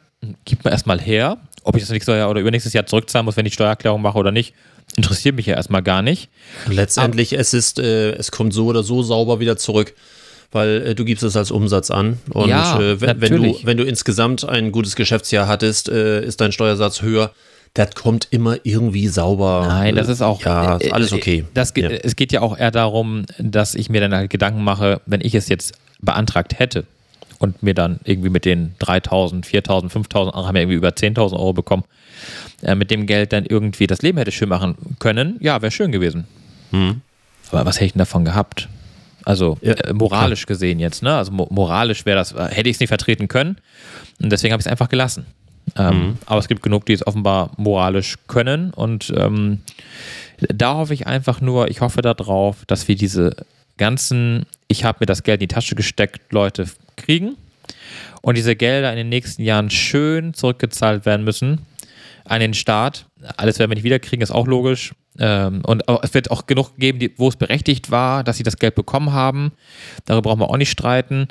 gib 0.44 0.62
mir 0.64 0.72
erstmal 0.72 1.00
her, 1.00 1.38
ob 1.62 1.76
ich 1.76 1.82
das 1.82 1.90
nächstes 1.90 2.14
Jahr 2.14 2.28
oder 2.28 2.42
übernächstes 2.42 2.74
Jahr 2.74 2.84
zurückzahlen 2.84 3.24
muss, 3.24 3.38
wenn 3.38 3.46
ich 3.46 3.54
Steuererklärung 3.54 4.02
mache 4.02 4.18
oder 4.18 4.30
nicht, 4.30 4.52
interessiert 4.96 5.34
mich 5.34 5.46
ja 5.46 5.54
erstmal 5.56 5.82
gar 5.82 6.02
nicht. 6.02 6.28
Letztendlich, 6.68 7.32
es 7.32 7.54
ist, 7.54 7.78
äh, 7.78 8.12
es 8.12 8.30
kommt 8.30 8.52
so 8.52 8.66
oder 8.66 8.82
so 8.82 9.02
sauber 9.02 9.40
wieder 9.40 9.56
zurück. 9.56 9.94
weil 10.52 10.82
äh, 10.88 10.94
du 10.94 11.04
gibst 11.04 11.24
es 11.24 11.34
als 11.36 11.50
Umsatz 11.50 11.90
an. 11.90 12.18
Und 12.30 12.48
Ja, 12.48 12.78
äh, 12.78 13.00
wenn, 13.00 13.20
wenn, 13.20 13.42
du, 13.42 13.58
wenn 13.64 13.76
du 13.76 13.84
insgesamt 13.84 14.48
ein 14.48 14.70
gutes 14.70 14.94
Geschäftsjahr 14.94 15.48
hattest, 15.48 15.88
äh, 15.88 16.22
ist 16.24 16.40
dein 16.40 16.52
Steuersatz 16.52 17.02
höher. 17.02 17.32
Das 17.74 17.94
kommt 17.96 18.28
immer 18.30 18.56
irgendwie 18.62 19.08
sauber. 19.08 19.64
Nein, 19.68 19.96
das 19.96 20.08
ist 20.08 20.22
auch. 20.22 20.40
Ja, 20.42 20.76
ist 20.76 20.86
äh, 20.86 20.92
alles 20.92 21.10
äh, 21.12 21.16
okay. 21.16 21.44
Das, 21.54 21.74
ge- 21.74 21.84
Ja. 21.84 21.90
Es 21.90 22.14
geht 22.14 22.30
ja 22.32 22.40
auch 22.40 22.56
eher 22.56 22.70
darum, 22.70 23.24
dass 23.38 23.74
ich 23.74 23.90
mir 23.90 24.00
dann 24.00 24.14
halt 24.14 24.30
Gedanken 24.30 24.62
mache, 24.62 25.00
wenn 25.06 25.20
ich 25.20 25.34
es 25.34 25.48
jetzt 25.48 25.74
beantragt 26.00 26.58
hätte 26.60 26.84
und 27.40 27.62
mir 27.64 27.74
dann 27.74 27.98
irgendwie 28.04 28.28
mit 28.30 28.44
den 28.44 28.74
3000, 28.78 29.44
4000, 29.44 29.90
5000, 29.92 30.34
andere 30.34 30.46
haben 30.48 30.54
ja 30.56 30.62
irgendwie 30.62 30.76
über 30.76 30.90
10.000 30.90 31.32
Euro 31.32 31.52
bekommen, 31.52 31.82
äh, 32.62 32.76
mit 32.76 32.92
dem 32.92 33.06
Geld 33.06 33.32
dann 33.32 33.44
irgendwie 33.44 33.88
das 33.88 34.02
Leben 34.02 34.18
hätte 34.18 34.30
schön 34.30 34.48
machen 34.48 34.76
können, 35.00 35.36
ja, 35.40 35.60
wäre 35.60 35.72
schön 35.72 35.90
gewesen. 35.90 36.24
Aber 37.50 37.66
was 37.66 37.76
hätte 37.76 37.86
ich 37.86 37.92
denn 37.92 37.98
davon 38.00 38.24
gehabt? 38.24 38.68
Also 39.24 39.58
Ja, 39.62 39.72
äh, 39.72 39.92
moralisch 39.92 40.46
gesehen 40.46 40.78
jetzt, 40.78 41.02
ne? 41.02 41.16
Also 41.16 41.32
mo 41.32 41.48
moralisch 41.50 42.04
wäre 42.06 42.18
das, 42.18 42.32
äh, 42.32 42.48
hätte 42.50 42.68
ich 42.68 42.76
es 42.76 42.80
nicht 42.80 42.88
vertreten 42.88 43.26
können. 43.26 43.56
Und 44.22 44.30
deswegen 44.30 44.52
habe 44.52 44.60
ich 44.60 44.66
es 44.66 44.70
einfach 44.70 44.88
gelassen. 44.88 45.26
Ähm, 45.76 46.18
Aber 46.26 46.38
es 46.38 46.48
gibt 46.48 46.62
genug, 46.62 46.86
die 46.86 46.92
es 46.92 47.06
offenbar 47.06 47.50
moralisch 47.56 48.16
können. 48.26 48.70
Und 48.72 49.12
ähm, 49.16 49.60
da 50.38 50.74
hoffe 50.74 50.94
ich 50.94 51.06
einfach 51.06 51.40
nur, 51.40 51.68
ich 51.68 51.80
hoffe 51.80 52.02
darauf, 52.02 52.64
dass 52.66 52.88
wir 52.88 52.96
diese 52.96 53.34
ganzen, 53.76 54.46
ich 54.68 54.84
habe 54.84 54.98
mir 55.00 55.06
das 55.06 55.22
Geld 55.22 55.40
in 55.42 55.48
die 55.48 55.54
Tasche 55.54 55.74
gesteckt, 55.74 56.32
Leute 56.32 56.66
kriegen. 56.96 57.36
Und 58.22 58.36
diese 58.36 58.56
Gelder 58.56 58.90
in 58.90 58.96
den 58.96 59.08
nächsten 59.08 59.42
Jahren 59.42 59.70
schön 59.70 60.32
zurückgezahlt 60.34 61.04
werden 61.04 61.24
müssen 61.24 61.60
an 62.24 62.40
den 62.40 62.54
Staat. 62.54 63.06
Alles 63.36 63.58
werden 63.58 63.70
wir 63.70 63.74
nicht 63.74 63.84
wiederkriegen, 63.84 64.22
ist 64.22 64.30
auch 64.30 64.46
logisch. 64.46 64.94
Ähm, 65.18 65.62
und 65.64 65.84
es 66.02 66.14
wird 66.14 66.30
auch 66.30 66.46
genug 66.46 66.76
geben, 66.76 66.98
die, 66.98 67.12
wo 67.16 67.28
es 67.28 67.36
berechtigt 67.36 67.90
war, 67.90 68.24
dass 68.24 68.36
sie 68.36 68.42
das 68.42 68.56
Geld 68.56 68.74
bekommen 68.74 69.12
haben. 69.12 69.52
Darüber 70.06 70.30
brauchen 70.30 70.40
wir 70.40 70.50
auch 70.50 70.56
nicht 70.56 70.70
streiten. 70.70 71.28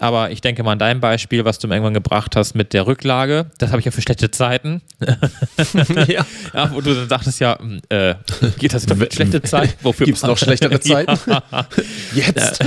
Aber 0.00 0.30
ich 0.30 0.40
denke 0.40 0.62
mal 0.62 0.72
an 0.72 0.78
dein 0.78 1.00
Beispiel, 1.00 1.44
was 1.44 1.58
du 1.58 1.68
mir 1.68 1.74
irgendwann 1.74 1.94
gebracht 1.94 2.34
hast 2.34 2.54
mit 2.54 2.72
der 2.72 2.86
Rücklage. 2.86 3.50
Das 3.58 3.70
habe 3.70 3.80
ich 3.80 3.84
ja 3.84 3.92
für 3.92 4.02
schlechte 4.02 4.30
Zeiten. 4.30 4.82
ja. 6.08 6.26
Ja, 6.54 6.70
wo 6.72 6.80
du 6.80 6.94
dann 6.94 7.08
dachtest, 7.08 7.40
ja, 7.40 7.58
hm, 7.58 7.80
äh, 7.88 8.14
geht 8.58 8.74
das 8.74 8.86
mit 8.86 9.14
schlechte 9.14 9.40
Zeiten? 9.42 9.72
Wofür 9.82 10.06
Gibt's 10.06 10.22
noch 10.22 10.36
schlechtere 10.36 10.80
Zeiten? 10.80 11.18
Ja. 11.26 11.66
Jetzt. 12.14 12.62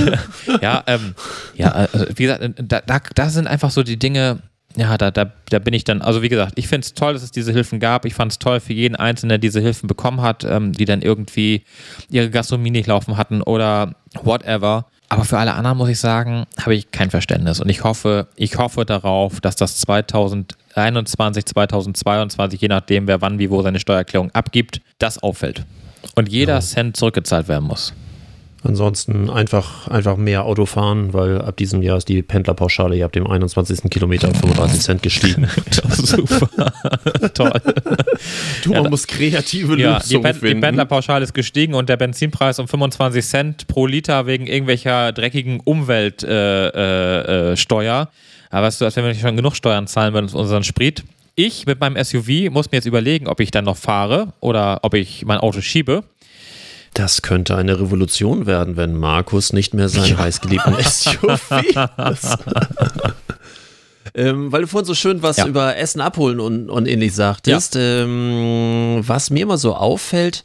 ja, 0.60 0.82
ähm, 0.86 1.14
ja, 1.54 1.70
also, 1.70 2.06
wie 2.14 2.24
gesagt, 2.24 2.42
da, 2.58 2.80
da, 2.80 3.00
da 3.14 3.28
sind 3.30 3.46
einfach 3.46 3.70
so 3.70 3.82
die 3.82 3.98
Dinge, 3.98 4.42
ja, 4.76 4.98
da, 4.98 5.10
da, 5.10 5.32
da 5.48 5.58
bin 5.58 5.74
ich 5.74 5.84
dann, 5.84 6.02
also 6.02 6.22
wie 6.22 6.28
gesagt, 6.28 6.52
ich 6.56 6.68
finde 6.68 6.84
es 6.84 6.94
toll, 6.94 7.14
dass 7.14 7.22
es 7.22 7.30
diese 7.30 7.52
Hilfen 7.52 7.80
gab. 7.80 8.04
Ich 8.04 8.14
fand 8.14 8.32
es 8.32 8.38
toll 8.38 8.60
für 8.60 8.74
jeden 8.74 8.94
Einzelnen, 8.94 9.30
der 9.30 9.38
diese 9.38 9.60
Hilfen 9.60 9.86
bekommen 9.86 10.20
hat, 10.20 10.44
ähm, 10.44 10.72
die 10.72 10.84
dann 10.84 11.02
irgendwie 11.02 11.64
ihre 12.10 12.30
Gastronomie 12.30 12.70
nicht 12.70 12.86
laufen 12.86 13.16
hatten 13.16 13.42
oder 13.42 13.94
whatever. 14.22 14.86
Aber 15.08 15.24
für 15.24 15.38
alle 15.38 15.54
anderen 15.54 15.78
muss 15.78 15.88
ich 15.88 15.98
sagen, 15.98 16.46
habe 16.60 16.74
ich 16.74 16.90
kein 16.90 17.10
Verständnis. 17.10 17.60
Und 17.60 17.68
ich 17.68 17.84
hoffe, 17.84 18.28
ich 18.36 18.58
hoffe 18.58 18.84
darauf, 18.84 19.40
dass 19.40 19.56
das 19.56 19.78
2021, 19.78 21.46
2022, 21.46 22.60
je 22.60 22.68
nachdem, 22.68 23.06
wer 23.06 23.20
wann, 23.22 23.38
wie, 23.38 23.50
wo 23.50 23.62
seine 23.62 23.80
Steuererklärung 23.80 24.30
abgibt, 24.32 24.80
das 24.98 25.22
auffällt. 25.22 25.64
Und 26.16 26.28
jeder 26.28 26.60
Cent 26.60 26.96
zurückgezahlt 26.96 27.48
werden 27.48 27.66
muss. 27.66 27.94
Ansonsten 28.66 29.30
einfach, 29.30 29.88
einfach 29.88 30.16
mehr 30.16 30.44
Auto 30.44 30.66
fahren, 30.66 31.12
weil 31.12 31.40
ab 31.40 31.56
diesem 31.56 31.82
Jahr 31.82 31.98
ist 31.98 32.08
die 32.08 32.22
Pendlerpauschale 32.22 32.96
ja 32.96 33.06
ab 33.06 33.12
dem 33.12 33.26
21. 33.26 33.88
Kilometer 33.90 34.28
auf 34.28 34.36
35 34.38 34.80
Cent 34.80 35.02
gestiegen. 35.02 35.48
Super. 35.90 36.48
Toll. 37.34 37.52
Du, 38.64 38.70
Ja, 38.72 38.76
man 38.76 38.84
da- 38.84 38.90
muss 38.90 39.06
kreative 39.06 39.78
Ja, 39.78 39.98
die, 40.00 40.14
Lösungen 40.14 40.22
Pen 40.22 40.32
die 40.34 40.38
finden. 40.40 40.60
Pendlerpauschale 40.60 41.24
ist 41.24 41.34
gestiegen 41.34 41.74
und 41.74 41.88
der 41.88 41.96
Benzinpreis 41.96 42.58
um 42.58 42.68
25 42.68 43.24
Cent 43.24 43.66
pro 43.68 43.86
Liter 43.86 44.26
wegen 44.26 44.46
irgendwelcher 44.46 45.12
dreckigen 45.12 45.60
Umweltsteuer. 45.60 46.72
Äh, 46.74 47.52
äh, 47.52 47.56
Steuer. 47.56 48.08
Aber 48.50 48.66
weißt 48.66 48.80
du, 48.80 48.84
als 48.84 48.96
wenn 48.96 49.04
wir 49.04 49.10
nicht 49.10 49.20
schon 49.20 49.36
genug 49.36 49.54
Steuern 49.56 49.86
zahlen 49.86 50.14
würden 50.14 50.28
für 50.28 50.38
unseren 50.38 50.64
Sprit. 50.64 51.04
Ich 51.34 51.66
mit 51.66 51.80
meinem 51.80 52.02
SUV 52.02 52.50
muss 52.50 52.70
mir 52.70 52.78
jetzt 52.78 52.86
überlegen, 52.86 53.26
ob 53.28 53.40
ich 53.40 53.50
dann 53.50 53.64
noch 53.66 53.76
fahre 53.76 54.32
oder 54.40 54.78
ob 54.82 54.94
ich 54.94 55.24
mein 55.26 55.38
Auto 55.38 55.60
schiebe. 55.60 56.02
Das 56.96 57.20
könnte 57.22 57.56
eine 57.56 57.78
Revolution 57.80 58.46
werden, 58.46 58.76
wenn 58.76 58.94
Markus 58.94 59.52
nicht 59.52 59.74
mehr 59.74 59.88
seinen 59.88 60.16
heißgeliebten 60.18 60.74
SUV 60.82 61.50
ist. 62.12 62.38
ähm, 64.14 64.50
weil 64.50 64.62
du 64.62 64.66
vorhin 64.68 64.86
so 64.86 64.94
schön 64.94 65.22
was 65.22 65.36
Ja. 65.38 65.46
über 65.46 65.76
Essen 65.76 66.00
abholen 66.00 66.40
und, 66.40 66.70
und 66.70 66.86
ähnlich 66.86 67.14
sagtest. 67.14 67.76
Ähm, 67.76 69.00
was 69.06 69.30
mir 69.30 69.42
immer 69.42 69.58
so 69.58 69.74
auffällt, 69.74 70.44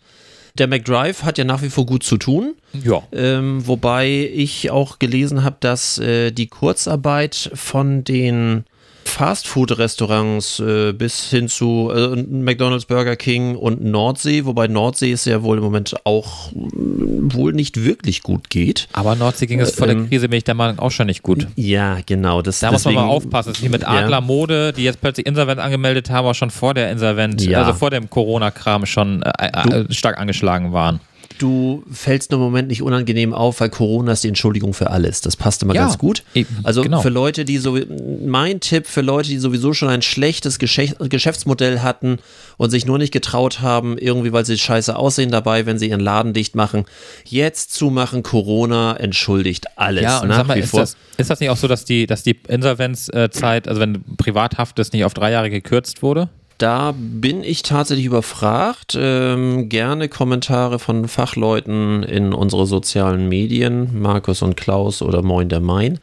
der 0.58 0.68
McDrive 0.68 1.24
hat 1.24 1.38
ja 1.38 1.46
nach 1.46 1.62
wie 1.62 1.70
vor 1.70 1.86
gut 1.86 2.04
zu 2.04 2.18
tun. 2.18 2.56
Ja. 2.84 3.02
Ähm, 3.14 3.66
wobei 3.66 4.10
ich 4.34 4.70
auch 4.72 5.00
gelesen 5.00 5.44
habe, 5.44 5.56
dass 5.62 5.98
äh, 6.00 6.32
die 6.32 6.48
Kurzarbeit 6.48 7.52
von 7.54 8.04
den 8.04 8.66
Fastfood-Restaurants 9.06 10.60
äh, 10.60 10.94
bis 10.94 11.30
hin 11.30 11.48
zu 11.48 11.92
äh, 11.94 12.16
McDonald's, 12.24 12.86
Burger 12.86 13.16
King 13.16 13.56
und 13.56 13.84
Nordsee, 13.84 14.46
wobei 14.46 14.68
Nordsee 14.68 15.12
es 15.12 15.26
ja 15.26 15.44
wohl 15.44 15.58
im 15.58 15.64
Moment 15.64 15.96
auch 16.06 16.52
mm, 16.52 17.34
wohl 17.34 17.54
nicht 17.54 17.84
wirklich 17.84 18.24
gut 18.24 18.50
geht. 18.50 18.88
Aber 18.94 19.16
Nordsee 19.16 19.46
ging 19.48 19.60
es 19.60 19.76
vor 19.76 19.88
der 19.88 19.96
ähm, 19.98 20.10
Krise, 20.10 20.30
bin 20.30 20.38
ich 20.38 20.44
der 20.44 20.56
Meinung, 20.56 20.80
auch 20.80 20.92
schon 20.92 21.08
nicht 21.08 21.24
gut. 21.24 21.48
Ja, 21.56 21.98
genau. 22.06 22.42
Das, 22.42 22.60
Da 22.60 22.72
muss 22.72 22.84
man 22.86 22.94
deswegen- 22.94 23.08
mal 23.08 23.14
aufpassen. 23.14 23.50
Das 23.52 23.60
ist 23.60 23.64
wie 23.66 23.70
mit 23.70 23.82
Ja. 23.82 23.90
Adler 23.90 24.22
Mode, 24.22 24.74
die 24.74 24.84
jetzt 24.84 25.02
plötzlich 25.02 25.26
Insolvent 25.26 25.60
angemeldet 25.60 26.10
haben, 26.10 26.26
aber 26.26 26.34
schon 26.34 26.50
vor 26.52 26.74
der 26.74 26.92
Insolvent, 26.92 27.42
Ja. 27.46 27.62
also 27.64 27.74
vor 27.74 27.90
dem 27.90 28.10
Corona-Kram 28.10 28.86
schon 28.86 29.22
äh, 29.24 29.48
äh, 29.48 29.94
stark 29.94 30.18
angeschlagen 30.20 30.72
waren. 30.74 31.00
Du 31.42 31.82
fällst 31.92 32.30
nur 32.30 32.40
im 32.40 32.44
Moment 32.46 32.68
nicht 32.68 32.84
unangenehm 32.84 33.34
auf, 33.34 33.62
weil 33.62 33.70
Corona 33.72 34.12
ist 34.12 34.24
die 34.24 34.28
Entschuldigung 34.28 34.76
für 34.76 34.92
alles. 34.92 35.22
Das 35.22 35.36
passt 35.36 35.64
immer 35.64 35.74
Ja, 35.74 35.82
ganz 35.86 35.98
gut. 35.98 36.22
eben, 36.36 36.60
Also 36.62 36.84
genau. 36.84 37.02
für 37.02 37.10
Leute, 37.10 37.46
die 37.46 37.58
so, 37.58 37.80
mein 38.24 38.60
Tipp 38.60 38.86
für 38.86 39.02
Leute, 39.02 39.30
die 39.30 39.40
sowieso 39.40 39.74
schon 39.74 39.90
ein 39.90 40.04
schlechtes 40.04 40.60
Geschäft, 40.60 40.98
Geschäftsmodell 41.00 41.80
hatten 41.80 42.20
und 42.58 42.70
sich 42.70 42.86
nur 42.86 43.00
nicht 43.00 43.12
getraut 43.12 43.62
haben, 43.62 43.98
irgendwie, 43.98 44.32
weil 44.34 44.46
sie 44.46 44.56
scheiße 44.56 44.96
aussehen 44.96 45.32
dabei, 45.32 45.66
wenn 45.66 45.80
sie 45.80 45.90
ihren 45.90 46.00
Laden 46.00 46.34
dicht 46.34 46.54
machen, 46.56 46.86
jetzt 47.26 47.74
zumachen, 47.74 48.22
Corona 48.22 48.96
entschuldigt 48.98 49.66
alles. 49.78 50.04
Ja, 50.04 50.20
und 50.20 50.28
nach 50.28 50.38
sag 50.38 50.48
mal, 50.48 50.58
wie 50.58 50.60
ist 50.60 50.70
vor. 50.70 50.82
das, 50.82 50.96
ist 51.18 51.32
das 51.32 51.40
nicht 51.40 51.50
auch 51.50 51.58
so, 51.58 51.68
dass 51.68 51.86
die, 51.86 52.06
dass 52.06 52.22
die 52.22 52.38
Insolvenzzeit, 52.50 53.68
also 53.68 53.82
wenn 53.82 54.04
Privathaft 54.18 54.78
ist, 54.78 54.94
nicht 54.94 55.06
auf 55.06 55.16
drei 55.16 55.32
Jahre 55.32 55.50
gekürzt 55.50 56.04
wurde? 56.04 56.30
Da 56.62 56.94
bin 56.96 57.44
ich 57.44 57.64
tatsächlich 57.64 58.06
überfragt. 58.06 58.96
Ähm, 58.96 59.68
gerne 59.68 60.10
Kommentare 60.10 60.78
von 60.78 61.08
Fachleuten 61.08 62.04
in 62.04 62.34
unsere 62.34 62.68
sozialen 62.68 63.28
Medien, 63.28 64.00
Markus 64.00 64.44
und 64.44 64.56
Klaus 64.58 65.02
oder 65.02 65.24
Moin 65.24 65.50
der 65.50 65.60
Main. 65.60 65.98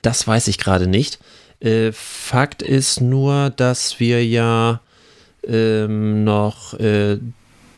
Das 0.00 0.26
weiß 0.26 0.48
ich 0.48 0.56
gerade 0.56 0.86
nicht. 0.86 1.18
Äh, 1.60 1.92
Fakt 1.92 2.62
ist 2.62 3.02
nur, 3.02 3.50
dass 3.50 4.00
wir 4.00 4.24
ja 4.26 4.80
ähm, 5.46 6.24
noch 6.24 6.72
äh, 6.80 7.18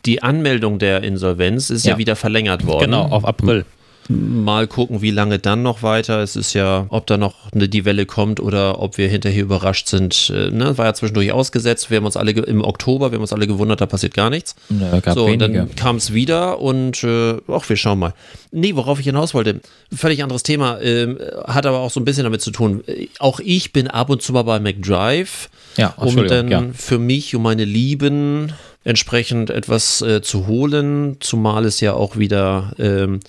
die 0.05 0.23
Anmeldung 0.23 0.79
der 0.79 1.03
Insolvenz 1.03 1.69
ist 1.69 1.85
ja, 1.85 1.93
Ja. 1.93 1.97
wieder 1.97 2.15
verlängert 2.15 2.65
worden. 2.65 2.85
Genau, 2.85 3.07
auf 3.07 3.25
April. 3.25 3.65
Mal 4.07 4.67
gucken, 4.67 5.01
wie 5.01 5.09
lange 5.09 5.39
dann 5.39 5.63
noch 5.63 5.81
weiter. 5.81 6.19
Es 6.21 6.35
ist 6.35 6.53
ja, 6.53 6.85
ob 6.89 7.07
da 7.07 7.17
noch 7.17 7.51
eine, 7.51 7.67
die 7.67 7.85
Welle 7.85 8.05
kommt 8.05 8.39
oder 8.39 8.79
ob 8.79 8.99
wir 8.99 9.07
hinterher 9.07 9.41
überrascht 9.41 9.87
sind. 9.87 10.31
Äh, 10.33 10.51
ne? 10.51 10.77
War 10.77 10.85
ja 10.85 10.93
zwischendurch 10.93 11.31
ausgesetzt. 11.31 11.89
Wir 11.89 11.97
haben 11.97 12.05
uns 12.05 12.15
alle 12.15 12.31
im 12.31 12.63
Oktober, 12.63 13.11
wir 13.11 13.15
haben 13.15 13.23
uns 13.23 13.33
alle 13.33 13.47
gewundert, 13.47 13.81
da 13.81 13.87
passiert 13.87 14.13
gar 14.13 14.29
nichts. 14.29 14.55
Ja, 14.69 14.99
gab 14.99 15.15
so, 15.15 15.25
und 15.25 15.39
dann 15.39 15.75
kam 15.75 15.95
es 15.95 16.13
wieder 16.13 16.59
und 16.61 17.03
äh, 17.03 17.37
ach, 17.47 17.67
wir 17.67 17.77
schauen 17.77 17.97
mal. 17.97 18.13
Nee, 18.51 18.75
worauf 18.75 18.99
ich 18.99 19.05
hinaus 19.05 19.33
wollte, 19.33 19.59
völlig 19.91 20.21
anderes 20.21 20.43
Thema, 20.43 20.79
ähm, 20.81 21.17
hat 21.45 21.65
aber 21.65 21.79
auch 21.79 21.89
so 21.89 21.99
ein 21.99 22.05
bisschen 22.05 22.25
damit 22.25 22.41
zu 22.41 22.51
tun. 22.51 22.83
Äh, 22.85 23.07
Auch 23.17 23.39
ich 23.39 23.73
bin 23.73 23.87
ab 23.87 24.11
und 24.11 24.21
zu 24.21 24.33
mal 24.33 24.43
bei 24.43 24.59
McDrive, 24.59 25.49
Ja, 25.77 25.95
um 25.97 26.27
dann 26.27 26.47
ja. 26.49 26.63
für 26.75 26.99
mich, 26.99 27.35
um 27.35 27.41
meine 27.41 27.65
Lieben 27.65 28.53
entsprechend 28.83 29.49
etwas 29.49 30.01
äh, 30.01 30.21
zu 30.21 30.45
holen, 30.45 31.17
zumal 31.19 31.65
es 31.65 31.79
ja 31.79 31.93
auch 31.93 32.17
wieder 32.17 32.73
ähm, 32.77 33.19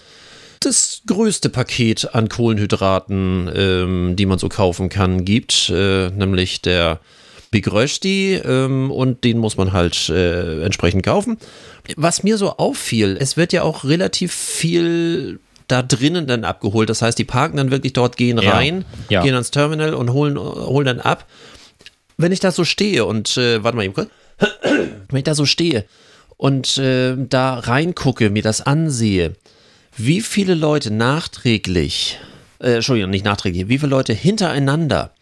das 0.61 1.03
größte 1.07 1.49
Paket 1.49 2.15
an 2.15 2.29
Kohlenhydraten, 2.29 3.51
ähm, 3.55 4.17
die 4.17 4.27
man 4.27 4.39
so 4.39 4.49
kaufen 4.49 4.89
kann, 4.89 5.25
gibt, 5.25 5.71
äh, 5.71 6.11
nämlich 6.11 6.63
der 6.63 7.01
Big 7.51 7.71
Rösti 7.71 8.35
ähm, 8.35 8.91
und 8.91 9.25
den 9.25 9.39
muss 9.39 9.57
man 9.57 9.73
halt 9.73 10.09
äh, 10.09 10.63
entsprechend 10.65 11.05
kaufen. 11.05 11.39
Was 11.97 12.23
mir 12.23 12.37
so 12.39 12.57
auffiel, 12.57 13.17
es 13.19 13.37
wird 13.37 13.53
ja 13.53 13.63
auch 13.63 13.85
relativ 13.85 14.33
viel 14.33 15.39
da 15.69 15.83
drinnen 15.83 16.27
dann 16.27 16.45
abgeholt. 16.45 16.91
Das 16.91 17.03
heißt, 17.03 17.19
die 17.19 17.25
parken 17.25 17.57
dann 17.57 17.71
wirklich 17.71 17.93
dort, 17.93 18.17
gehen 18.17 18.39
Ja, 18.39 18.53
rein, 18.53 18.85
ja. 19.09 19.23
gehen 19.23 19.35
ans 19.35 19.51
Terminal 19.51 19.95
und 19.95 20.13
holen, 20.13 20.39
holen 20.39 20.87
dann 20.87 21.01
ab. 21.01 21.27
Wenn 22.17 22.33
ich 22.33 22.41
da 22.41 22.51
so 22.51 22.65
stehe 22.65 23.05
und, 23.05 23.37
äh, 23.37 23.63
warte 23.63 23.77
mal 23.77 23.85
eben 23.85 23.95
kurz, 23.95 24.09
wenn 25.09 25.19
ich 25.19 25.25
da 25.25 25.35
so 25.35 25.45
stehe 25.45 25.85
und 26.37 26.79
äh, 26.79 27.15
da 27.17 27.59
reingucke, 27.59 28.31
mir 28.31 28.43
das 28.43 28.61
ansehe, 28.61 29.35
wie 29.97 30.21
viele 30.21 30.55
Leute 30.55 30.91
nachträglich, 30.91 32.19
äh, 32.59 32.75
Entschuldigung, 32.75 33.11
nicht 33.11 33.25
nachträglich, 33.25 33.69
wie 33.69 33.79
viele 33.79 33.91
Leute 33.91 34.13
hintereinander 34.13 35.13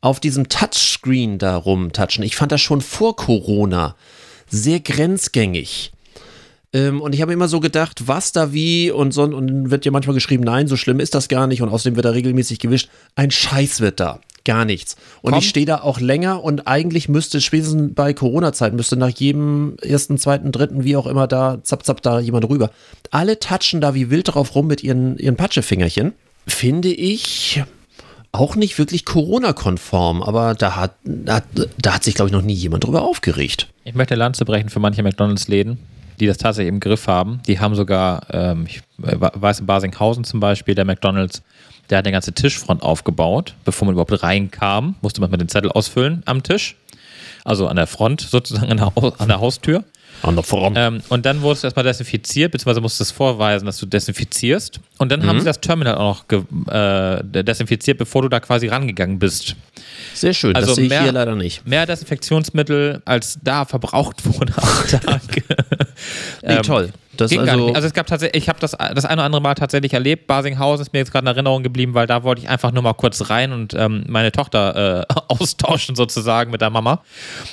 auf 0.00 0.20
diesem 0.20 0.48
Touchscreen 0.48 1.38
da 1.38 1.56
rumtatschen. 1.56 2.22
Ich 2.24 2.36
fand 2.36 2.52
das 2.52 2.60
schon 2.60 2.80
vor 2.80 3.16
Corona 3.16 3.96
sehr 4.48 4.80
grenzgängig. 4.80 5.92
Ähm, 6.72 7.00
und 7.00 7.14
ich 7.14 7.22
habe 7.22 7.32
immer 7.32 7.48
so 7.48 7.60
gedacht, 7.60 8.06
was 8.06 8.32
da 8.32 8.52
wie 8.52 8.90
und 8.90 9.12
so. 9.12 9.22
Und 9.22 9.46
dann 9.46 9.70
wird 9.70 9.84
ja 9.84 9.90
manchmal 9.90 10.14
geschrieben, 10.14 10.44
nein, 10.44 10.68
so 10.68 10.76
schlimm 10.76 11.00
ist 11.00 11.14
das 11.14 11.28
gar 11.28 11.46
nicht. 11.46 11.62
Und 11.62 11.70
außerdem 11.70 11.96
wird 11.96 12.04
da 12.04 12.10
regelmäßig 12.10 12.58
gewischt. 12.58 12.88
Ein 13.14 13.30
Scheiß 13.30 13.80
wird 13.80 14.00
da. 14.00 14.20
Gar 14.46 14.64
nichts. 14.64 14.94
Und 15.22 15.32
Komm. 15.32 15.40
ich 15.40 15.48
stehe 15.48 15.66
da 15.66 15.80
auch 15.80 15.98
länger 15.98 16.44
und 16.44 16.68
eigentlich 16.68 17.08
müsste 17.08 17.40
spätestens 17.40 17.92
bei 17.96 18.14
Corona-Zeit, 18.14 18.74
müsste 18.74 18.96
nach 18.96 19.08
jedem 19.08 19.76
ersten, 19.82 20.18
zweiten, 20.18 20.52
dritten, 20.52 20.84
wie 20.84 20.94
auch 20.94 21.08
immer 21.08 21.26
da, 21.26 21.58
zapp, 21.64 21.84
zapp, 21.84 22.00
da 22.00 22.20
jemand 22.20 22.48
rüber. 22.48 22.70
Alle 23.10 23.40
touchen 23.40 23.80
da 23.80 23.92
wie 23.94 24.08
wild 24.08 24.32
drauf 24.32 24.54
rum 24.54 24.68
mit 24.68 24.84
ihren, 24.84 25.18
ihren 25.18 25.34
Patschefingerchen. 25.34 26.12
Finde 26.46 26.90
ich 26.90 27.64
auch 28.30 28.54
nicht 28.54 28.78
wirklich 28.78 29.04
Corona-konform, 29.04 30.22
aber 30.22 30.54
da 30.54 30.76
hat, 30.76 30.92
da, 31.02 31.42
da 31.78 31.94
hat 31.94 32.04
sich, 32.04 32.14
glaube 32.14 32.28
ich, 32.28 32.32
noch 32.32 32.42
nie 32.42 32.54
jemand 32.54 32.84
drüber 32.84 33.02
aufgeregt. 33.02 33.66
Ich 33.82 33.96
möchte 33.96 34.14
Lanze 34.14 34.44
brechen 34.44 34.68
für 34.68 34.78
manche 34.78 35.02
McDonalds-Läden, 35.02 35.78
die 36.20 36.26
das 36.28 36.38
tatsächlich 36.38 36.72
im 36.72 36.78
Griff 36.78 37.08
haben. 37.08 37.40
Die 37.48 37.58
haben 37.58 37.74
sogar, 37.74 38.28
ähm, 38.30 38.66
ich 38.68 38.80
weiß 38.98 39.58
in 39.58 39.66
Basinghausen 39.66 40.22
zum 40.22 40.38
Beispiel, 40.38 40.76
der 40.76 40.84
McDonalds, 40.84 41.42
der 41.90 41.98
hat 41.98 42.04
eine 42.04 42.12
ganze 42.12 42.32
Tischfront 42.32 42.82
aufgebaut. 42.82 43.54
Bevor 43.64 43.86
man 43.86 43.92
überhaupt 43.94 44.22
reinkam, 44.22 44.94
musste 45.02 45.20
man 45.20 45.30
mit 45.30 45.40
den 45.40 45.48
Zettel 45.48 45.70
ausfüllen 45.70 46.22
am 46.26 46.42
Tisch. 46.42 46.76
Also 47.44 47.68
an 47.68 47.76
der 47.76 47.86
Front 47.86 48.20
sozusagen, 48.22 48.70
an 48.70 48.76
der, 48.78 48.92
an 49.20 49.28
der 49.28 49.40
Haustür. 49.40 49.84
An 50.22 50.34
der 50.34 50.42
Front. 50.42 50.76
Ähm, 50.80 51.02
und 51.10 51.26
dann 51.26 51.42
wurdest 51.42 51.62
du 51.62 51.66
erstmal 51.66 51.84
desinfiziert, 51.84 52.50
beziehungsweise 52.50 52.80
musst 52.80 52.98
du 52.98 53.04
es 53.04 53.10
vorweisen, 53.10 53.66
dass 53.66 53.76
du 53.78 53.84
desinfizierst. 53.86 54.80
Und 54.96 55.12
dann 55.12 55.26
haben 55.26 55.38
sie 55.40 55.44
das 55.44 55.60
Terminal 55.60 55.96
auch 55.96 56.24
noch 56.30 56.72
äh, 56.74 57.22
desinfiziert, 57.22 57.98
bevor 57.98 58.22
du 58.22 58.28
da 58.28 58.40
quasi 58.40 58.66
rangegangen 58.68 59.18
bist. 59.18 59.56
Sehr 60.14 60.32
schön, 60.32 60.56
Also 60.56 60.68
das 60.68 60.76
sehe 60.76 60.84
ich 60.84 60.90
mehr- 60.90 61.02
hier 61.02 61.12
leider 61.12 61.34
nicht. 61.36 61.66
Mehr 61.66 61.84
Desinfektionsmittel, 61.84 63.02
als 63.04 63.38
da 63.44 63.66
verbraucht 63.66 64.24
wurde 64.38 64.54
am 64.56 64.88
Tag. 65.00 65.20
Nee, 66.42 66.56
toll. 66.62 66.92
Das 67.20 67.30
Ging 67.30 67.40
also, 67.40 67.72
also 67.72 67.86
es 67.86 67.94
gab 67.94 68.06
tatsächlich, 68.06 68.42
ich 68.42 68.48
habe 68.48 68.58
das 68.60 68.72
das 68.72 69.04
eine 69.04 69.14
oder 69.14 69.24
andere 69.24 69.42
Mal 69.42 69.54
tatsächlich 69.54 69.92
erlebt. 69.92 70.26
Basinghausen 70.26 70.82
ist 70.82 70.92
mir 70.92 71.00
jetzt 71.00 71.12
gerade 71.12 71.24
in 71.24 71.28
Erinnerung 71.28 71.62
geblieben, 71.62 71.94
weil 71.94 72.06
da 72.06 72.22
wollte 72.22 72.42
ich 72.42 72.48
einfach 72.48 72.72
nur 72.72 72.82
mal 72.82 72.94
kurz 72.94 73.30
rein 73.30 73.52
und 73.52 73.74
ähm, 73.74 74.04
meine 74.08 74.32
Tochter 74.32 75.06
äh, 75.08 75.14
austauschen 75.28 75.96
sozusagen 75.96 76.50
mit 76.50 76.60
der 76.60 76.70
Mama. 76.70 77.02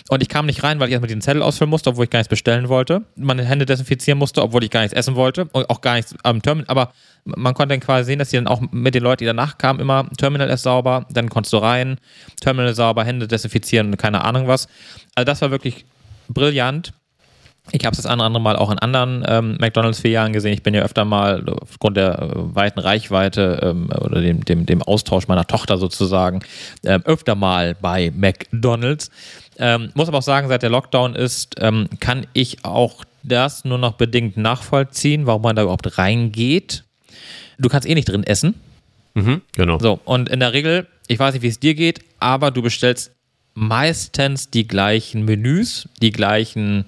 Und 0.10 0.22
ich 0.22 0.30
kam 0.30 0.46
nicht 0.46 0.64
rein, 0.64 0.80
weil 0.80 0.88
ich 0.88 0.94
erstmal 0.94 1.10
den 1.10 1.22
Zettel 1.22 1.42
ausfüllen 1.42 1.70
musste, 1.70 1.92
obwohl 1.92 2.06
ich 2.06 2.10
gar 2.10 2.20
nichts 2.20 2.30
bestellen 2.30 2.70
wollte. 2.70 3.04
Meine 3.16 3.44
Hände 3.46 3.66
desinfizieren 3.66 4.20
musste, 4.20 4.42
obwohl 4.42 4.64
ich 4.64 4.70
gar 4.70 4.82
nichts 4.82 4.96
essen 4.96 5.16
wollte 5.16 5.46
und 5.52 5.70
auch 5.70 5.82
gar 5.82 5.96
nichts 5.96 6.16
am 6.24 6.42
Terminal. 6.42 6.70
Aber 6.70 6.92
man 7.26 7.54
konnte 7.54 7.74
dann 7.74 7.80
quasi 7.80 8.06
sehen, 8.06 8.20
dass 8.20 8.30
sie 8.30 8.38
dann 8.38 8.48
auch 8.48 8.62
mit 8.72 8.96
den 8.96 9.04
Leuten, 9.04 9.20
die 9.20 9.26
danach 9.26 9.58
kamen, 9.58 9.80
immer 9.80 10.08
Terminal 10.18 10.50
ist 10.50 10.64
sauber, 10.64 11.06
dann 11.10 11.30
konntest 11.30 11.54
du 11.54 11.58
rein, 11.58 11.98
Terminal 12.42 12.74
sauber, 12.74 13.04
Hände 13.04 13.28
desinfizieren 13.28 13.88
und 13.88 13.98
keine 13.98 14.24
Ahnung 14.24 14.48
was. 14.48 14.68
Also 15.16 15.26
das 15.26 15.42
war 15.42 15.52
wirklich 15.52 15.86
brillant. 16.28 16.94
Ich 17.72 17.86
habe 17.86 17.94
es 17.94 17.98
das 17.98 18.06
eine 18.06 18.18
oder 18.18 18.26
andere 18.26 18.44
Mal 18.44 18.56
auch 18.58 18.72
in 18.72 18.80
anderen 18.80 19.24
ähm, 19.26 19.58
McDonalds-Filialen 19.60 20.34
gesehen. 20.34 20.54
Ich 20.54 20.64
bin 20.64 20.74
ja 20.74 20.82
öfter 20.82 21.06
mal 21.06 21.44
aufgrund 21.62 21.96
der 21.96 22.20
äh, 22.22 22.56
weiten 22.56 22.80
Reichweite 22.80 23.60
ähm, 23.64 23.90
oder 23.90 24.22
dem, 24.22 24.44
dem, 24.44 24.66
dem 24.66 24.82
Austausch 24.82 25.28
meiner 25.28 25.48
Tochter 25.48 25.78
sozusagen 25.78 26.42
ähm, 26.84 27.02
öfter 27.06 27.36
mal 27.36 27.76
bei 27.80 28.12
McDonalds. 28.16 29.12
Ähm, 29.58 29.92
muss 29.94 30.10
aber 30.10 30.18
auch 30.18 30.24
sagen, 30.24 30.50
seit 30.50 30.62
der 30.62 30.70
Lockdown 30.70 31.16
ist, 31.16 31.56
ähm, 31.60 31.88
kann 32.02 32.28
ich 32.34 32.66
auch 32.66 33.06
das 33.24 33.64
nur 33.64 33.78
noch 33.78 33.94
bedingt 33.94 34.36
nachvollziehen, 34.36 35.26
warum 35.26 35.44
man 35.44 35.56
da 35.56 35.64
überhaupt 35.64 35.98
reingeht. 35.98 36.84
Du 37.58 37.70
kannst 37.70 37.88
eh 37.88 37.96
nicht 37.96 38.10
drin 38.10 38.24
essen. 38.24 38.56
mhm, 39.14 39.42
genau. 39.54 39.80
So, 39.80 40.00
und 40.04 40.28
in 40.28 40.42
der 40.42 40.52
Regel, 40.52 40.88
ich 41.08 41.18
weiß 41.18 41.34
nicht, 41.34 41.44
wie 41.44 41.48
es 41.48 41.62
dir 41.62 41.76
geht, 41.76 42.02
aber 42.20 42.52
du 42.52 42.62
bestellst 42.62 43.12
meistens 43.54 44.50
die 44.50 44.68
gleichen 44.68 45.26
Menüs, 45.26 45.88
die 46.02 46.12
gleichen 46.12 46.86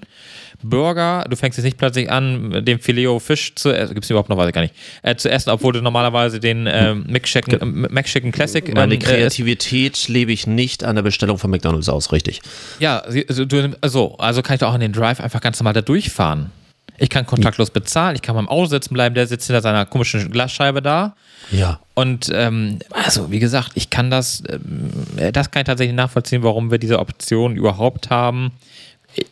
Burger. 0.62 1.24
Du 1.28 1.36
fängst 1.36 1.58
jetzt 1.58 1.64
nicht 1.64 1.78
plötzlich 1.78 2.10
an, 2.10 2.64
den 2.64 2.78
Filet 2.78 3.20
Fisch 3.20 3.54
zu 3.54 3.72
essen. 3.72 3.94
Gibt 3.94 4.04
es 4.04 4.10
überhaupt 4.10 4.28
noch, 4.28 4.36
weiß 4.36 4.48
ich 4.48 4.54
gar 4.54 4.62
nicht. 4.62 4.74
Äh, 5.02 5.16
zu 5.16 5.30
essen, 5.30 5.50
obwohl 5.50 5.72
du 5.72 5.82
normalerweise 5.82 6.40
den 6.40 6.66
ähm, 6.70 7.04
McChicken, 7.08 7.60
äh, 7.60 7.88
McChicken 7.88 8.32
Classic. 8.32 8.74
Meine 8.74 8.94
ähm, 8.94 9.00
äh, 9.00 9.04
Kreativität 9.04 10.08
lebe 10.08 10.32
ich 10.32 10.46
nicht 10.46 10.84
an 10.84 10.96
der 10.96 11.02
Bestellung 11.02 11.38
von 11.38 11.50
McDonalds 11.50 11.88
aus, 11.88 12.12
richtig. 12.12 12.40
Ja, 12.78 12.98
also, 12.98 13.44
du, 13.44 13.76
also, 13.80 14.16
also 14.18 14.42
kann 14.42 14.54
ich 14.54 14.60
doch 14.60 14.70
auch 14.70 14.74
in 14.74 14.80
den 14.80 14.92
Drive 14.92 15.20
einfach 15.20 15.40
ganz 15.40 15.58
normal 15.60 15.74
da 15.74 15.82
durchfahren. 15.82 16.50
Ich 16.98 17.10
kann 17.10 17.26
kontaktlos 17.26 17.70
bezahlen, 17.70 18.16
ich 18.16 18.22
kann 18.22 18.36
beim 18.36 18.48
Auto 18.48 18.66
sitzen 18.66 18.94
bleiben, 18.94 19.14
der 19.14 19.26
sitzt 19.26 19.46
hinter 19.46 19.60
seiner 19.60 19.84
komischen 19.84 20.30
Glasscheibe 20.30 20.80
da. 20.80 21.14
Ja. 21.50 21.80
Und 21.94 22.30
ähm, 22.32 22.78
also, 22.90 23.30
wie 23.30 23.38
gesagt, 23.38 23.72
ich 23.74 23.90
kann 23.90 24.10
das, 24.10 24.42
ähm, 24.48 24.90
das 25.32 25.50
kann 25.50 25.60
ich 25.60 25.66
tatsächlich 25.66 25.94
nachvollziehen, 25.94 26.42
warum 26.42 26.70
wir 26.70 26.78
diese 26.78 26.98
Option 26.98 27.56
überhaupt 27.56 28.10
haben. 28.10 28.52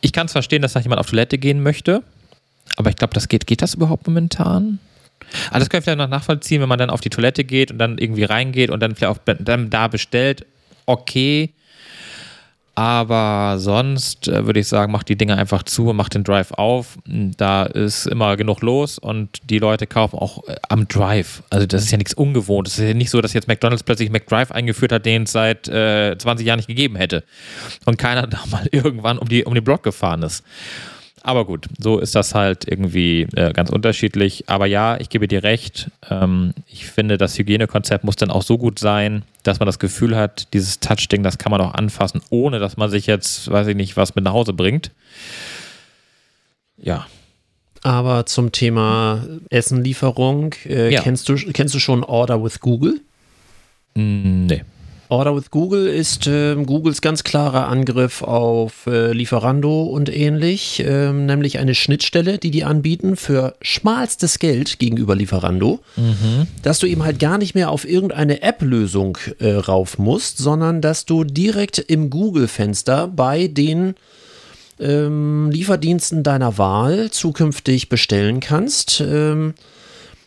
Ich 0.01 0.13
kann 0.13 0.27
es 0.27 0.31
verstehen, 0.31 0.61
dass 0.61 0.73
da 0.73 0.79
jemand 0.79 0.99
auf 0.99 1.09
Toilette 1.09 1.37
gehen 1.37 1.61
möchte, 1.61 2.03
aber 2.77 2.89
ich 2.89 2.95
glaube, 2.95 3.13
das 3.13 3.27
geht, 3.27 3.47
geht 3.47 3.61
das 3.61 3.75
überhaupt 3.75 4.07
momentan? 4.07 4.79
Also 5.49 5.59
das 5.59 5.69
kann 5.69 5.79
ich 5.79 5.85
vielleicht 5.85 5.97
noch 5.97 6.07
nachvollziehen, 6.09 6.61
wenn 6.61 6.69
man 6.69 6.79
dann 6.79 6.89
auf 6.89 7.01
die 7.01 7.09
Toilette 7.09 7.43
geht 7.43 7.71
und 7.71 7.77
dann 7.77 7.97
irgendwie 7.97 8.23
reingeht 8.23 8.69
und 8.69 8.79
dann 8.79 8.95
vielleicht 8.95 9.17
auch 9.17 9.35
dann 9.37 9.69
da 9.69 9.87
bestellt, 9.87 10.45
okay. 10.85 11.51
Aber 12.75 13.55
sonst 13.57 14.27
äh, 14.27 14.45
würde 14.45 14.59
ich 14.59 14.67
sagen, 14.67 14.91
macht 14.91 15.07
die 15.07 15.15
Dinge 15.15 15.37
einfach 15.37 15.63
zu 15.63 15.89
und 15.89 15.95
macht 15.95 16.13
den 16.13 16.25
Drive 16.25 16.51
auf. 16.51 16.97
Da 17.05 17.63
ist 17.63 18.05
immer 18.05 18.35
genug 18.35 18.61
los 18.61 18.99
und 18.99 19.39
die 19.49 19.59
Leute 19.59 19.87
kaufen 19.87 20.19
auch 20.19 20.45
äh, 20.47 20.55
am 20.67 20.85
Drive. 20.89 21.41
Also 21.49 21.65
das 21.65 21.83
ist 21.83 21.91
ja 21.91 21.97
nichts 21.97 22.13
Ungewohntes. 22.13 22.73
Es 22.73 22.79
ist 22.79 22.87
ja 22.89 22.93
nicht 22.93 23.09
so, 23.09 23.21
dass 23.21 23.31
jetzt 23.31 23.47
McDonalds 23.47 23.83
plötzlich 23.83 24.09
McDrive 24.09 24.51
eingeführt 24.51 24.91
hat, 24.91 25.05
den 25.05 25.23
es 25.23 25.31
seit 25.31 25.69
äh, 25.69 26.17
20 26.17 26.45
Jahren 26.45 26.57
nicht 26.57 26.67
gegeben 26.67 26.97
hätte. 26.97 27.23
Und 27.85 27.97
keiner 27.97 28.27
da 28.27 28.39
mal 28.51 28.67
irgendwann 28.71 29.19
um, 29.19 29.29
die, 29.29 29.45
um 29.45 29.53
den 29.53 29.63
Block 29.63 29.81
gefahren 29.83 30.21
ist. 30.23 30.43
Aber 31.27 31.45
gut, 31.45 31.65
so 31.79 31.97
ist 31.97 32.13
das 32.13 32.35
halt 32.35 32.67
irgendwie 32.67 33.23
äh, 33.35 33.51
ganz 33.51 33.71
unterschiedlich. 33.71 34.43
Aber 34.47 34.67
ja, 34.67 34.99
ich 34.99 35.09
gebe 35.09 35.27
dir 35.27 35.41
recht. 35.41 35.89
Ähm, 36.07 36.53
ich 36.67 36.85
finde, 36.85 37.17
das 37.17 37.35
Hygienekonzept 37.39 38.03
muss 38.03 38.15
dann 38.15 38.29
auch 38.29 38.43
so 38.43 38.59
gut 38.59 38.77
sein, 38.77 39.23
dass 39.41 39.57
man 39.59 39.65
das 39.65 39.79
Gefühl 39.79 40.15
hat, 40.15 40.53
dieses 40.53 40.79
Touch-Ding, 40.81 41.23
das 41.23 41.39
kann 41.39 41.49
man 41.49 41.61
auch 41.61 41.73
anfassen, 41.73 42.21
ohne 42.29 42.59
dass 42.59 42.77
man 42.77 42.91
sich 42.91 43.07
jetzt, 43.07 43.49
weiß 43.49 43.65
ich 43.65 43.75
nicht, 43.75 43.97
was 43.97 44.13
mit 44.13 44.23
nach 44.23 44.33
Hause 44.33 44.53
bringt. 44.53 44.91
Ja. 46.77 47.07
Aber 47.81 48.27
zum 48.27 48.51
Thema 48.51 49.25
Essenlieferung, 49.49 50.53
äh, 50.65 50.93
Ja. 50.93 51.01
kennst, 51.01 51.27
du, 51.27 51.35
kennst 51.53 51.73
du 51.73 51.79
schon 51.79 52.03
Order 52.03 52.43
with 52.43 52.59
Google? 52.59 53.01
Mm, 53.95 54.45
Nee. 54.45 54.61
Order 55.09 55.35
with 55.35 55.51
Google 55.51 55.87
ist 55.87 56.27
ähm, 56.27 56.65
Googles 56.65 57.01
ganz 57.01 57.23
klarer 57.23 57.67
Angriff 57.67 58.21
auf 58.23 58.87
äh, 58.87 59.11
Lieferando 59.11 59.83
und 59.83 60.13
ähnlich, 60.13 60.83
ähm, 60.85 61.25
nämlich 61.25 61.59
eine 61.59 61.75
Schnittstelle, 61.75 62.37
die 62.37 62.51
die 62.51 62.63
anbieten 62.63 63.15
für 63.15 63.55
schmalstes 63.61 64.39
Geld 64.39 64.79
gegenüber 64.79 65.15
Lieferando, 65.15 65.79
dass 66.63 66.79
du 66.79 66.87
eben 66.87 67.03
halt 67.03 67.19
gar 67.19 67.37
nicht 67.37 67.53
mehr 67.55 67.69
auf 67.69 67.87
irgendeine 67.87 68.41
App-Lösung 68.41 69.17
äh, 69.39 69.53
rauf 69.53 69.97
musst, 69.97 70.39
sondern 70.39 70.81
dass 70.81 71.05
du 71.05 71.23
direkt 71.23 71.77
im 71.77 72.09
Google-Fenster 72.09 73.07
bei 73.07 73.47
den 73.47 73.95
ähm, 74.79 75.49
Lieferdiensten 75.51 76.23
deiner 76.23 76.57
Wahl 76.57 77.11
zukünftig 77.11 77.89
bestellen 77.89 78.39
kannst. 78.39 79.01
Ähm, 79.01 79.53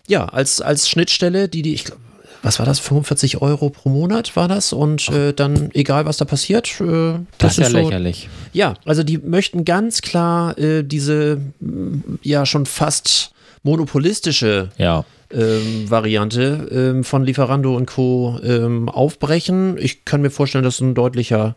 ja, 0.07 0.24
als, 0.24 0.61
als 0.61 0.89
Schnittstelle, 0.89 1.49
die 1.49 1.62
die, 1.62 1.74
ich 1.74 1.85
glaube, 1.85 2.01
was 2.43 2.59
war 2.59 2.66
das, 2.66 2.78
45 2.78 3.43
Euro 3.43 3.70
pro 3.70 3.89
Monat 3.89 4.36
war 4.36 4.49
das 4.49 4.72
und 4.72 5.09
äh, 5.09 5.32
dann, 5.32 5.70
egal 5.74 6.07
was 6.07 6.16
da 6.18 6.24
passiert, 6.24 6.80
äh, 6.80 7.14
Das, 7.39 7.59
ist 7.59 7.59
ja 7.59 7.70
so, 7.70 7.78
lächerlich. 7.78 8.28
ja, 8.53 8.74
also 8.84 9.03
die 9.03 9.18
möchten 9.18 9.64
ganz 9.64 10.01
klar 10.03 10.57
äh, 10.59 10.82
diese 10.84 11.41
m, 11.61 12.18
ja 12.22 12.47
schon 12.47 12.66
fast 12.66 13.32
monopolistische 13.64 14.70
Ja. 14.78 15.05
ähm, 15.32 15.91
Variante 15.91 16.68
ähm, 16.70 17.05
von 17.05 17.24
Lieferando 17.24 17.74
und 17.76 17.86
Co. 17.86 18.39
Ähm, 18.43 18.89
aufbrechen. 18.89 19.76
Ich 19.78 20.05
kann 20.05 20.22
mir 20.22 20.30
vorstellen, 20.30 20.64
dass 20.64 20.76
es 20.76 20.80
ein 20.80 20.95
deutlicher, 20.95 21.57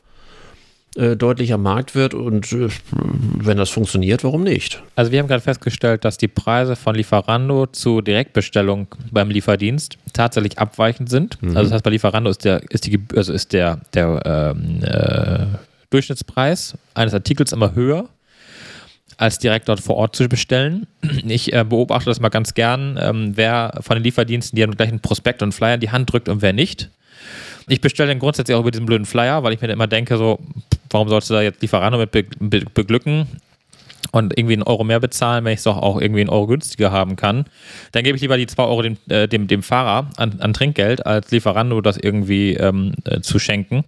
äh, 0.96 1.16
deutlicher 1.16 1.58
Markt 1.58 1.96
wird 1.96 2.14
und 2.14 2.52
äh, 2.52 2.68
wenn 2.92 3.58
das 3.58 3.70
funktioniert, 3.70 4.24
warum 4.24 4.44
nicht? 4.44 4.84
Also 4.96 5.12
wir 5.12 5.20
haben 5.20 5.28
gerade 5.28 5.42
festgestellt, 5.42 6.04
dass 6.04 6.18
die 6.18 6.28
Preise 6.28 6.76
von 6.76 6.96
Lieferando 6.96 7.68
zu 7.68 8.02
Direktbestellung 8.02 8.88
beim 9.10 9.30
Lieferdienst 9.30 9.98
tatsächlich 10.14 10.60
abweichend 10.60 11.10
sind. 11.10 11.38
Also 11.42 11.64
das 11.64 11.72
heißt, 11.72 11.84
bei 11.84 11.92
Lieferando 11.92 12.30
ist 12.30 12.44
der, 12.44 12.62
ist 12.70 12.88
die, 12.88 13.00
also 13.16 13.32
ist 13.32 13.54
der, 13.54 13.80
der 13.94 14.54
ähm, 14.56 14.84
äh, 14.84 15.58
Durchschnittspreis 15.92 16.76
eines 16.94 17.14
Artikels 17.14 17.52
immer 17.52 17.74
höher 17.74 18.10
als 19.18 19.38
direkt 19.38 19.70
dort 19.70 19.80
vor 19.80 19.96
Ort 19.96 20.16
zu 20.16 20.28
bestellen. 20.28 20.88
Ich 21.26 21.54
äh, 21.54 21.64
beobachte 21.64 22.10
das 22.10 22.20
mal 22.20 22.30
ganz 22.30 22.54
gern, 22.54 22.98
ähm, 23.00 23.34
wer 23.36 23.80
von 23.82 23.96
den 23.96 24.04
Lieferdiensten 24.04 24.56
dir 24.56 24.68
gleich 24.68 24.90
einen 24.90 25.00
Prospekt 25.00 25.44
und 25.44 25.54
Flyer 25.54 25.76
in 25.76 25.80
die 25.80 25.92
Hand 25.92 26.12
drückt 26.12 26.28
und 26.28 26.42
wer 26.42 26.54
nicht. 26.54 26.90
Ich 27.72 27.80
bestelle 27.80 28.10
dann 28.10 28.20
grundsätzlich 28.20 28.54
auch 28.54 28.60
über 28.60 28.72
diesen 28.72 28.86
blöden 28.86 29.06
Flyer, 29.06 29.44
weil 29.44 29.54
ich 29.54 29.62
mir 29.62 29.70
immer 29.70 29.88
denke, 29.88 30.18
so, 30.18 30.40
warum 30.90 31.08
sollst 31.08 31.30
du 31.30 31.36
da 31.36 31.42
jetzt 31.42 31.62
Lieferando 31.62 31.98
mit 31.98 32.12
be 32.12 32.26
be 32.38 32.66
beglücken? 32.74 33.28
und 34.12 34.38
irgendwie 34.38 34.56
einen 34.56 34.64
Euro 34.64 34.84
mehr 34.84 35.00
bezahlen, 35.00 35.46
wenn 35.46 35.54
ich 35.54 35.60
es 35.60 35.64
doch 35.64 35.78
auch 35.78 36.02
irgendwie 36.02 36.20
einen 36.20 36.30
Euro 36.30 36.48
günstiger 36.48 36.92
haben 36.92 37.16
kann, 37.16 37.46
dann 37.94 38.04
gebe 38.04 38.18
ich 38.18 38.22
lieber 38.22 38.36
die 38.36 38.48
zwei 38.48 38.64
Euro 38.64 38.82
dem, 38.82 38.98
äh, 39.08 39.30
dem, 39.30 39.48
dem 39.48 39.64
Fahrer 39.64 40.10
an, 40.18 40.42
an 40.42 40.52
Trinkgeld, 40.52 41.06
als 41.06 41.32
Lieferando 41.32 41.80
das 41.80 41.96
irgendwie 41.96 42.56
ähm, 42.56 42.94
äh, 43.06 43.22
zu 43.22 43.40
schenken. 43.40 43.86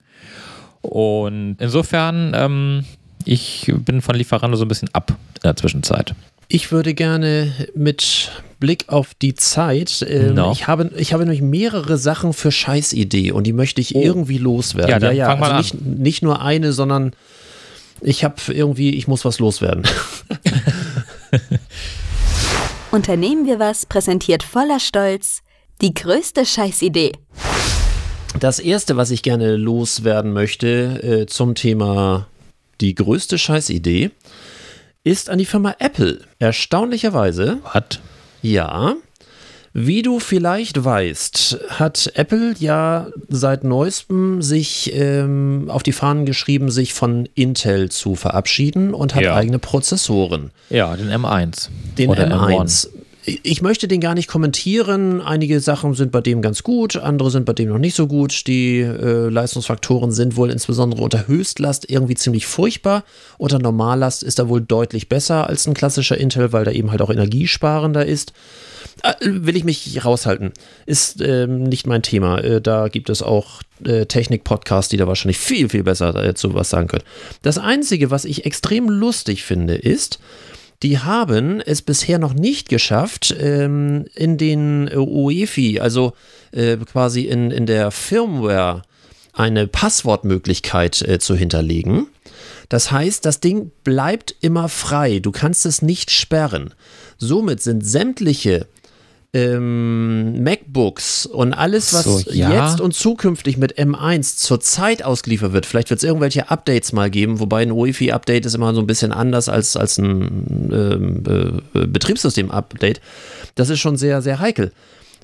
Und 0.82 1.58
insofern, 1.60 2.32
ähm, 2.36 2.86
ich 3.26 3.74
bin 3.76 4.02
von 4.02 4.16
Lieferando 4.16 4.56
so 4.56 4.64
ein 4.64 4.70
bisschen 4.70 4.94
ab 4.94 5.10
in 5.10 5.42
der 5.44 5.58
Zwischenzeit. 5.58 6.16
Ich 6.48 6.72
würde 6.72 6.94
gerne 6.94 7.52
mit 7.76 8.32
Blick 8.60 8.86
auf 8.88 9.14
die 9.16 9.34
Zeit, 9.34 10.06
ähm, 10.08 10.36
No. 10.36 10.52
ich, 10.52 10.68
habe, 10.68 10.92
ich 10.98 11.14
habe 11.14 11.24
nämlich 11.24 11.42
mehrere 11.42 11.98
Sachen 11.98 12.34
für 12.34 12.52
Scheißidee 12.52 13.32
und 13.32 13.46
die 13.46 13.54
möchte 13.54 13.82
ich 13.82 13.96
irgendwie 13.96 14.38
loswerden. 14.38 14.92
Ja, 14.92 15.00
dann 15.00 15.16
fang 15.18 15.40
mal 15.40 15.52
an. 15.52 15.58
Nicht, 15.58 15.82
nicht 15.82 16.22
nur 16.24 16.42
eine, 16.42 16.74
sondern 16.74 17.14
ich 18.02 18.24
habe 18.24 18.36
irgendwie, 18.50 18.92
ich 18.92 19.08
muss 19.08 19.26
was 19.26 19.40
loswerden. 19.40 19.84
Unternehmen 22.92 23.46
wir 23.48 23.60
was 23.60 23.86
präsentiert 23.86 24.44
voller 24.44 24.80
Stolz 24.80 25.42
die 25.82 25.94
größte 25.94 26.46
Scheißidee. 26.46 27.14
Das 28.40 28.60
erste, 28.60 28.98
was 28.98 29.12
ich 29.12 29.24
gerne 29.24 29.56
loswerden 29.56 30.34
möchte 30.34 31.02
äh, 31.04 31.26
zum 31.26 31.56
Thema 31.56 32.28
die 32.82 32.96
größte 32.96 33.38
Scheißidee, 33.38 34.12
ist 35.04 35.30
an 35.30 35.38
die 35.38 35.46
Firma 35.46 35.76
Apple. 35.80 36.20
Erstaunlicherweise, 36.40 37.60
Hat? 37.66 38.00
ja, 38.42 38.96
wie 39.76 40.04
du 40.04 40.20
vielleicht 40.20 40.84
weißt, 40.86 41.58
hat 41.70 42.12
Apple 42.14 42.54
ja 42.60 43.08
seit 43.28 43.64
neuestem 43.64 44.44
sich 44.44 44.92
ähm, 44.94 45.66
auf 45.70 45.82
die 45.82 45.94
Fahnen 45.94 46.26
geschrieben, 46.26 46.70
sich 46.70 46.94
von 46.94 47.28
Intel 47.34 47.90
zu 47.90 48.14
verabschieden 48.16 48.94
und 48.94 49.16
hat 49.16 49.24
Ja. 49.24 49.36
eigene 49.36 49.58
Prozessoren. 49.58 50.52
Ja, 50.70 50.96
den 50.96 51.10
M1. 51.10 51.70
Den 51.98 52.10
Oder 52.12 52.28
M1. 52.28 52.88
Ich 53.26 53.62
möchte 53.62 53.88
den 53.88 54.02
gar 54.02 54.16
nicht 54.16 54.28
kommentieren. 54.28 55.22
Einige 55.22 55.62
Sachen 55.62 55.94
sind 55.94 56.12
bei 56.12 56.20
dem 56.20 56.42
ganz 56.42 56.62
gut, 56.62 56.98
andere 56.98 57.32
sind 57.32 57.46
bei 57.46 57.54
dem 57.54 57.70
noch 57.70 57.78
nicht 57.78 57.96
so 57.96 58.08
gut. 58.08 58.48
Die 58.48 58.80
äh, 58.82 59.30
Leistungsfaktoren 59.30 60.12
sind 60.12 60.36
wohl 60.36 60.52
insbesondere 60.52 61.02
unter 61.02 61.28
Höchstlast 61.28 61.90
irgendwie 61.90 62.16
ziemlich 62.16 62.46
furchtbar. 62.46 63.06
Unter 63.38 63.60
Normallast 63.60 64.24
ist 64.24 64.40
er 64.40 64.50
wohl 64.50 64.60
deutlich 64.60 65.08
besser 65.08 65.48
als 65.48 65.66
ein 65.68 65.74
klassischer 65.74 66.18
Intel, 66.18 66.52
weil 66.52 66.66
der 66.66 66.76
eben 66.76 66.92
halt 66.92 67.02
auch 67.02 67.10
energiesparender 67.10 68.06
ist. 68.06 68.34
Äh, 69.04 69.14
will 69.22 69.56
ich 69.56 69.64
mich 69.64 70.04
raushalten. 70.04 70.52
Ist 70.86 71.22
ähm, 71.22 71.64
nicht 71.64 71.88
mein 71.88 72.04
Thema. 72.04 72.40
Äh, 72.40 72.62
da 72.62 72.90
gibt 72.90 73.10
es 73.10 73.22
auch 73.22 73.62
äh, 73.86 74.06
Technik-Podcasts, 74.06 74.90
die 74.90 74.98
da 74.98 75.08
wahrscheinlich 75.08 75.40
viel, 75.40 75.70
viel 75.70 75.84
besser 75.84 76.12
dazu 76.12 76.54
was 76.54 76.70
sagen 76.70 76.88
können. 76.88 77.04
Das 77.42 77.58
Einzige, 77.58 78.12
was 78.12 78.26
ich 78.26 78.46
extrem 78.46 78.90
lustig 78.90 79.44
finde, 79.44 79.76
ist, 79.76 80.20
die 80.84 81.00
haben 81.00 81.62
es 81.62 81.82
bisher 81.82 82.20
noch 82.20 82.34
nicht 82.34 82.70
geschafft, 82.70 83.36
ähm, 83.40 84.06
in 84.14 84.38
den 84.38 84.90
äh, 84.90 84.98
UEFI, 84.98 85.80
also 85.80 86.14
äh, 86.52 86.78
quasi 86.78 87.22
in, 87.22 87.52
in 87.52 87.66
der 87.66 87.90
Firmware, 87.92 88.84
eine 89.32 89.66
Passwortmöglichkeit 89.66 91.02
äh, 91.02 91.20
zu 91.20 91.36
hinterlegen. 91.36 92.08
Das 92.70 92.92
heißt, 92.92 93.26
das 93.26 93.40
Ding 93.40 93.72
bleibt 93.84 94.36
immer 94.42 94.70
frei. 94.70 95.20
Du 95.20 95.32
kannst 95.32 95.66
es 95.66 95.82
nicht 95.82 96.12
sperren. 96.12 96.74
Somit 97.18 97.62
sind 97.62 97.86
sämtliche 97.86 98.68
ähm, 99.34 100.44
MacBooks 100.44 101.26
und 101.26 101.54
alles, 101.54 101.92
was 101.94 102.04
So, 102.04 102.32
ja. 102.32 102.68
jetzt 102.68 102.80
und 102.80 102.94
zukünftig 102.94 103.58
mit 103.58 103.78
M1 103.80 104.38
zurzeit 104.38 105.04
ausgeliefert 105.04 105.54
wird, 105.54 105.66
vielleicht 105.66 105.90
wird 105.90 106.00
es 106.00 106.04
irgendwelche 106.04 106.52
Updates 106.52 106.94
mal 106.94 107.10
geben, 107.10 107.40
wobei 107.40 107.64
ein 107.64 107.72
UEFI-Update 107.72 108.46
ist 108.46 108.54
immer 108.54 108.74
so 108.76 108.82
ein 108.82 108.88
bisschen 108.88 109.12
anders 109.12 109.50
als, 109.50 109.76
als 109.76 109.98
ein 109.98 110.70
ähm, 110.72 111.64
äh, 111.74 111.88
Betriebssystem-Update. 111.88 113.02
Das 113.56 113.70
ist 113.70 113.80
schon 113.80 113.98
sehr, 113.98 114.22
sehr 114.22 114.40
heikel. 114.40 114.72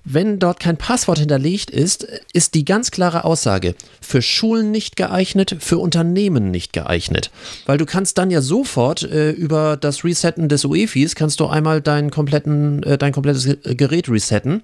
Wenn 0.06 0.40
dort 0.40 0.60
kein 0.60 0.78
Passwort 0.78 1.20
hinterlegt 1.20 1.70
ist, 1.70 2.08
ist 2.34 2.54
die 2.54 2.66
ganz 2.66 2.92
klare 2.92 3.26
Aussage, 3.26 3.76
für 4.02 4.22
Schulen 4.22 4.72
nicht 4.72 4.96
geeignet, 4.96 5.58
für 5.60 5.78
Unternehmen 5.78 6.52
nicht 6.52 6.74
geeignet. 6.74 7.32
Weil 7.66 7.78
du 7.78 7.86
kannst 7.86 8.18
dann 8.18 8.32
ja 8.32 8.42
sofort 8.42 9.04
äh, 9.04 9.32
über 9.32 9.78
das 9.78 10.04
Resetten 10.04 10.50
des 10.50 10.66
UEFIs, 10.66 11.16
kannst 11.16 11.40
du 11.40 11.48
einmal 11.48 11.82
deinen 11.82 12.12
kompletten, 12.12 12.82
äh, 12.84 12.98
dein 12.98 13.12
komplettes 13.12 13.46
Ge- 13.46 13.76
Gerät 13.76 14.10
resetten. 14.10 14.64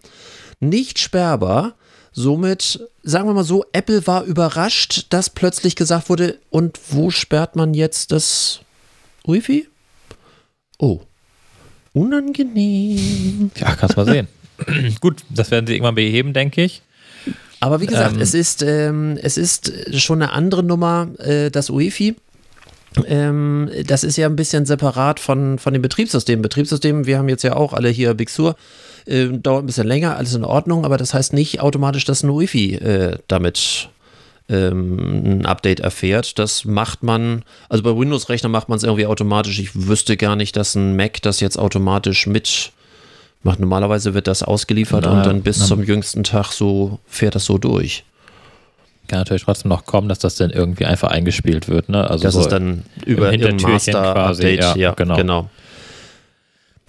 Nicht 0.60 1.00
sperrbar. 1.00 1.76
Somit, 2.18 2.80
sagen 3.04 3.28
wir 3.28 3.34
mal 3.34 3.44
so, 3.44 3.66
Apple 3.74 4.08
war 4.08 4.24
überrascht, 4.24 5.08
dass 5.10 5.30
plötzlich 5.30 5.76
gesagt 5.76 6.08
wurde, 6.10 6.40
und 6.50 6.80
wo 6.90 7.12
sperrt 7.12 7.58
man 7.58 7.74
jetzt 7.74 8.14
das 8.14 8.62
UEFI? 9.28 9.68
Oh, 10.80 11.02
unangenehm. 11.92 13.52
Ja, 13.58 13.76
kannst 13.76 13.98
mal 13.98 14.06
sehen. 14.06 14.30
Gut, 15.01 15.24
das 15.30 15.51
werden 15.51 15.68
sie 15.68 15.74
irgendwann 15.74 15.95
beheben, 15.95 16.34
denke 16.34 16.64
ich. 16.64 16.82
Aber 17.60 17.82
wie 17.82 17.88
gesagt, 17.88 18.16
Ähm. 18.16 18.22
es, 18.22 18.34
ist, 18.34 18.62
ähm, 18.62 19.18
es 19.22 19.38
ist 19.38 19.72
schon 19.99 20.22
eine 20.22 20.32
andere 20.32 20.64
Nummer, 20.64 21.08
äh, 21.20 21.49
das 21.49 21.70
UEFI. 21.70 22.16
Ähm, 23.08 23.70
das 23.88 24.03
ist 24.03 24.18
ja 24.18 24.28
ein 24.28 24.36
bisschen 24.36 24.66
separat 24.66 25.20
von, 25.20 25.60
von 25.60 25.74
dem 25.74 25.82
Betriebssystem. 25.82 26.41
Betriebssystem, 26.41 27.06
wir 27.06 27.18
haben 27.18 27.30
jetzt 27.30 27.43
ja 27.43 27.56
auch 27.56 27.74
alle 27.74 27.89
hier 27.89 28.14
Big 28.14 28.30
Sur, 28.30 28.56
äh, 29.06 29.28
dauert 29.28 29.64
ein 29.64 29.66
bisschen 29.66 29.88
länger, 29.88 30.16
alles 30.16 30.34
in 30.34 30.45
Ordnung, 30.45 30.86
aber 30.86 30.97
das 30.97 31.14
heißt 31.14 31.34
nicht 31.34 31.60
automatisch, 31.60 32.06
dass 32.06 32.24
ein 32.24 32.30
UEFI 32.30 32.76
äh, 32.76 33.18
damit 33.28 33.89
ähm, 34.47 35.39
ein 35.39 35.45
Update 35.45 35.80
erfährt. 35.80 36.39
Das 36.39 36.66
macht 36.66 37.03
man, 37.03 37.43
also 37.68 37.84
bei 37.84 37.97
Windows-Rechnern 37.97 38.51
macht 38.51 38.70
man 38.70 38.78
es 38.78 38.84
irgendwie 38.84 39.08
automatisch. 39.08 39.60
Ich 39.60 39.88
wüsste 39.88 40.18
gar 40.18 40.36
nicht, 40.36 40.56
dass 40.56 40.76
ein 40.76 40.95
Mac 40.95 41.22
das 41.22 41.39
jetzt 41.39 41.58
automatisch 41.58 42.28
mit 42.28 42.72
macht. 43.46 43.60
Normalerweise 43.60 44.14
wird 44.14 44.28
das 44.28 44.43
ausgeliefert 44.43 45.06
Na, 45.06 45.12
und 45.18 45.26
dann 45.26 45.41
bis 45.41 45.60
na- 45.60 45.66
zum 45.66 45.84
jüngsten 45.84 46.24
Tag 46.24 46.52
so 46.52 47.00
fährt 47.08 47.36
das 47.36 47.46
so 47.46 47.58
durch. 47.58 48.04
Kann 49.08 49.20
natürlich 49.20 49.43
trotzdem 49.43 49.70
noch 49.70 49.86
kommen, 49.86 50.10
dass 50.10 50.18
das 50.20 50.36
dann 50.36 50.50
irgendwie 50.50 50.86
einfach 50.86 51.10
eingespielt 51.10 51.70
wird. 51.70 51.89
Ne? 51.89 52.10
Also 52.10 52.24
Das 52.24 52.34
so, 52.34 52.41
ist 52.41 52.52
dann 52.52 52.84
über 53.06 53.30
quasi, 53.32 53.66
Master-Update. 53.68 54.60
ja, 54.60 54.76
Ja, 54.76 54.91
genau. 54.93 55.16
genau. 55.16 55.50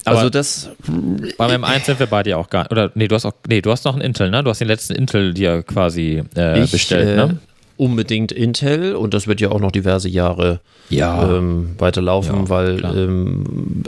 Aber- 0.05 0.19
also 0.19 0.31
das, 0.31 0.71
beim 1.37 1.63
M1 1.65 1.85
sind 1.85 1.99
wir 1.99 2.07
bei 2.07 2.23
dir 2.23 2.39
auch 2.39 2.49
gar 2.49 2.71
Oder 2.71 2.93
nee, 2.95 3.09
du 3.09 3.15
hast 3.17 3.27
auch, 3.27 3.33
nee, 3.49 3.61
du 3.61 3.71
hast 3.73 3.85
noch 3.85 3.95
einen 3.95 4.03
Intel, 4.03 4.31
ne? 4.31 4.43
Du 4.45 4.51
hast 4.51 4.61
den 4.61 4.69
letzten 4.69 4.95
Intel 4.95 5.35
dir 5.35 5.63
quasi 5.65 6.23
äh, 6.37 6.63
ich, 6.63 6.71
bestellt, 6.71 7.09
äh, 7.09 7.17
ne? 7.17 7.39
Unbedingt 7.77 8.33
Intel 8.33 8.95
und 8.95 9.13
das 9.15 9.27
wird 9.27 9.41
ja 9.41 9.51
auch 9.51 9.61
noch 9.61 9.73
diverse 9.73 10.09
Jahre 10.09 10.61
Ja. 10.89 11.37
ähm, 11.39 11.75
weiterlaufen, 11.79 12.37
Ja, 12.45 12.49
weil, 12.49 12.85
ähm, 12.85 13.83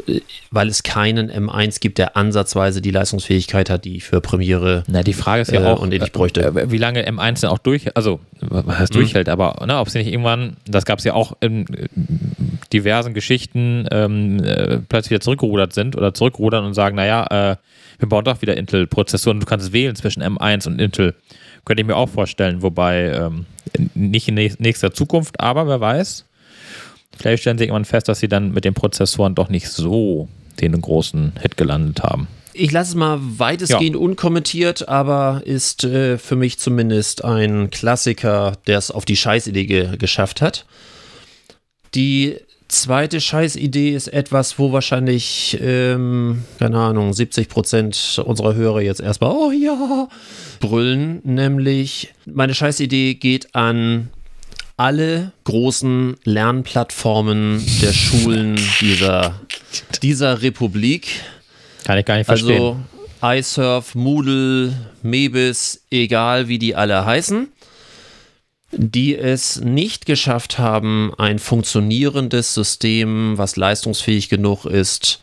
weil 0.51 0.69
es 0.69 0.83
keinen 0.83 1.31
M1 1.31 1.81
gibt, 1.81 1.99
der 1.99 2.17
ansatzweise 2.17 2.81
die 2.83 2.91
Leistungsfähigkeit 2.91 3.71
hat, 3.71 3.85
die 3.85 4.01
für 4.01 4.21
Premiere 4.21 4.85
Na, 4.89 5.03
die 5.03 5.13
Frage 5.13 5.43
ist 5.43 5.53
ja 5.53 5.63
äh, 5.63 5.67
auch, 5.67 5.81
und 5.81 5.93
ähnlich 5.93 6.13
bräuchte. 6.13 6.43
äh, 6.45 6.71
wie 6.71 6.79
lange 6.79 7.09
M1 7.09 7.41
denn 7.43 7.51
auch 7.51 7.59
durch, 7.59 7.97
also 7.97 8.21
was 8.41 8.79
heißt 8.79 8.95
Mhm. 8.95 8.99
durchhält, 8.99 9.29
aber 9.29 9.65
ne, 9.67 9.79
ob 9.79 9.89
sie 9.91 9.99
nicht 9.99 10.09
irgendwann, 10.13 10.57
das 10.67 10.85
gab 10.85 10.99
es 10.99 11.05
ja 11.05 11.15
auch 11.15 11.37
in 11.41 11.67
äh, 11.75 11.87
diversen 12.73 13.15
Geschichten, 13.15 13.87
ähm, 13.91 14.43
äh, 14.45 14.79
plötzlich 14.89 15.11
wieder 15.13 15.21
zurückgerudert 15.21 15.73
sind 15.73 15.97
oder 15.97 16.13
zurückrudern 16.15 16.65
und 16.65 16.75
sagen, 16.75 16.97
naja, 16.97 17.53
äh, 17.53 17.57
wir 17.99 18.09
bauen 18.09 18.25
doch 18.25 18.43
wieder 18.43 18.57
Intel-Prozessoren, 18.57 19.41
du 19.41 19.47
kannst 19.47 19.73
wählen 19.73 19.97
zwischen 19.97 20.23
M1 20.23 20.67
und 20.69 20.79
Intel. 20.81 21.15
Könnte 21.65 21.83
ich 21.83 21.87
mir 21.87 21.97
auch 21.97 22.09
vorstellen, 22.09 22.63
wobei 22.63 23.13
ähm, 23.13 23.47
nicht 23.95 24.29
in 24.29 24.39
näch- 24.39 24.57
nächster 24.59 24.93
Zukunft, 24.93 25.41
aber 25.41 25.67
wer 25.67 25.81
weiß, 25.81 26.25
vielleicht 27.17 27.43
stellen 27.43 27.59
sie 27.59 27.65
irgendwann 27.65 27.85
fest, 27.85 28.09
dass 28.09 28.21
sie 28.21 28.29
dann 28.29 28.53
mit 28.53 28.65
den 28.65 28.75
Prozessoren 28.75 29.35
doch 29.35 29.49
nicht 29.49 29.69
so 29.69 30.29
den 30.61 30.81
großen 30.81 31.33
Hit 31.41 31.57
gelandet 31.57 32.03
haben. 32.03 32.27
Ich 32.55 32.73
lasse 32.73 32.91
es 32.91 32.95
mal 32.97 33.19
weitestgehend 33.21 33.95
unkommentiert, 33.95 34.89
aber 34.89 35.43
ist 35.45 35.85
äh, 35.85 36.19
für 36.19 36.35
mich 36.35 36.59
zumindest 36.59 37.25
ein 37.25 37.71
Klassiker, 37.71 38.55
der 38.67 38.79
es 38.79 38.91
auf 38.91 39.05
die 39.05 39.17
Scheißidee 39.17 39.67
ge 39.67 39.97
geschafft 39.97 40.41
hat. 40.43 40.67
Die 41.95 42.37
zweite 42.69 43.21
Scheißidee 43.21 43.95
ist 43.95 44.09
etwas, 44.09 44.59
wo 44.59 44.73
wahrscheinlich, 44.73 45.59
ähm, 45.61 46.45
keine 46.59 46.79
Ahnung, 46.79 47.13
70 47.13 47.49
Prozent 47.49 48.23
unserer 48.25 48.55
Hörer 48.55 48.81
jetzt 48.81 49.01
erstmal, 49.01 49.33
oh 49.33 49.51
ja, 49.51 50.09
brüllen. 50.61 51.21
Nämlich, 51.25 52.13
meine 52.27 52.55
Scheißidee 52.55 53.15
geht 53.15 53.55
an 53.55 54.11
alle 54.77 55.33
großen 55.45 56.17
Lernplattformen 56.25 57.65
der 57.83 57.93
Schulen 57.93 58.59
dieser, 58.81 59.41
dieser 60.03 60.43
Republik. 60.43 61.09
Kann 61.85 61.99
ich 61.99 62.05
gar 62.05 62.17
nicht 62.17 62.27
verstehen. 62.27 62.85
Also 63.21 63.39
iSurf, 63.41 63.97
Moodle, 63.97 64.73
Mebis, 65.03 65.83
egal 65.91 66.47
wie 66.47 66.59
die 66.59 66.77
alle 66.77 67.05
heißen, 67.05 67.49
die 68.73 69.17
es 69.17 69.61
nicht 69.61 70.05
geschafft 70.07 70.59
haben, 70.59 71.13
ein 71.17 71.39
funktionierendes 71.39 72.55
System, 72.55 73.39
was 73.39 73.57
leistungsfähig 73.57 74.29
genug 74.29 74.65
ist, 74.67 75.21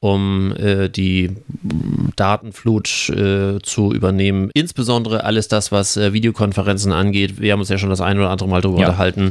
um 0.00 0.52
äh, 0.56 0.88
die 0.88 1.30
Datenflut 2.16 3.08
äh, 3.10 3.60
zu 3.62 3.92
übernehmen. 3.92 4.50
Insbesondere 4.52 5.24
alles 5.24 5.48
das, 5.48 5.72
was 5.72 5.96
äh, 5.96 6.12
Videokonferenzen 6.12 6.92
angeht. 6.92 7.40
Wir 7.40 7.52
haben 7.52 7.60
uns 7.60 7.68
ja 7.68 7.78
schon 7.78 7.90
das 7.90 8.00
ein 8.00 8.18
oder 8.18 8.30
andere 8.30 8.48
Mal 8.48 8.60
darüber 8.60 8.80
Ja. 8.80 8.86
unterhalten, 8.88 9.30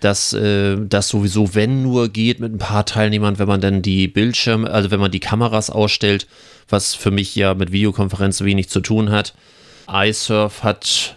dass 0.00 0.32
äh, 0.34 0.76
das 0.78 1.08
sowieso, 1.08 1.54
wenn 1.54 1.82
nur 1.82 2.08
geht, 2.10 2.38
mit 2.38 2.52
ein 2.52 2.58
paar 2.58 2.84
Teilnehmern, 2.84 3.38
wenn 3.38 3.48
man 3.48 3.60
dann 3.62 3.80
die 3.80 4.06
Bildschirme, 4.06 4.70
also 4.70 4.90
wenn 4.90 5.00
man 5.00 5.10
die 5.10 5.20
Kameras 5.20 5.70
ausstellt, 5.70 6.26
was 6.68 6.94
für 6.94 7.10
mich 7.10 7.34
ja 7.34 7.54
mit 7.54 7.72
Videokonferenz 7.72 8.42
wenig 8.42 8.68
zu 8.68 8.80
tun 8.80 9.10
hat. 9.10 9.34
iSurf 9.90 10.62
hat 10.62 11.16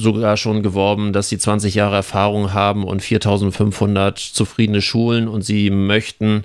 sogar 0.00 0.36
schon 0.36 0.62
geworben, 0.62 1.12
dass 1.12 1.28
sie 1.28 1.38
20 1.38 1.74
Jahre 1.74 1.96
Erfahrung 1.96 2.52
haben 2.52 2.84
und 2.84 3.02
4500 3.02 4.18
zufriedene 4.18 4.80
Schulen 4.80 5.28
und 5.28 5.42
sie 5.42 5.70
möchten 5.70 6.44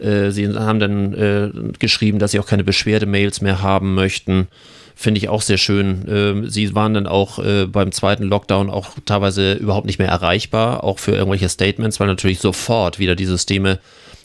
Äh, 0.00 0.30
sie 0.30 0.48
haben 0.48 0.80
dann 0.80 1.14
äh, 1.14 1.50
geschrieben, 1.78 2.18
dass 2.18 2.30
sie 2.30 2.40
auch 2.40 2.46
keine 2.46 2.64
Beschwerdemails 2.64 3.40
mehr 3.42 3.62
haben 3.62 3.94
möchten. 3.94 4.48
Finde 4.94 5.18
ich 5.18 5.28
auch 5.28 5.42
sehr 5.42 5.58
schön. 5.58 6.04
Ähm, 6.08 6.48
sie 6.48 6.74
waren 6.74 6.94
dann 6.94 7.06
auch 7.06 7.38
äh, 7.38 7.66
beim 7.66 7.92
zweiten 7.92 8.24
Lockdown 8.24 8.70
auch 8.70 8.90
teilweise 9.04 9.54
überhaupt 9.54 9.86
nicht 9.86 9.98
mehr 9.98 10.08
erreichbar, 10.08 10.84
auch 10.84 10.98
für 10.98 11.12
irgendwelche 11.12 11.48
Statements, 11.48 12.00
weil 12.00 12.06
natürlich 12.06 12.38
sofort 12.38 12.98
wieder 12.98 13.14
die 13.14 13.26
Systeme, 13.26 13.78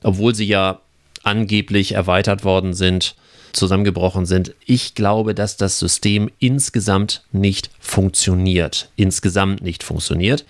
obwohl 0.04 0.36
sie 0.36 0.46
ja 0.46 0.80
angeblich 1.24 1.94
erweitert 1.94 2.44
worden 2.44 2.74
sind, 2.74 3.16
zusammengebrochen 3.56 4.26
sind. 4.26 4.53
Ich 4.66 4.95
glaube, 4.95 5.34
dass 5.34 5.58
das 5.58 5.80
System 5.80 6.30
insgesamt 6.39 7.24
nicht 7.32 7.70
funktioniert. 7.80 8.89
Insgesamt 8.95 9.62
nicht 9.62 9.84
funktioniert. 9.84 10.45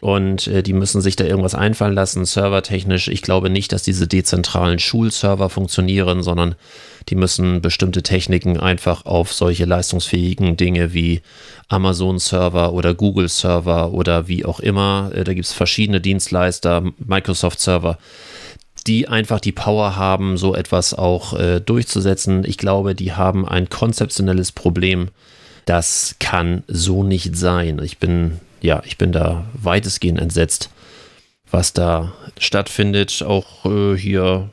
Und 0.00 0.46
äh, 0.46 0.62
die 0.62 0.72
müssen 0.72 1.00
sich 1.00 1.16
da 1.16 1.24
irgendwas 1.24 1.54
einfallen 1.54 1.94
lassen, 1.94 2.24
servertechnisch. 2.24 3.08
Ich 3.08 3.22
glaube 3.22 3.50
nicht, 3.50 3.72
dass 3.72 3.82
diese 3.82 4.06
dezentralen 4.06 4.78
Schulserver 4.78 5.48
funktionieren, 5.48 6.22
sondern 6.22 6.54
die 7.08 7.14
müssen 7.14 7.60
bestimmte 7.60 8.02
Techniken 8.02 8.58
einfach 8.58 9.06
auf 9.06 9.32
solche 9.32 9.64
leistungsfähigen 9.64 10.56
Dinge 10.56 10.92
wie 10.92 11.22
Amazon-Server 11.68 12.72
oder 12.72 12.94
Google-Server 12.94 13.92
oder 13.92 14.28
wie 14.28 14.44
auch 14.44 14.60
immer. 14.60 15.10
Äh, 15.14 15.24
da 15.24 15.34
gibt 15.34 15.46
es 15.46 15.52
verschiedene 15.52 16.00
Dienstleister, 16.00 16.82
Microsoft-Server 16.98 17.98
die 18.86 19.08
einfach 19.08 19.40
die 19.40 19.52
Power 19.52 19.96
haben, 19.96 20.36
so 20.36 20.54
etwas 20.54 20.94
auch 20.94 21.38
äh, 21.38 21.60
durchzusetzen. 21.60 22.44
Ich 22.46 22.58
glaube, 22.58 22.94
die 22.94 23.12
haben 23.12 23.46
ein 23.46 23.68
konzeptionelles 23.68 24.52
Problem. 24.52 25.08
Das 25.64 26.16
kann 26.20 26.62
so 26.68 27.02
nicht 27.02 27.36
sein. 27.36 27.80
Ich 27.82 27.98
bin, 27.98 28.40
ja, 28.60 28.82
ich 28.86 28.98
bin 28.98 29.12
da 29.12 29.46
weitestgehend 29.54 30.20
entsetzt, 30.20 30.70
was 31.50 31.72
da 31.72 32.12
stattfindet. 32.38 33.24
Auch 33.26 33.66
äh, 33.66 33.96
hier 33.96 34.50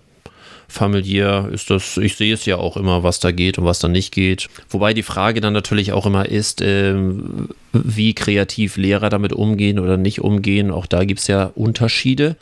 familiär 0.67 1.49
ist 1.51 1.69
das, 1.69 1.97
ich 1.97 2.15
sehe 2.15 2.33
es 2.33 2.45
ja 2.47 2.57
auch 2.57 2.77
immer, 2.77 3.03
was 3.03 3.19
da 3.19 3.31
geht 3.31 3.59
und 3.59 3.65
was 3.65 3.77
da 3.77 3.87
nicht 3.87 4.11
geht. 4.11 4.49
Wobei 4.69 4.95
die 4.95 5.03
Frage 5.03 5.39
dann 5.39 5.53
natürlich 5.53 5.91
auch 5.91 6.07
immer 6.07 6.27
ist, 6.27 6.61
äh, 6.61 6.95
wie 7.71 8.15
kreativ 8.15 8.77
Lehrer 8.77 9.09
damit 9.09 9.33
umgehen 9.33 9.77
oder 9.77 9.97
nicht 9.97 10.21
umgehen. 10.21 10.71
Auch 10.71 10.87
da 10.87 11.05
gibt 11.05 11.19
es 11.19 11.27
ja 11.27 11.51
Unterschiede. 11.53 12.35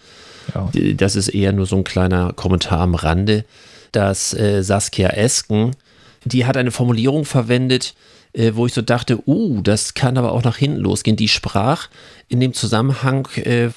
Ja. 0.54 0.70
Das 0.96 1.16
ist 1.16 1.30
eher 1.30 1.54
nur 1.54 1.66
so 1.66 1.76
ein 1.78 1.84
kleiner 1.84 2.34
Kommentar 2.34 2.82
am 2.82 2.96
Rande, 2.96 3.46
dass 3.92 4.34
äh, 4.34 4.64
Saskia 4.64 5.10
Esken, 5.10 5.76
die 6.24 6.46
hat 6.46 6.58
eine 6.58 6.72
Formulierung 6.72 7.26
verwendet, 7.26 7.94
äh, 8.34 8.52
wo 8.56 8.66
ich 8.66 8.74
so 8.74 8.82
dachte, 8.82 9.20
uh, 9.28 9.62
das 9.62 9.94
kann 9.94 10.18
aber 10.18 10.32
auch 10.32 10.44
nach 10.44 10.58
hinten 10.58 10.80
losgehen. 10.80 11.18
Die 11.18 11.28
sprach 11.28 11.90
in 12.28 12.40
dem 12.40 12.54
Zusammenhang 12.54 13.28
äh, 13.36 13.70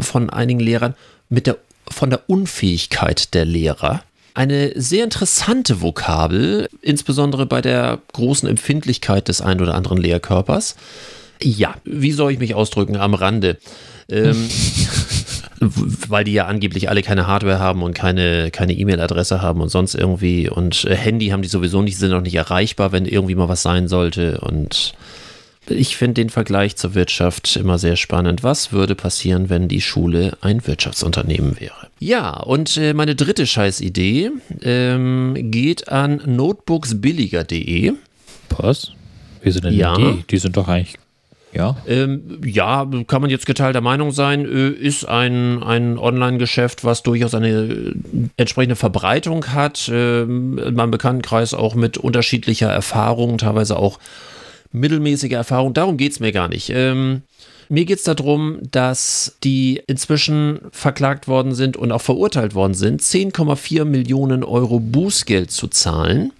von 0.00 0.30
einigen 0.30 0.60
Lehrern 0.60 0.94
mit 1.28 1.46
der 1.46 1.58
von 1.88 2.10
der 2.10 2.28
Unfähigkeit 2.28 3.34
der 3.34 3.44
Lehrer. 3.44 4.02
Eine 4.34 4.72
sehr 4.76 5.04
interessante 5.04 5.82
Vokabel, 5.82 6.68
insbesondere 6.80 7.44
bei 7.44 7.60
der 7.60 7.98
großen 8.12 8.48
Empfindlichkeit 8.48 9.28
des 9.28 9.42
einen 9.42 9.60
oder 9.60 9.74
anderen 9.74 9.98
Lehrkörpers. 9.98 10.76
Ja, 11.42 11.74
wie 11.84 12.12
soll 12.12 12.32
ich 12.32 12.38
mich 12.38 12.54
ausdrücken 12.54 12.96
am 12.96 13.14
Rande? 13.14 13.58
Ähm, 14.08 14.48
weil 16.08 16.24
die 16.24 16.32
ja 16.32 16.46
angeblich 16.46 16.88
alle 16.88 17.02
keine 17.02 17.26
Hardware 17.26 17.58
haben 17.58 17.82
und 17.82 17.94
keine 17.94 18.50
keine 18.50 18.72
E-Mail-Adresse 18.72 19.40
haben 19.40 19.60
und 19.60 19.68
sonst 19.68 19.94
irgendwie 19.94 20.48
und 20.48 20.84
äh, 20.84 20.96
Handy 20.96 21.28
haben 21.28 21.42
die 21.42 21.48
sowieso 21.48 21.82
nicht, 21.82 21.98
sind 21.98 22.12
auch 22.12 22.20
nicht 22.20 22.34
erreichbar, 22.34 22.92
wenn 22.92 23.06
irgendwie 23.06 23.34
mal 23.34 23.48
was 23.48 23.62
sein 23.62 23.88
sollte 23.88 24.40
und 24.40 24.94
ich 25.68 25.96
finde 25.96 26.14
den 26.14 26.28
Vergleich 26.28 26.74
zur 26.76 26.94
Wirtschaft 26.94 27.54
immer 27.56 27.78
sehr 27.78 27.94
spannend. 27.94 28.42
Was 28.42 28.72
würde 28.72 28.96
passieren, 28.96 29.48
wenn 29.48 29.68
die 29.68 29.80
Schule 29.80 30.36
ein 30.40 30.66
Wirtschaftsunternehmen 30.66 31.60
wäre? 31.60 31.88
Ja, 32.00 32.32
und 32.32 32.76
äh, 32.76 32.94
meine 32.94 33.14
dritte 33.14 33.46
Scheißidee 33.46 34.30
ähm, 34.62 35.36
geht 35.36 35.88
an 35.88 36.20
notebooksbilliger.de. 36.26 37.92
Was? 38.56 38.90
Wie 39.42 39.50
sind 39.52 39.64
denn 39.64 39.74
ja. 39.74 39.96
die? 39.96 40.24
Die 40.28 40.38
sind 40.38 40.56
doch 40.56 40.66
eigentlich 40.66 40.98
ja. 41.52 41.76
Ähm, 41.86 42.40
ja, 42.44 42.88
kann 43.06 43.20
man 43.20 43.30
jetzt 43.30 43.46
geteilter 43.46 43.80
Meinung 43.80 44.10
sein, 44.10 44.44
äh, 44.44 44.70
ist 44.70 45.04
ein, 45.04 45.62
ein 45.62 45.98
Online-Geschäft, 45.98 46.84
was 46.84 47.02
durchaus 47.02 47.34
eine 47.34 47.48
äh, 47.48 47.94
entsprechende 48.36 48.76
Verbreitung 48.76 49.46
hat. 49.48 49.90
Ähm, 49.92 50.58
in 50.58 50.74
meinem 50.74 50.90
Bekanntenkreis 50.90 51.54
auch 51.54 51.74
mit 51.74 51.98
unterschiedlicher 51.98 52.70
Erfahrung, 52.70 53.38
teilweise 53.38 53.76
auch 53.76 53.98
mittelmäßige 54.72 55.32
Erfahrung. 55.32 55.74
Darum 55.74 55.96
geht 55.96 56.12
es 56.12 56.20
mir 56.20 56.32
gar 56.32 56.48
nicht. 56.48 56.70
Ähm, 56.70 57.22
mir 57.68 57.84
geht 57.84 57.98
es 57.98 58.04
darum, 58.04 58.58
dass 58.70 59.36
die 59.44 59.82
inzwischen 59.86 60.60
verklagt 60.72 61.28
worden 61.28 61.54
sind 61.54 61.76
und 61.76 61.92
auch 61.92 62.02
verurteilt 62.02 62.54
worden 62.54 62.74
sind, 62.74 63.00
10,4 63.00 63.84
Millionen 63.84 64.44
Euro 64.44 64.80
Bußgeld 64.80 65.50
zu 65.50 65.68
zahlen 65.68 66.32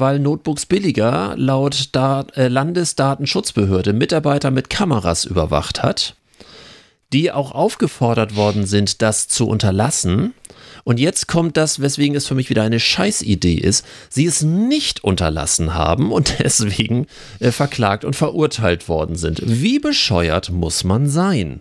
weil 0.00 0.18
Notebooks 0.18 0.66
billiger 0.66 1.34
laut 1.36 1.90
Dat 1.92 2.36
äh, 2.36 2.48
Landesdatenschutzbehörde 2.48 3.92
Mitarbeiter 3.92 4.50
mit 4.50 4.70
Kameras 4.70 5.24
überwacht 5.24 5.82
hat, 5.82 6.16
die 7.12 7.30
auch 7.30 7.52
aufgefordert 7.52 8.36
worden 8.36 8.66
sind, 8.66 9.02
das 9.02 9.28
zu 9.28 9.46
unterlassen. 9.46 10.34
Und 10.82 10.98
jetzt 10.98 11.28
kommt 11.28 11.56
das, 11.56 11.80
weswegen 11.80 12.16
es 12.16 12.26
für 12.26 12.34
mich 12.34 12.50
wieder 12.50 12.62
eine 12.62 12.80
Scheißidee 12.80 13.54
ist, 13.54 13.84
sie 14.08 14.26
es 14.26 14.42
nicht 14.42 15.04
unterlassen 15.04 15.74
haben 15.74 16.10
und 16.10 16.38
deswegen 16.40 17.06
äh, 17.38 17.52
verklagt 17.52 18.04
und 18.04 18.16
verurteilt 18.16 18.88
worden 18.88 19.16
sind. 19.16 19.42
Wie 19.44 19.78
bescheuert 19.78 20.50
muss 20.50 20.84
man 20.84 21.08
sein? 21.08 21.60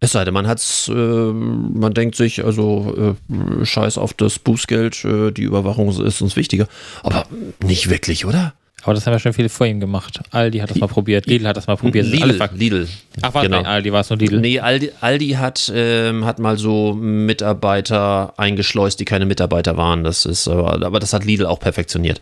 Es 0.00 0.12
sei 0.12 0.24
denn, 0.24 0.32
man 0.32 0.46
hat's, 0.46 0.88
äh, 0.88 0.92
man 0.92 1.92
denkt 1.92 2.14
sich, 2.14 2.44
also 2.44 3.16
äh, 3.30 3.64
scheiß 3.64 3.98
auf 3.98 4.14
das 4.14 4.38
Bußgeld, 4.38 5.04
äh, 5.04 5.32
die 5.32 5.42
Überwachung 5.42 5.88
ist 5.88 6.22
uns 6.22 6.36
wichtiger. 6.36 6.68
Aber 7.02 7.26
nicht 7.64 7.90
wirklich, 7.90 8.24
oder? 8.24 8.54
Aber 8.84 8.94
das 8.94 9.04
haben 9.06 9.12
ja 9.12 9.18
schon 9.18 9.32
viele 9.32 9.48
vor 9.48 9.66
ihm 9.66 9.80
gemacht. 9.80 10.20
Aldi 10.30 10.58
hat 10.60 10.70
das 10.70 10.78
mal 10.78 10.86
probiert, 10.86 11.26
Lidl 11.26 11.48
hat 11.48 11.56
das 11.56 11.66
mal 11.66 11.76
probiert. 11.76 12.06
Lidl, 12.06 12.38
Lidl. 12.54 12.88
Ach, 13.22 13.34
war 13.34 13.42
genau. 13.42 13.62
Aldi, 13.62 13.92
war 13.92 14.02
es 14.02 14.10
nur 14.10 14.18
Lidl? 14.20 14.40
Nee, 14.40 14.60
Aldi, 14.60 14.92
Aldi 15.00 15.30
hat, 15.30 15.72
ähm, 15.74 16.24
hat 16.24 16.38
mal 16.38 16.56
so 16.56 16.94
Mitarbeiter 16.94 18.34
eingeschleust, 18.36 19.00
die 19.00 19.04
keine 19.04 19.26
Mitarbeiter 19.26 19.76
waren. 19.76 20.04
Das 20.04 20.24
ist, 20.24 20.46
aber 20.46 21.00
das 21.00 21.12
hat 21.12 21.24
Lidl 21.24 21.46
auch 21.46 21.58
perfektioniert. 21.58 22.20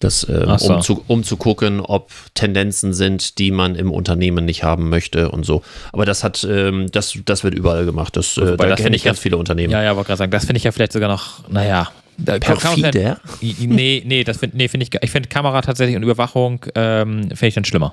Das, 0.00 0.24
äh, 0.24 0.46
so. 0.58 0.74
um, 0.74 0.82
zu, 0.82 1.04
um 1.06 1.24
zu 1.24 1.36
gucken, 1.36 1.80
ob 1.80 2.10
Tendenzen 2.34 2.92
sind, 2.92 3.38
die 3.38 3.50
man 3.50 3.74
im 3.74 3.90
Unternehmen 3.90 4.44
nicht 4.44 4.62
haben 4.62 4.88
möchte 4.88 5.30
und 5.30 5.44
so. 5.44 5.62
Aber 5.92 6.04
das 6.04 6.24
hat, 6.24 6.46
ähm, 6.48 6.90
das, 6.92 7.16
das 7.24 7.44
wird 7.44 7.54
überall 7.54 7.84
gemacht. 7.84 8.16
Das, 8.16 8.36
äh, 8.36 8.56
da 8.56 8.74
kenne 8.76 8.96
ich 8.96 9.04
ganz 9.04 9.18
viele 9.18 9.36
Unternehmen. 9.36 9.72
Ja, 9.72 9.82
ja, 9.82 9.96
wollte 9.96 10.08
gerade 10.08 10.18
sagen, 10.18 10.30
das 10.30 10.44
finde 10.44 10.58
ich 10.58 10.64
ja 10.64 10.72
vielleicht 10.72 10.92
sogar 10.92 11.08
noch, 11.08 11.48
naja. 11.48 11.90
Da 12.16 12.38
Perfider? 12.38 13.18
Nee, 13.40 14.02
nee, 14.06 14.24
das 14.24 14.36
finde 14.38 14.56
nee, 14.56 14.68
find 14.68 14.82
ich, 14.84 14.90
ich 15.02 15.10
finde 15.10 15.28
Kamera 15.28 15.62
tatsächlich 15.62 15.96
und 15.96 16.02
Überwachung 16.02 16.64
ähm, 16.74 17.22
finde 17.30 17.46
ich 17.46 17.54
dann 17.54 17.64
schlimmer. 17.64 17.92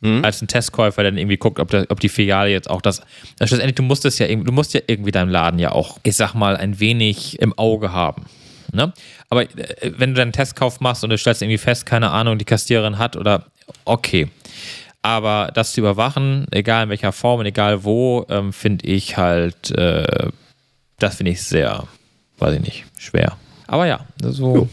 Mhm. 0.00 0.24
Als 0.24 0.42
ein 0.42 0.48
Testkäufer, 0.48 1.02
der 1.02 1.12
dann 1.12 1.18
irgendwie 1.18 1.36
guckt, 1.36 1.58
ob, 1.58 1.70
der, 1.70 1.86
ob 1.88 2.00
die 2.00 2.08
Filiale 2.08 2.50
jetzt 2.50 2.68
auch 2.68 2.82
das. 2.82 3.00
Also 3.38 3.54
schlussendlich, 3.54 3.76
du 3.76 3.82
musst 3.82 4.04
es 4.04 4.18
ja, 4.18 4.26
du 4.26 4.52
musst 4.52 4.74
ja 4.74 4.80
irgendwie 4.86 5.12
deinem 5.12 5.30
Laden 5.30 5.58
ja 5.58 5.72
auch, 5.72 5.98
ich 6.02 6.16
sag 6.16 6.34
mal, 6.34 6.56
ein 6.56 6.80
wenig 6.80 7.40
im 7.40 7.56
Auge 7.56 7.92
haben. 7.92 8.26
Ne? 8.72 8.92
Aber 9.28 9.42
äh, 9.42 9.92
wenn 9.96 10.10
du 10.10 10.16
dann 10.16 10.26
einen 10.26 10.32
Testkauf 10.32 10.80
machst 10.80 11.04
und 11.04 11.10
du 11.10 11.18
stellst 11.18 11.42
irgendwie 11.42 11.58
fest, 11.58 11.86
keine 11.86 12.10
Ahnung, 12.10 12.38
die 12.38 12.44
Kassiererin 12.44 12.98
hat 12.98 13.16
oder 13.16 13.46
okay. 13.84 14.28
Aber 15.02 15.50
das 15.54 15.72
zu 15.72 15.80
überwachen, 15.80 16.46
egal 16.50 16.84
in 16.84 16.90
welcher 16.90 17.12
Form 17.12 17.40
und 17.40 17.46
egal 17.46 17.84
wo, 17.84 18.26
ähm, 18.28 18.52
finde 18.52 18.86
ich 18.86 19.16
halt, 19.16 19.70
äh, 19.70 20.30
das 20.98 21.16
finde 21.16 21.32
ich 21.32 21.42
sehr, 21.42 21.84
weiß 22.38 22.54
ich 22.54 22.60
nicht, 22.60 22.84
schwer. 22.98 23.36
Aber 23.68 23.86
ja, 23.86 24.00
so 24.20 24.56
jo. 24.56 24.68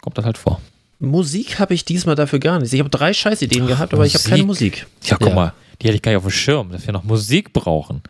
kommt 0.00 0.16
das 0.16 0.24
halt 0.24 0.38
vor. 0.38 0.60
Musik 1.00 1.58
habe 1.58 1.74
ich 1.74 1.84
diesmal 1.84 2.14
dafür 2.14 2.38
gar 2.38 2.60
nicht. 2.60 2.72
Ich 2.72 2.78
habe 2.78 2.88
drei 2.88 3.12
Scheißideen 3.12 3.66
gehabt, 3.66 3.92
aber 3.92 4.04
Musik. 4.04 4.14
ich 4.14 4.24
habe 4.24 4.30
keine 4.30 4.46
Musik. 4.46 4.86
Ja, 5.02 5.16
guck 5.18 5.28
ja. 5.28 5.34
mal, 5.34 5.52
die 5.80 5.88
hätte 5.88 5.96
ich 5.96 6.02
gar 6.02 6.12
nicht 6.12 6.18
auf 6.18 6.24
dem 6.24 6.30
Schirm, 6.30 6.70
dass 6.70 6.86
wir 6.86 6.92
noch 6.92 7.02
Musik 7.02 7.52
brauchen. 7.52 8.02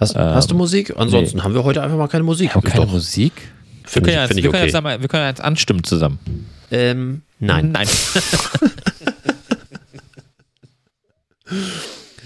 Hast, 0.00 0.16
ähm, 0.16 0.22
hast 0.22 0.50
du 0.50 0.54
Musik? 0.54 0.94
Ansonsten 0.96 1.36
nee. 1.36 1.42
haben 1.42 1.54
wir 1.54 1.62
heute 1.62 1.82
einfach 1.82 1.98
mal 1.98 2.08
keine 2.08 2.24
Musik. 2.24 2.54
Haben 2.54 2.62
keine 2.62 2.86
Musik? 2.86 3.32
Wir 3.92 4.02
können, 4.02 4.16
jetzt, 4.16 4.36
wir, 4.36 4.42
können 4.42 4.54
okay. 4.54 4.64
jetzt 4.64 4.82
mal, 4.82 5.00
wir 5.00 5.08
können 5.08 5.26
jetzt 5.26 5.40
anstimmen 5.40 5.84
zusammen. 5.84 6.18
Ähm, 6.70 7.22
nein. 7.38 7.72
Nein. 7.72 7.88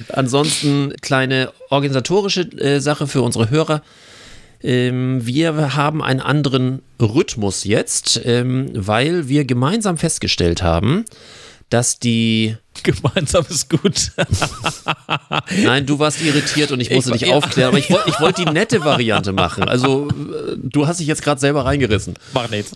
Ansonsten 0.08 0.94
kleine 1.00 1.52
organisatorische 1.70 2.42
äh, 2.58 2.80
Sache 2.80 3.06
für 3.06 3.22
unsere 3.22 3.50
Hörer. 3.50 3.82
Ähm, 4.62 5.26
wir 5.26 5.74
haben 5.74 6.02
einen 6.02 6.20
anderen 6.20 6.82
Rhythmus 7.00 7.64
jetzt, 7.64 8.20
ähm, 8.24 8.70
weil 8.74 9.28
wir 9.28 9.44
gemeinsam 9.44 9.96
festgestellt 9.98 10.62
haben, 10.62 11.04
dass 11.68 11.98
die 11.98 12.56
Gemeinsam 13.02 13.44
ist 13.48 13.68
gut. 13.68 14.12
Nein, 15.62 15.86
du 15.86 15.98
warst 15.98 16.22
irritiert 16.22 16.72
und 16.72 16.80
ich 16.80 16.90
musste 16.90 17.12
ich, 17.12 17.20
dich 17.20 17.28
ja. 17.28 17.34
aufklären, 17.34 17.68
aber 17.68 17.78
ich, 17.78 17.90
ich 17.90 18.20
wollte 18.20 18.44
die 18.44 18.50
nette 18.52 18.84
Variante 18.84 19.32
machen. 19.32 19.64
Also, 19.64 20.08
du 20.56 20.86
hast 20.86 21.00
dich 21.00 21.06
jetzt 21.06 21.22
gerade 21.22 21.40
selber 21.40 21.64
reingerissen. 21.64 22.14
Mach 22.34 22.50
nichts. 22.50 22.72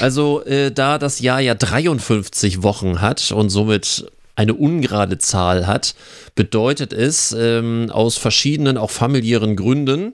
Also, 0.00 0.44
äh, 0.44 0.70
da 0.70 0.98
das 0.98 1.20
Jahr 1.20 1.40
ja 1.40 1.54
53 1.54 2.62
Wochen 2.62 3.00
hat 3.00 3.32
und 3.32 3.50
somit 3.50 4.06
eine 4.36 4.54
ungerade 4.54 5.18
Zahl 5.18 5.66
hat, 5.66 5.94
bedeutet 6.34 6.92
es 6.92 7.34
ähm, 7.38 7.90
aus 7.90 8.18
verschiedenen, 8.18 8.76
auch 8.76 8.90
familiären 8.90 9.56
Gründen, 9.56 10.12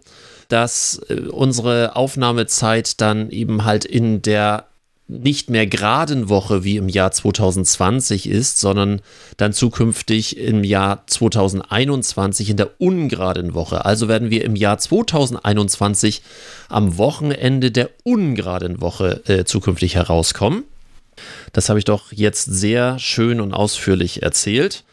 dass 0.49 1.01
äh, 1.09 1.15
unsere 1.15 1.97
Aufnahmezeit 1.97 3.01
dann 3.01 3.31
eben 3.31 3.65
halt 3.65 3.85
in 3.85 4.23
der 4.23 4.67
nicht 5.21 5.51
mehr 5.51 5.67
geraden 5.67 6.29
Woche 6.29 6.65
wie 6.65 6.77
im 6.77 6.89
Jahr 6.89 7.13
2020 7.13 8.29
ist, 8.29 8.59
sondern 8.59 9.01
dann 9.37 9.53
zukünftig 9.53 10.37
im 10.39 10.65
Jahr 10.65 11.05
2021 11.07 12.51
in 12.51 12.57
der 12.57 12.71
ungeraden 12.79 13.55
Woche. 13.55 13.85
Also 13.85 14.09
werden 14.09 14.31
wir 14.31 14.45
im 14.45 14.57
Jahr 14.57 14.79
2021 14.79 16.23
am 16.69 16.99
Wochenende 16.99 17.71
der 17.71 17.91
ungeraden 18.05 18.81
Woche 18.81 19.23
äh, 19.27 19.45
zukünftig 19.45 19.95
herauskommen. 19.95 20.65
Das 21.53 21.69
habe 21.69 21.79
ich 21.79 21.85
doch 21.85 22.13
jetzt 22.13 22.45
sehr 22.45 22.99
schön 22.99 23.41
und 23.41 23.53
ausführlich 23.53 24.23
erzählt. 24.23 24.85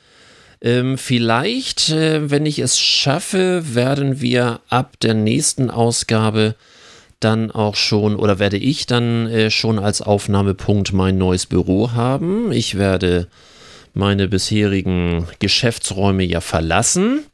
Ähm, 0.61 0.97
vielleicht, 0.97 1.89
äh, 1.89 2.29
wenn 2.29 2.45
ich 2.45 2.59
es 2.59 2.79
schaffe, 2.79 3.63
werden 3.73 4.19
wir 4.19 4.59
ab 4.67 4.99
der 5.01 5.13
nächsten 5.13 5.69
Ausgabe 5.69 6.55
dann 7.19 7.51
auch 7.51 7.75
schon 7.75 8.15
oder 8.15 8.39
werde 8.39 8.57
ich 8.57 8.85
dann 8.85 9.27
äh, 9.27 9.51
schon 9.51 9.79
als 9.79 10.01
Aufnahmepunkt 10.01 10.93
mein 10.93 11.17
neues 11.17 11.45
Büro 11.45 11.91
haben. 11.91 12.51
Ich 12.51 12.77
werde 12.77 13.27
meine 13.93 14.27
bisherigen 14.27 15.27
Geschäftsräume 15.39 16.23
ja 16.23 16.41
verlassen 16.41 17.25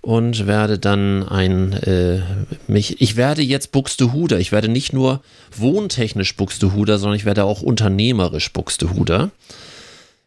und 0.00 0.48
werde 0.48 0.78
dann 0.80 1.28
ein 1.28 1.72
äh, 1.74 2.22
mich 2.66 3.00
ich 3.00 3.16
werde 3.16 3.42
jetzt 3.42 3.70
Buxtehuder. 3.70 4.40
Ich 4.40 4.50
werde 4.50 4.68
nicht 4.68 4.92
nur 4.92 5.22
wohntechnisch 5.56 6.36
Buxtehuder, 6.36 6.98
sondern 6.98 7.16
ich 7.16 7.24
werde 7.24 7.44
auch 7.44 7.62
unternehmerisch 7.62 8.52
Buxtehuder. 8.52 9.30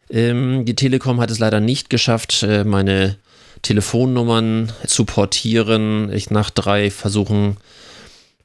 Ähm, 0.08 0.64
die 0.64 0.74
Telekom 0.74 1.20
hat 1.20 1.30
es 1.30 1.38
leider 1.38 1.60
nicht 1.60 1.90
geschafft, 1.90 2.42
äh, 2.42 2.64
meine 2.64 3.16
Telefonnummern 3.60 4.72
zu 4.86 5.04
portieren. 5.04 6.10
Ich 6.12 6.30
nach 6.30 6.50
drei 6.50 6.90
Versuchen 6.90 7.58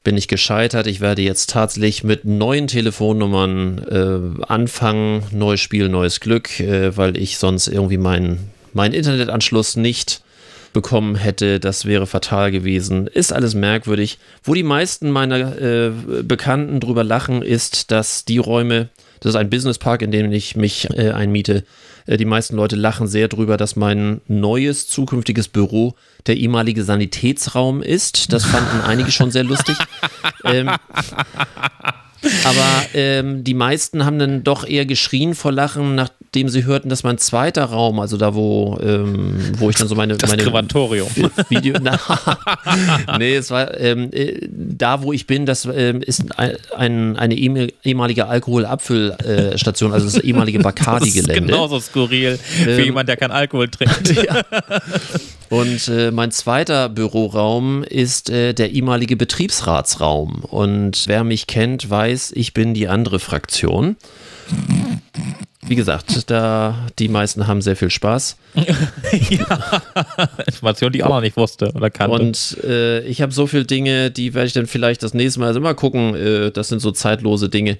bin 0.04 0.16
ich 0.16 0.28
gescheitert. 0.28 0.86
Ich 0.86 1.00
werde 1.00 1.22
jetzt 1.22 1.50
tatsächlich 1.50 2.04
mit 2.04 2.24
neuen 2.24 2.66
Telefonnummern 2.66 4.38
äh, 4.40 4.44
anfangen. 4.44 5.22
Neues 5.30 5.60
Spiel, 5.60 5.88
neues 5.88 6.20
Glück, 6.20 6.58
äh, 6.60 6.96
weil 6.96 7.16
ich 7.16 7.38
sonst 7.38 7.68
irgendwie 7.68 7.98
meinen 7.98 8.50
mein 8.74 8.92
Internetanschluss 8.92 9.76
nicht 9.76 10.22
bekommen 10.72 11.14
hätte. 11.14 11.60
Das 11.60 11.84
wäre 11.84 12.06
fatal 12.06 12.50
gewesen. 12.50 13.06
Ist 13.06 13.32
alles 13.32 13.54
merkwürdig. 13.54 14.18
Wo 14.42 14.54
die 14.54 14.62
meisten 14.62 15.10
meiner 15.10 15.60
äh, 15.60 15.90
Bekannten 16.22 16.80
drüber 16.80 17.04
lachen, 17.04 17.42
ist, 17.42 17.90
dass 17.90 18.24
die 18.24 18.38
Räume, 18.38 18.88
das 19.20 19.30
ist 19.30 19.36
ein 19.36 19.50
Businesspark, 19.50 20.02
in 20.02 20.10
dem 20.10 20.32
ich 20.32 20.56
mich 20.56 20.88
äh, 20.96 21.10
einmiete, 21.10 21.64
die 22.06 22.24
meisten 22.24 22.56
Leute 22.56 22.76
lachen 22.76 23.06
sehr 23.06 23.28
drüber, 23.28 23.56
dass 23.56 23.76
mein 23.76 24.20
neues 24.26 24.88
zukünftiges 24.88 25.48
Büro 25.48 25.94
der 26.26 26.36
ehemalige 26.36 26.84
Sanitätsraum 26.84 27.82
ist. 27.82 28.32
Das 28.32 28.44
fanden 28.44 28.80
einige 28.80 29.10
schon 29.10 29.30
sehr 29.30 29.44
lustig. 29.44 29.76
ähm, 30.44 30.70
aber 32.44 32.86
ähm, 32.94 33.44
die 33.44 33.54
meisten 33.54 34.04
haben 34.04 34.18
dann 34.18 34.44
doch 34.44 34.66
eher 34.66 34.86
geschrien 34.86 35.34
vor 35.34 35.52
Lachen, 35.52 35.94
nachdem 35.94 36.48
sie 36.48 36.64
hörten, 36.64 36.88
dass 36.88 37.02
mein 37.02 37.18
zweiter 37.18 37.64
Raum, 37.64 38.00
also 38.00 38.16
da, 38.16 38.34
wo, 38.34 38.78
ähm, 38.82 39.52
wo 39.58 39.70
ich 39.70 39.76
dann 39.76 39.88
so 39.88 39.94
meine. 39.94 40.16
Das 40.16 40.30
meine 40.30 40.42
Krematorium. 40.42 41.08
Video. 41.48 41.76
Na, 41.80 41.98
nee, 43.18 43.36
es 43.36 43.50
war 43.50 43.78
ähm, 43.78 44.10
äh, 44.12 44.48
da, 44.48 45.02
wo 45.02 45.12
ich 45.12 45.26
bin, 45.26 45.46
das 45.46 45.64
ähm, 45.64 46.00
ist 46.02 46.38
ein, 46.38 46.56
ein, 46.76 47.16
eine 47.16 47.34
ehemalige 47.34 48.26
Alkoholabfüllstation, 48.26 49.92
also 49.92 50.06
das 50.06 50.18
ehemalige 50.18 50.58
Bacardi-Gelände. 50.60 51.52
Genauso 51.52 51.80
skurril 51.80 52.38
für 52.38 52.70
Ähm, 52.70 52.84
jemand, 52.84 53.08
der 53.08 53.16
kein 53.16 53.30
Alkohol 53.30 53.68
trinkt. 53.68 54.08
ja. 54.24 54.42
Und 55.52 55.88
äh, 55.88 56.10
mein 56.10 56.30
zweiter 56.30 56.88
Büroraum 56.88 57.84
ist 57.84 58.30
äh, 58.30 58.54
der 58.54 58.70
ehemalige 58.70 59.16
Betriebsratsraum. 59.16 60.44
Und 60.44 61.06
wer 61.08 61.24
mich 61.24 61.46
kennt, 61.46 61.90
weiß, 61.90 62.32
ich 62.34 62.54
bin 62.54 62.72
die 62.72 62.88
andere 62.88 63.18
Fraktion. 63.18 63.96
Wie 65.66 65.74
gesagt, 65.74 66.30
da 66.30 66.86
die 66.98 67.08
meisten 67.08 67.46
haben 67.48 67.60
sehr 67.60 67.76
viel 67.76 67.90
Spaß. 67.90 68.38
Information, 70.46 70.90
die 70.90 71.00
ich 71.00 71.04
auch 71.04 71.10
noch 71.10 71.20
nicht 71.20 71.36
wusste 71.36 71.70
oder 71.74 71.90
kannte. 71.90 72.16
Und 72.18 72.56
äh, 72.64 73.00
ich 73.00 73.20
habe 73.20 73.32
so 73.32 73.46
viele 73.46 73.66
Dinge, 73.66 74.10
die 74.10 74.32
werde 74.32 74.46
ich 74.46 74.54
dann 74.54 74.66
vielleicht 74.66 75.02
das 75.02 75.12
nächste 75.12 75.40
Mal 75.40 75.48
also 75.48 75.60
mal 75.60 75.74
gucken. 75.74 76.14
Äh, 76.14 76.50
das 76.50 76.68
sind 76.68 76.80
so 76.80 76.92
zeitlose 76.92 77.50
Dinge. 77.50 77.76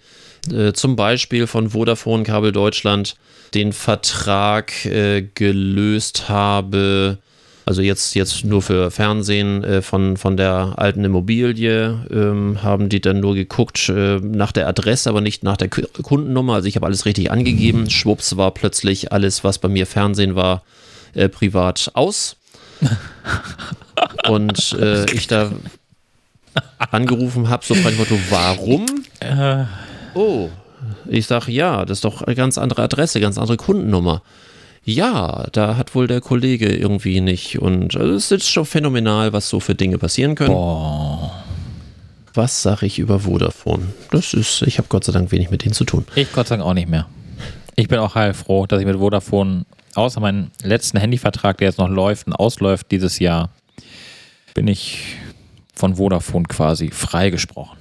Äh, 0.53 0.75
zum 0.75 0.95
Beispiel 0.95 1.47
von 1.47 1.71
Vodafone 1.71 2.25
Kabel 2.25 2.53
Deutschland 2.53 3.17
den 3.55 3.73
Vertrag 3.73 4.85
äh, 4.85 5.23
gelöst 5.35 6.29
habe. 6.29 7.17
Also 7.65 7.83
jetzt, 7.83 8.15
jetzt 8.15 8.45
nur 8.45 8.63
für 8.63 8.91
Fernsehen 8.91 9.63
äh, 9.63 9.83
von, 9.83 10.17
von 10.17 10.37
der 10.37 10.75
alten 10.77 11.05
Immobilie 11.05 12.07
ähm, 12.11 12.63
haben 12.63 12.89
die 12.89 13.01
dann 13.01 13.21
nur 13.21 13.35
geguckt 13.35 13.89
äh, 13.89 14.19
nach 14.19 14.53
der 14.53 14.67
Adresse, 14.67 15.09
aber 15.09 15.21
nicht 15.21 15.45
nach 15.45 15.57
der 15.57 15.69
K 15.69 15.83
Kundennummer. 16.03 16.55
Also 16.55 16.69
ich 16.69 16.77
habe 16.77 16.87
alles 16.87 17.07
richtig 17.07 17.31
angegeben. 17.31 17.89
Schwupps 17.89 18.37
war 18.37 18.51
plötzlich 18.51 19.13
alles, 19.13 19.45
was 19.45 19.59
bei 19.59 19.69
mir 19.69 19.87
Fernsehen 19.87 20.35
war, 20.35 20.63
äh, 21.15 21.29
privat 21.29 21.91
aus. 21.95 22.37
Und 24.29 24.73
äh, 24.73 25.05
ich 25.13 25.29
da 25.29 25.53
angerufen 26.91 27.49
habe, 27.49 27.65
so 27.65 27.75
frei 27.75 27.93
Motto, 27.93 28.19
warum? 28.31 28.87
Äh, 29.21 29.65
Oh, 30.15 30.51
ich 31.07 31.27
sage, 31.27 31.51
ja, 31.53 31.85
das 31.85 31.99
ist 31.99 32.05
doch 32.05 32.23
eine 32.23 32.35
ganz 32.35 32.59
andere 32.59 32.83
Adresse, 32.83 33.21
ganz 33.21 33.39
andere 33.39 33.57
Kundennummer. 33.57 34.23
Ja, 34.85 35.47
da 35.53 35.77
hat 35.77 35.95
wohl 35.95 36.07
der 36.09 36.21
Kollege 36.21 36.67
irgendwie 36.75 37.21
nicht. 37.21 37.59
Und 37.61 37.97
also 37.97 38.13
es 38.15 38.31
ist 38.33 38.51
schon 38.51 38.67
phänomenal, 38.67 39.33
was 39.33 39.49
so 39.49 39.61
für 39.61 39.75
Dinge 39.75 39.99
passieren 39.99 40.35
können. 40.35 40.53
boah. 40.55 41.45
Was 42.35 42.63
sage 42.63 42.87
ich 42.87 42.99
über 42.99 43.21
Vodafone? 43.21 43.89
Das 44.11 44.33
ist, 44.33 44.63
ich 44.63 44.79
habe 44.79 44.89
Gott 44.89 45.05
sei 45.05 45.13
Dank 45.13 45.31
wenig 45.33 45.51
mit 45.51 45.65
denen 45.65 45.75
zu 45.75 45.85
tun. 45.85 46.07
Ich 46.15 46.33
Gott 46.33 46.49
sei 46.49 46.57
Dank 46.57 46.67
auch 46.67 46.73
nicht 46.73 46.89
mehr. 46.89 47.07
Ich 47.77 47.89
bin 47.89 47.99
auch 47.99 48.15
heilfroh, 48.15 48.67
dass 48.67 48.81
ich 48.81 48.87
mit 48.87 48.97
Vodafone, 48.97 49.67
außer 49.95 50.19
meinen 50.19 50.51
letzten 50.63 50.97
Handyvertrag, 50.99 51.59
der 51.59 51.69
jetzt 51.69 51.79
noch 51.79 51.91
läuft 51.91 52.27
und 52.27 52.33
ausläuft 52.33 52.91
dieses 52.91 53.19
Jahr, 53.19 53.51
bin 54.55 54.67
ich 54.67 55.17
von 55.75 55.97
Vodafone 55.97 56.45
quasi 56.49 56.91
freigesprochen. 56.91 57.77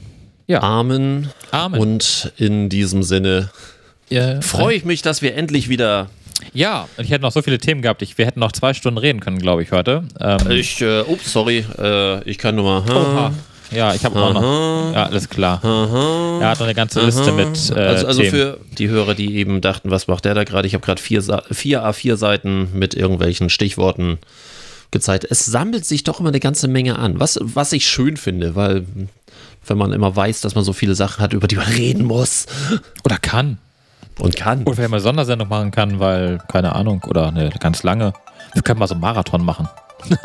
Ja. 0.48 0.62
Amen. 0.64 1.30
Amen. 1.52 1.80
Und 1.80 2.34
in 2.38 2.68
diesem 2.68 3.04
Sinne 3.04 3.52
Äh, 4.10 4.42
freue 4.42 4.76
ich 4.76 4.84
mich, 4.84 5.02
dass 5.02 5.22
wir 5.22 5.36
endlich 5.36 5.70
wieder. 5.70 6.10
Ja, 6.54 6.88
und 6.98 7.04
ich 7.04 7.12
hätte 7.12 7.22
noch 7.22 7.32
so 7.32 7.42
viele 7.42 7.58
Themen 7.58 7.82
gehabt. 7.82 8.02
Ich, 8.02 8.18
wir 8.18 8.26
hätten 8.26 8.40
noch 8.40 8.52
zwei 8.52 8.74
Stunden 8.74 8.98
reden 8.98 9.20
können, 9.20 9.40
glaube 9.40 9.64
ich, 9.64 9.72
heute. 9.72 10.04
Ähm, 10.20 10.52
Ich, 10.52 10.82
äh, 10.82 11.02
ups, 11.02 11.32
sorry, 11.32 11.66
äh, 11.78 12.24
ich 12.30 12.38
kann 12.38 12.56
nur 12.56 12.82
mal. 12.84 12.92
Oha. 12.92 13.32
Ja, 13.72 13.94
ich 13.94 14.04
habe 14.04 14.22
auch 14.22 14.34
noch. 14.34 14.44
Aha. 14.44 14.92
Ja, 14.94 15.06
alles 15.06 15.30
klar. 15.30 15.64
Aha. 15.64 16.40
Er 16.42 16.50
hat 16.50 16.60
noch 16.60 16.66
eine 16.66 16.76
ganze 16.76 17.02
Liste 17.02 17.32
mit 17.32 17.72
äh, 17.74 17.80
also, 17.80 18.08
also 18.08 18.22
Themen. 18.22 18.32
für 18.32 18.60
die 18.78 18.90
Hörer, 18.90 19.16
die 19.16 19.38
eben 19.38 19.62
dachten, 19.62 19.92
was 19.92 20.08
macht 20.08 20.26
der 20.26 20.34
da 20.34 20.44
gerade? 20.44 20.68
Ich 20.68 20.74
habe 20.74 20.86
gerade 20.86 21.02
vier, 21.02 21.22
vier 21.52 21.84
A4-Seiten 21.86 22.78
mit 22.78 22.94
irgendwelchen 22.96 23.50
Stichworten 23.50 24.20
gezeigt. 24.92 25.26
Es 25.30 25.46
sammelt 25.46 25.86
sich 25.86 26.04
doch 26.04 26.20
immer 26.20 26.30
eine 26.30 26.42
ganze 26.42 26.68
Menge 26.68 27.00
an, 27.00 27.20
was, 27.20 27.40
was 27.42 27.72
ich 27.72 27.86
schön 27.86 28.18
finde, 28.18 28.56
weil 28.56 28.86
wenn 29.66 29.78
man 29.78 29.94
immer 29.94 30.14
weiß, 30.14 30.42
dass 30.42 30.56
man 30.56 30.66
so 30.66 30.74
viele 30.74 30.96
Sachen 30.96 31.22
hat, 31.22 31.32
über 31.32 31.48
die 31.48 31.56
man 31.56 31.68
reden 31.78 32.04
muss 32.06 32.48
Oder 33.06 33.18
kann. 33.18 33.58
Und 34.20 34.36
kann. 34.36 34.64
Oder 34.64 34.76
vielleicht 34.76 34.92
mal 34.92 35.00
Sondersendung 35.00 35.48
machen 35.50 35.72
kann, 35.72 36.00
weil, 36.00 36.40
keine 36.48 36.76
Ahnung, 36.76 37.04
oder 37.08 37.28
eine 37.28 37.50
ganz 37.60 37.84
lange. 37.84 38.14
Wir 38.54 38.62
können 38.62 38.80
mal 38.80 38.88
so 38.88 38.94
einen 38.96 39.02
Marathon 39.02 39.44
machen. 39.44 39.68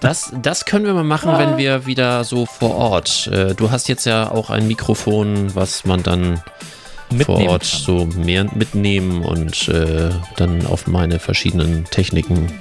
Das, 0.00 0.32
das 0.42 0.64
können 0.66 0.84
wir 0.84 0.92
mal 0.94 1.04
machen, 1.04 1.32
wenn 1.38 1.56
wir 1.56 1.86
wieder 1.86 2.22
so 2.24 2.44
vor 2.46 2.74
Ort. 2.76 3.26
Äh, 3.28 3.54
Du 3.54 3.70
hast 3.70 3.88
jetzt 3.88 4.04
ja 4.04 4.30
auch 4.30 4.50
ein 4.50 4.68
Mikrofon, 4.68 5.54
was 5.54 5.84
man 5.84 6.02
dann 6.02 6.36
vor 6.36 7.36
Mitnehmen 7.36 7.48
Ort 7.48 7.62
kann. 7.62 7.80
so 7.80 8.06
mehr 8.22 8.44
mitnehmen 8.54 9.22
und 9.24 9.68
äh, 9.68 10.10
dann 10.36 10.66
auf 10.66 10.86
meine 10.86 11.18
verschiedenen 11.18 11.84
Techniken 11.86 12.52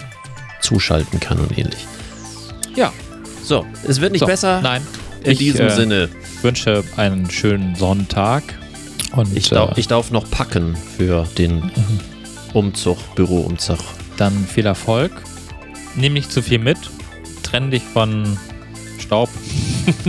zuschalten 0.62 1.20
kann 1.20 1.40
und 1.40 1.58
ähnlich. 1.58 1.86
Ja. 2.76 2.92
So, 3.44 3.66
es 3.86 4.00
wird 4.00 4.14
nicht 4.14 4.22
So, 4.22 4.26
besser. 4.28 4.62
Nein. 4.62 4.82
In 5.24 5.32
ich, 5.34 5.40
diesem 5.40 5.68
äh, 5.68 5.70
Sinne, 5.72 6.10
wünsche 6.42 6.84
einen 6.96 7.30
schönen 7.30 7.76
Sonntag. 7.76 8.44
Und 9.14 9.36
ich, 9.38 9.50
dau 9.50 9.70
äh, 9.70 9.74
ich 9.80 9.88
darf 9.88 10.12
noch 10.12 10.30
packen 10.30 10.76
für 10.98 11.28
den 11.38 11.72
Umzug, 12.54 12.98
Büroumzug. 13.16 13.80
dann 14.18 14.46
viel 14.48 14.66
Erfolg. 14.66 15.12
Nimm 15.96 16.14
nicht 16.14 16.32
zu 16.32 16.42
viel 16.42 16.60
mit. 16.60 16.78
Trenn 17.44 17.72
dich 17.72 17.84
von 17.84 18.38
Staub. 19.00 19.30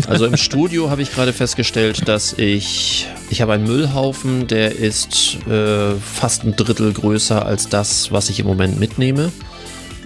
Also 0.07 0.27
im 0.27 0.37
Studio 0.37 0.89
habe 0.89 1.03
ich 1.03 1.13
gerade 1.13 1.33
festgestellt, 1.33 2.07
dass 2.07 2.33
ich, 2.35 3.09
ich 3.29 3.43
habe 3.43 3.55
einen 3.55 3.65
Müllhaufen, 3.65 4.47
der 4.47 4.77
ist 4.77 5.37
äh, 5.49 5.95
fast 5.97 6.45
ein 6.45 6.55
Drittel 6.55 6.93
größer 6.93 7.45
als 7.45 7.69
das, 7.69 8.13
was 8.13 8.31
ich 8.31 8.39
im 8.39 8.47
Moment 8.47 8.79
mitnehme. 8.79 9.33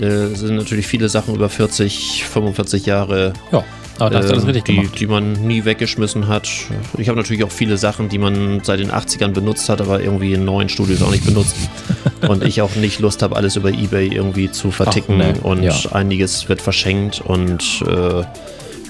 Äh, 0.00 0.04
Es 0.04 0.38
sind 0.40 0.56
natürlich 0.56 0.86
viele 0.86 1.10
Sachen 1.10 1.34
über 1.34 1.50
40, 1.50 2.24
45 2.24 2.86
Jahre, 2.86 3.34
Ja, 3.52 3.62
aber 3.98 4.10
da 4.10 4.18
hast 4.18 4.28
du 4.28 4.32
alles 4.32 4.44
äh, 4.44 4.46
richtig 4.48 4.64
die, 4.64 4.76
gemacht. 4.76 5.00
die 5.00 5.06
man 5.06 5.32
nie 5.32 5.64
weggeschmissen 5.64 6.28
hat. 6.28 6.48
Ich 6.96 7.08
habe 7.08 7.18
natürlich 7.18 7.44
auch 7.44 7.50
viele 7.50 7.76
Sachen, 7.76 8.08
die 8.08 8.18
man 8.18 8.60
seit 8.62 8.80
den 8.80 8.90
80ern 8.90 9.32
benutzt 9.32 9.68
hat, 9.68 9.80
aber 9.80 10.00
irgendwie 10.00 10.32
in 10.32 10.44
neuen 10.44 10.68
Studios 10.68 11.02
auch 11.02 11.10
nicht 11.10 11.24
benutzt. 11.24 11.56
und 12.28 12.44
ich 12.44 12.62
auch 12.62 12.74
nicht 12.76 13.00
Lust 13.00 13.22
habe, 13.22 13.36
alles 13.36 13.56
über 13.56 13.70
Ebay 13.70 14.08
irgendwie 14.08 14.50
zu 14.50 14.70
verticken 14.70 15.18
nee, 15.18 15.34
und 15.42 15.62
ja. 15.62 15.74
einiges 15.92 16.48
wird 16.48 16.60
verschenkt 16.60 17.20
und 17.20 17.82
äh, 17.86 18.24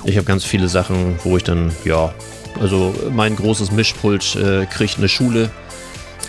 ich 0.04 0.16
habe 0.16 0.24
ganz 0.24 0.44
viele 0.44 0.68
Sachen, 0.68 1.18
wo 1.24 1.36
ich 1.36 1.44
dann, 1.44 1.72
ja, 1.84 2.14
also 2.60 2.94
mein 3.12 3.36
großes 3.36 3.72
Mischpult 3.72 4.36
äh, 4.36 4.66
kriegt 4.66 4.98
eine 4.98 5.08
Schule. 5.08 5.50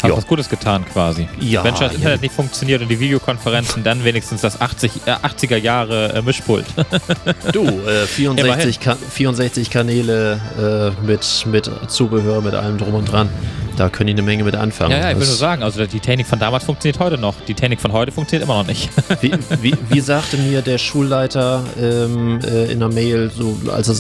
Hast 0.02 0.16
was 0.16 0.28
Gutes 0.28 0.48
getan 0.50 0.86
quasi. 0.86 1.28
Ja. 1.42 1.64
Wenn 1.64 1.76
schon 1.76 1.88
das 1.88 1.96
Internet 1.96 2.18
ja. 2.20 2.22
nicht 2.22 2.34
funktioniert 2.34 2.82
und 2.82 2.88
die 2.90 3.00
Videokonferenzen, 3.00 3.84
dann 3.84 4.04
wenigstens 4.06 4.42
das 4.42 4.62
80, 4.62 4.92
äh, 5.06 5.12
80er 5.12 5.58
Jahre 5.58 6.14
äh, 6.14 6.22
Mischpult. 6.22 6.66
Du, 7.52 7.66
äh, 7.66 8.06
64, 8.06 8.80
Ka 8.80 8.96
64 8.96 9.70
Kanäle 9.70 10.40
äh, 10.58 11.06
mit, 11.06 11.46
mit 11.48 11.70
Zubehör, 11.88 12.42
mit 12.42 12.54
allem 12.54 12.78
drum 12.78 12.94
und 12.94 13.12
dran. 13.12 13.30
Da 13.78 13.90
können 13.90 14.08
die 14.08 14.14
eine 14.14 14.24
Menge 14.24 14.44
mit 14.44 14.56
anfangen. 14.56 14.92
ja, 14.92 14.98
ja, 14.98 15.10
ich 15.10 15.16
will 15.16 15.22
Das- 15.22 15.30
nur 15.30 15.38
sagen, 15.38 15.64
also 15.64 15.86
die 15.86 16.00
Technik 16.00 16.28
von 16.28 16.38
damals 16.40 16.64
funktioniert 16.66 17.00
heute 17.00 17.18
noch. 17.18 17.36
Die 17.48 17.54
Technik 17.54 17.80
von 17.82 17.94
heute 17.94 18.12
funktioniert 18.12 18.44
immer 18.44 18.58
noch 18.60 18.68
nicht. 18.68 18.90
Wie, 19.22 19.32
wie, 19.62 19.74
wie 19.90 20.00
sagte 20.02 20.38
mir 20.38 20.62
der 20.62 20.78
Schulleiter 20.78 21.64
ähm, 21.82 22.40
äh, 22.44 22.72
in 22.72 22.80
der 22.80 22.90
Mail, 22.90 23.32
so 23.36 23.58
als 23.74 23.88
er 23.90 23.96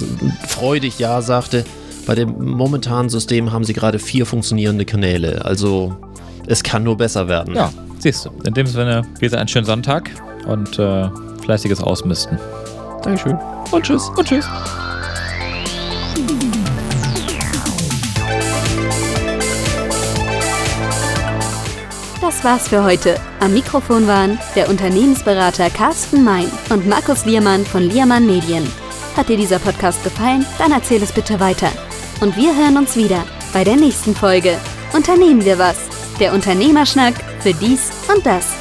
freudig 0.47 0.99
Ja 0.99 1.21
sagte, 1.21 1.63
bei 2.09 2.15
dem 2.15 2.43
momentanen 2.43 3.07
System 3.07 3.51
haben 3.51 3.63
sie 3.63 3.73
gerade 3.73 3.99
vier 3.99 4.25
funktionierende 4.25 4.83
Kanäle. 4.83 5.45
Also 5.45 5.95
es 6.47 6.63
kann 6.63 6.83
nur 6.83 6.97
besser 6.97 7.27
werden. 7.27 7.53
ja, 7.53 7.71
siehst 7.99 8.25
du. 8.25 8.31
In 8.45 8.55
dem 8.55 8.65
Sinne, 8.65 9.03
wir 9.19 9.31
einen 9.37 9.47
schönen 9.47 9.67
Sonntag 9.67 10.09
und 10.47 10.79
äh, 10.79 11.07
fleißiges 11.43 11.83
Ausmisten. 11.83 12.39
Dankeschön. 13.03 13.37
Und 13.69 13.83
tschüss. 13.83 14.09
Und 14.17 14.27
tschüss. 14.27 14.47
Das 22.21 22.43
war's 22.43 22.69
für 22.69 22.83
heute. 22.83 23.17
Am 23.39 23.53
Mikrofon 23.53 24.07
waren 24.07 24.39
der 24.55 24.67
Unternehmensberater 24.67 25.69
Carsten 25.69 26.23
Mein 26.23 26.47
und 26.71 26.87
Markus 26.87 27.25
Liermann 27.25 27.65
von 27.65 27.83
Liermann 27.83 28.25
Medien. 28.25 28.67
Hat 29.15 29.29
dir 29.29 29.37
dieser 29.37 29.59
Podcast 29.59 30.03
gefallen? 30.03 30.43
Dann 30.57 30.71
erzähl 30.71 31.03
es 31.03 31.11
bitte 31.11 31.39
weiter. 31.39 31.69
Und 32.21 32.35
wir 32.35 32.55
hören 32.55 32.77
uns 32.77 32.95
wieder 32.95 33.23
bei 33.53 33.63
der 33.63 33.77
nächsten 33.77 34.13
Folge. 34.13 34.57
Unternehmen 34.93 35.45
wir 35.45 35.57
was? 35.57 35.77
Der 36.19 36.33
Unternehmerschnack 36.33 37.13
für 37.39 37.53
dies 37.53 37.91
und 38.13 38.25
das. 38.25 38.58